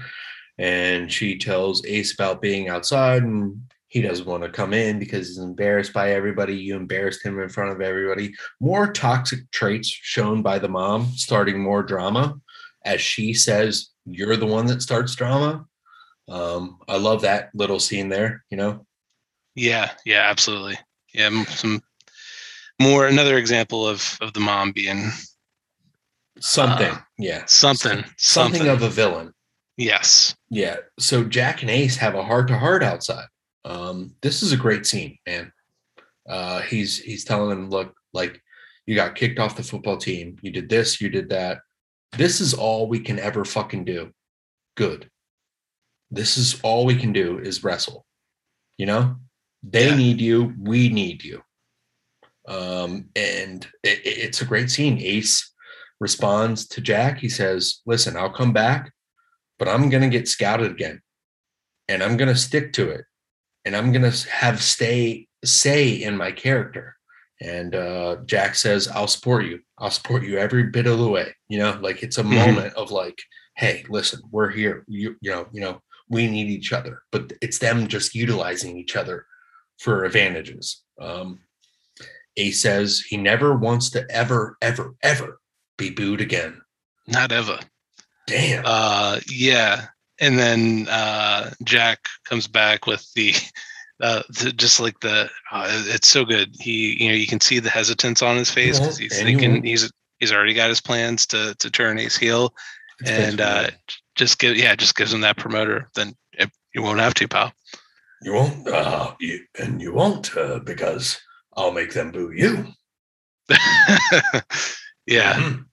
[0.57, 5.27] and she tells Ace about being outside and he doesn't want to come in because
[5.27, 6.55] he's embarrassed by everybody.
[6.55, 8.33] You embarrassed him in front of everybody.
[8.61, 12.39] More toxic traits shown by the mom, starting more drama
[12.85, 15.65] as she says, You're the one that starts drama.
[16.29, 18.85] Um, I love that little scene there, you know?
[19.55, 20.79] Yeah, yeah, absolutely.
[21.13, 21.81] Yeah, some
[22.81, 25.11] more another example of of the mom being
[26.39, 26.93] Something.
[26.93, 27.43] Uh, yeah.
[27.45, 28.67] something, Something something.
[28.67, 29.33] of a villain.
[29.85, 30.35] Yes.
[30.49, 30.77] Yeah.
[30.99, 33.25] So Jack and Ace have a heart to heart outside.
[33.65, 35.51] Um, this is a great scene, man.
[36.27, 38.41] Uh, he's he's telling him, look, like
[38.85, 40.37] you got kicked off the football team.
[40.41, 41.59] You did this, you did that.
[42.17, 44.11] This is all we can ever fucking do.
[44.75, 45.09] Good.
[46.09, 48.05] This is all we can do is wrestle.
[48.77, 49.15] You know,
[49.63, 49.95] they Yeah.
[49.95, 50.53] need you.
[50.59, 51.41] We need you.
[52.47, 54.97] Um, and it, it- it's a great scene.
[54.99, 55.53] Ace
[55.99, 57.19] responds to Jack.
[57.19, 58.91] He says, "Listen, I'll come back,
[59.61, 61.03] but I'm gonna get scouted again,
[61.87, 63.05] and I'm gonna stick to it,
[63.63, 66.95] and I'm gonna have stay say in my character."
[67.39, 69.59] And uh, Jack says, "I'll support you.
[69.77, 72.33] I'll support you every bit of the way." You know, like it's a Mhm.
[72.43, 73.19] moment of like,
[73.55, 74.83] "Hey, listen, we're here.
[74.87, 75.79] You, you know, you know,
[76.09, 79.27] we need each other." But it's them just utilizing each other
[79.77, 80.81] for advantages.
[80.99, 81.41] Um,
[82.35, 85.39] Ace says he never wants to ever, ever, ever
[85.77, 86.61] be booed again.
[87.05, 87.59] Not ever.
[88.31, 88.63] Damn.
[88.65, 89.87] Uh yeah.
[90.19, 93.33] And then uh Jack comes back with the
[94.01, 96.55] uh the, just like the uh, it's so good.
[96.59, 99.35] He you know you can see the hesitance on his face because he's and he
[99.35, 102.53] thinking he's he's already got his plans to to turn Ace heel
[102.99, 103.69] It's and uh
[104.15, 107.53] just give yeah just gives him that promoter then eh, you won't have to pal
[108.23, 111.19] you won't, uh, you, and you won't uh, because
[111.57, 112.67] I'll make them boo you.
[115.07, 115.65] yeah Mhm.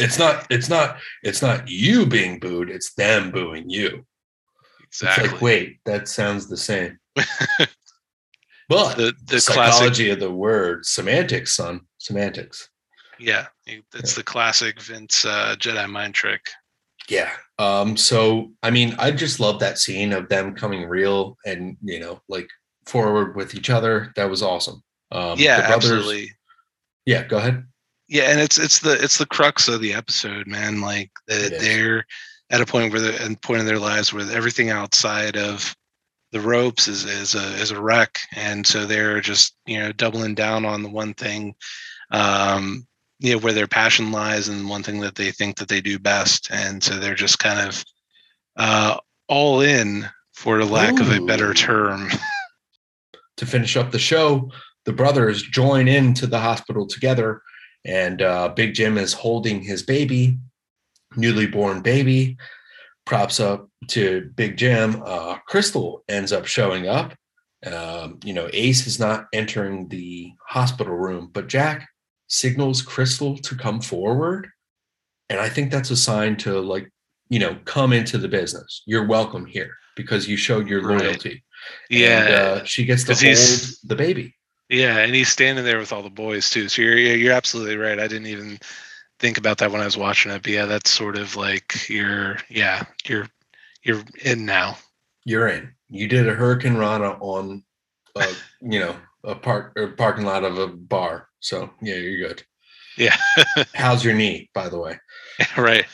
[0.00, 0.46] It's not.
[0.50, 0.98] It's not.
[1.22, 2.70] It's not you being booed.
[2.70, 4.04] It's them booing you.
[4.82, 6.98] exactly It's like, wait, that sounds the same.
[7.16, 12.68] but the the classic psychology of the word semantics, son, semantics.
[13.18, 16.40] yeah it's the classic Vince uh Jedi mind trick
[17.08, 17.30] Yeah.
[17.58, 22.00] Um, so I mean, I just love that scene of them coming real and you
[22.00, 22.48] know, like
[22.86, 24.12] forward with each other.
[24.16, 24.82] That was awesome.
[25.12, 26.30] Um yeah brothers- absolutely
[27.04, 27.64] Yeah, go ahead.
[28.10, 31.50] Yeah and it's it's the it's the crux of the episode man like is.
[31.50, 32.04] they're
[32.50, 35.74] at a point where at point in their lives where everything outside of
[36.32, 40.34] the ropes is is a is a wreck and so they're just you know doubling
[40.34, 41.54] down on the one thing
[42.10, 42.86] um
[43.20, 45.98] you know where their passion lies and one thing that they think that they do
[45.98, 47.84] best and so they're just kind of
[48.56, 52.10] uh all in for lack of a better term
[53.40, 54.50] To finish up the show,
[54.84, 57.40] the brothers join into the hospital together,
[57.84, 60.38] and uh, Big Jim is holding his baby,
[61.16, 62.36] newly born baby.
[63.06, 65.02] Props up to Big Jim.
[65.04, 67.14] Uh, Crystal ends up showing up.
[67.66, 71.88] Um, you know, Ace is not entering the hospital room, but Jack
[72.28, 74.48] signals Crystal to come forward.
[75.28, 76.88] And I think that's a sign to like,
[77.28, 78.82] you know, come into the business.
[78.86, 81.00] You're welcome here because you showed your Right.
[81.02, 81.42] loyalty.
[81.90, 84.34] yeah And, uh, she gets to hold the baby.
[84.70, 86.68] Yeah, and he's standing there with all the boys too.
[86.68, 87.98] So you're you're absolutely right.
[87.98, 88.58] I didn't even
[89.18, 90.42] think about that when I was watching it.
[90.42, 93.26] But yeah, that's sort of like you're yeah, you're
[93.82, 94.78] you're in now.
[95.24, 95.72] You're in.
[95.88, 97.64] You did a Hurricane Rana on,
[98.16, 98.26] a,
[98.60, 101.28] you know, a park or parking lot of a bar.
[101.40, 102.44] So yeah, you're good.
[102.96, 103.16] Yeah.
[103.74, 105.00] How's your knee, by the way?
[105.56, 105.86] right.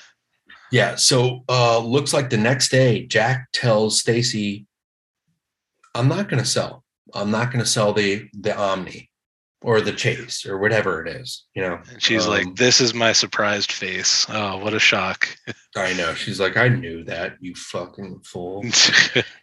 [0.70, 0.96] Yeah.
[0.96, 4.66] So uh looks like the next day, Jack tells Stacy,
[5.94, 6.84] I'm not gonna sell.
[7.14, 9.10] I'm not gonna sell the the Omni
[9.62, 11.80] or the Chase or whatever it is, you know.
[11.90, 14.26] And she's Um, like, "This is my surprised face.
[14.28, 15.28] Oh, what a shock!"
[15.76, 16.14] I know.
[16.14, 18.64] She's like, I knew that, you fucking fool.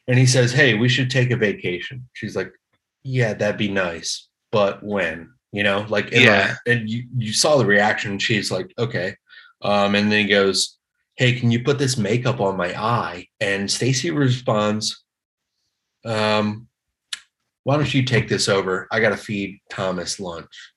[0.08, 2.10] And he says, Hey, we should take a vacation.
[2.14, 2.52] She's like,
[3.04, 4.28] Yeah, that'd be nice.
[4.52, 5.32] But when?
[5.54, 6.56] You know, like Yeah.
[6.68, 8.20] and you, you saw the reaction.
[8.20, 9.16] She's like, Okay.
[9.62, 10.78] Um, and then he goes,
[11.16, 13.28] Hey, can you put this makeup on my eye?
[13.40, 15.04] And Stacy responds,
[16.04, 16.68] Um,
[17.64, 18.88] why don't you take this over?
[18.92, 20.74] I gotta feed Thomas lunch.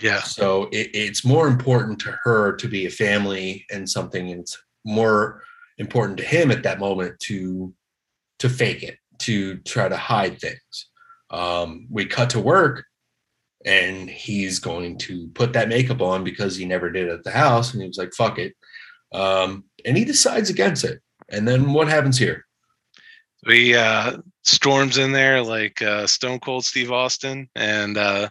[0.00, 4.58] yeah, So it, it's more important to her to be a family and something, it's
[4.84, 5.42] more
[5.78, 7.74] important to him at that moment to
[8.38, 10.88] to fake it, to try to hide things.
[11.30, 12.84] Um, we cut to work,
[13.66, 17.72] and he's going to put that makeup on because he never did at the house
[17.72, 18.54] and he was like fuck it
[19.12, 22.46] um, and he decides against it and then what happens here
[23.46, 28.28] We uh storms in there like uh Stone Cold Steve Austin and uh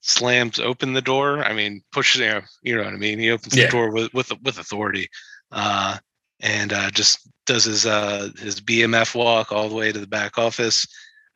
[0.00, 1.42] slams open the door.
[1.44, 3.18] I mean, pushes you know, you know what I mean.
[3.18, 3.66] He opens Yeah.
[3.66, 5.08] the door with with with authority.
[5.50, 5.98] Uh
[6.40, 10.38] and uh just does his uh his BMF walk all the way to the back
[10.38, 10.86] office.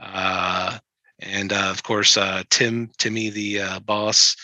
[0.01, 0.79] Uh
[1.21, 4.37] and uh, of course uh Tim Timmy the uh boss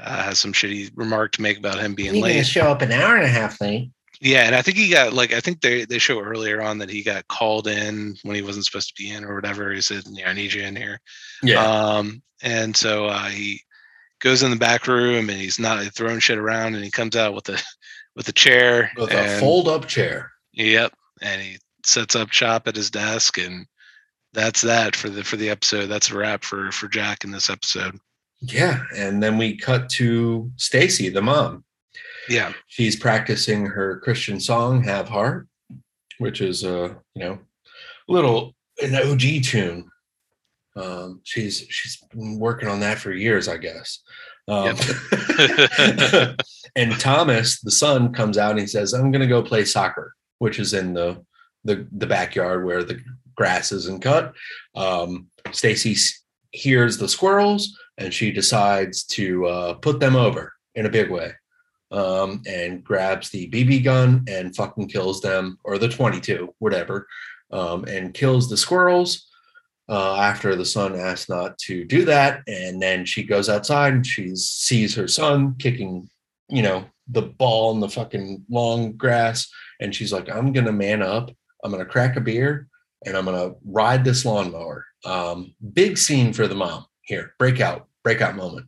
[0.00, 2.46] uh, has some shitty remark to make about him being late.
[2.46, 3.90] show up an hour and a half late
[4.22, 6.88] Yeah, and I think he got like I think they they show earlier on that
[6.88, 9.72] he got called in when he wasn't supposed to be in or whatever.
[9.72, 11.00] He said, "Yeah, I need you in here."
[11.42, 13.62] yeah Um, and so uh, he
[14.20, 17.34] goes in the back room and he's not throwing shit around, and he comes out
[17.34, 17.60] with a
[18.14, 18.92] with a chair.
[18.96, 23.66] with a fold up chair Yep, and he sets up shop at his desk, and
[24.32, 25.86] that's that for the for the episode.
[25.86, 27.98] That's a wrap for for Jack in this episode.
[28.40, 31.64] yeah and then we cut to stacy the mom
[32.28, 35.48] Yeah, she's practicing her christian song have heart
[36.18, 37.38] which is a, you know
[38.08, 39.90] little an og tune.
[40.76, 44.00] Um she's she's been working on that for years i guess.
[44.48, 44.76] Um,
[46.76, 50.14] and thomas the son comes out and he says i'm going to go play soccer
[50.38, 51.24] which is in the
[51.64, 53.00] the, the backyard where the
[53.36, 54.34] grass isn't cut.
[54.74, 55.96] Um stacy
[56.50, 61.32] hears the squirrels and she decides to uh, put them over in a big way
[61.92, 67.06] um, and grabs the BB gun and fucking kills them, or the 22, whatever,
[67.52, 69.28] um, and kills the squirrels
[69.88, 72.42] uh, after the son asks not to do that.
[72.46, 76.08] And then she goes outside and she sees her son kicking,
[76.48, 79.50] you know, the ball in the fucking long grass.
[79.80, 81.30] And she's like, I'm to man up.
[81.62, 82.68] I'm to crack a beer
[83.04, 84.86] and I'm to ride this lawnmower.
[85.04, 87.34] Um, big scene for the mom here.
[87.38, 88.66] Breakout, breakout moment.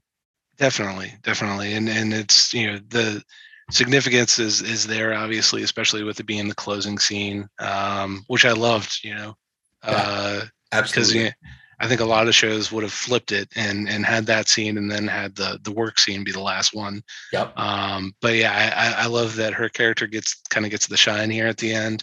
[0.59, 3.23] Definitely, definitely, and and it's you know the
[3.71, 8.53] significance is is there obviously, especially with it being the closing scene, um, which I
[8.53, 9.01] loved.
[9.03, 9.37] You know,
[9.85, 10.45] Yeah.
[10.71, 11.33] because Absolutely.
[11.81, 14.79] I think a lot of shows would have flipped it and and had that scene
[14.79, 17.03] and then had the the work scene be the last one.
[17.33, 17.59] Yep.
[17.59, 21.31] Um, but yeah, I, I- love that her character gets kind of gets the shine
[21.31, 22.03] here at the end.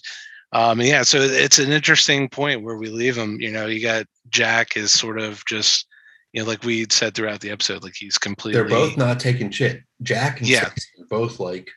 [0.54, 3.40] Um, and yeah, so it's an interesting point where we leave him.
[3.40, 5.88] You know, you got Jack is sort of just,
[6.34, 8.60] you know, like we said throughout the episode, like he's completely.
[8.62, 9.82] They're both not taking shit.
[10.02, 10.70] Jack and Yeah.
[10.70, 11.70] Stacey are both like,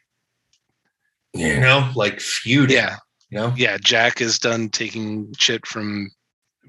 [1.33, 2.77] you know, like feuding.
[2.77, 2.97] Yeah,
[3.31, 3.55] You know?
[3.57, 3.77] yeah.
[3.81, 6.11] Jack is done taking shit from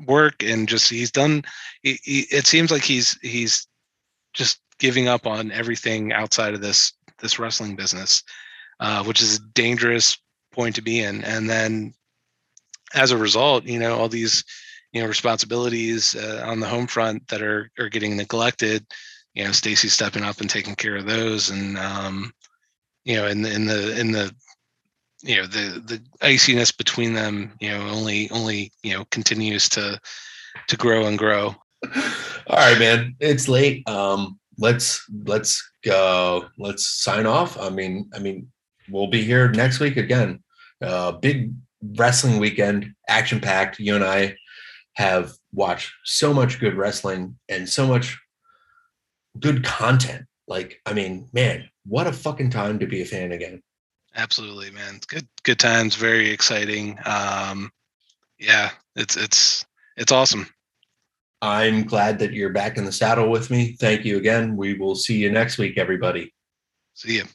[0.07, 1.43] work and just he's done.
[1.83, 3.67] He, he, it seems like he's he's
[4.33, 8.23] just giving up on everything outside of this this wrestling business,
[8.79, 10.17] uh, which is a dangerous
[10.51, 11.23] point to be in.
[11.23, 11.93] And then,
[12.93, 14.43] as a result, you know, all these
[14.95, 18.87] you know responsibilities uh, on the home front that are are getting neglected.
[19.33, 22.31] You know, Stacy stepping up and taking care of those, and um,
[23.03, 24.33] you know, in the in the in the
[25.21, 29.99] you know the the iciness between them, you know, only only you know continues to
[30.69, 31.47] to grow and grow.
[32.47, 33.17] All right, man.
[33.19, 33.87] It's late.
[33.89, 36.45] Um, let's let's go.
[36.57, 37.59] Let's sign off.
[37.59, 38.49] I mean, I mean,
[38.89, 40.41] we'll be here next week again.
[40.81, 41.51] Uh, big
[41.97, 43.77] wrestling weekend, action packed.
[43.77, 44.37] You and I
[44.95, 48.17] have watched so much good wrestling and so much
[49.39, 50.25] good content.
[50.47, 53.61] Like, I mean, man, what a fucking time to be a fan again.
[54.15, 54.99] Absolutely, man.
[55.07, 56.97] Good good times, very exciting.
[57.05, 57.71] Um
[58.39, 59.65] yeah, it's it's
[59.97, 60.47] it's awesome.
[61.41, 63.75] I'm glad that you're back in the saddle with me.
[63.79, 64.55] Thank you again.
[64.55, 66.33] We will see you next week, everybody.
[66.93, 67.25] See ya.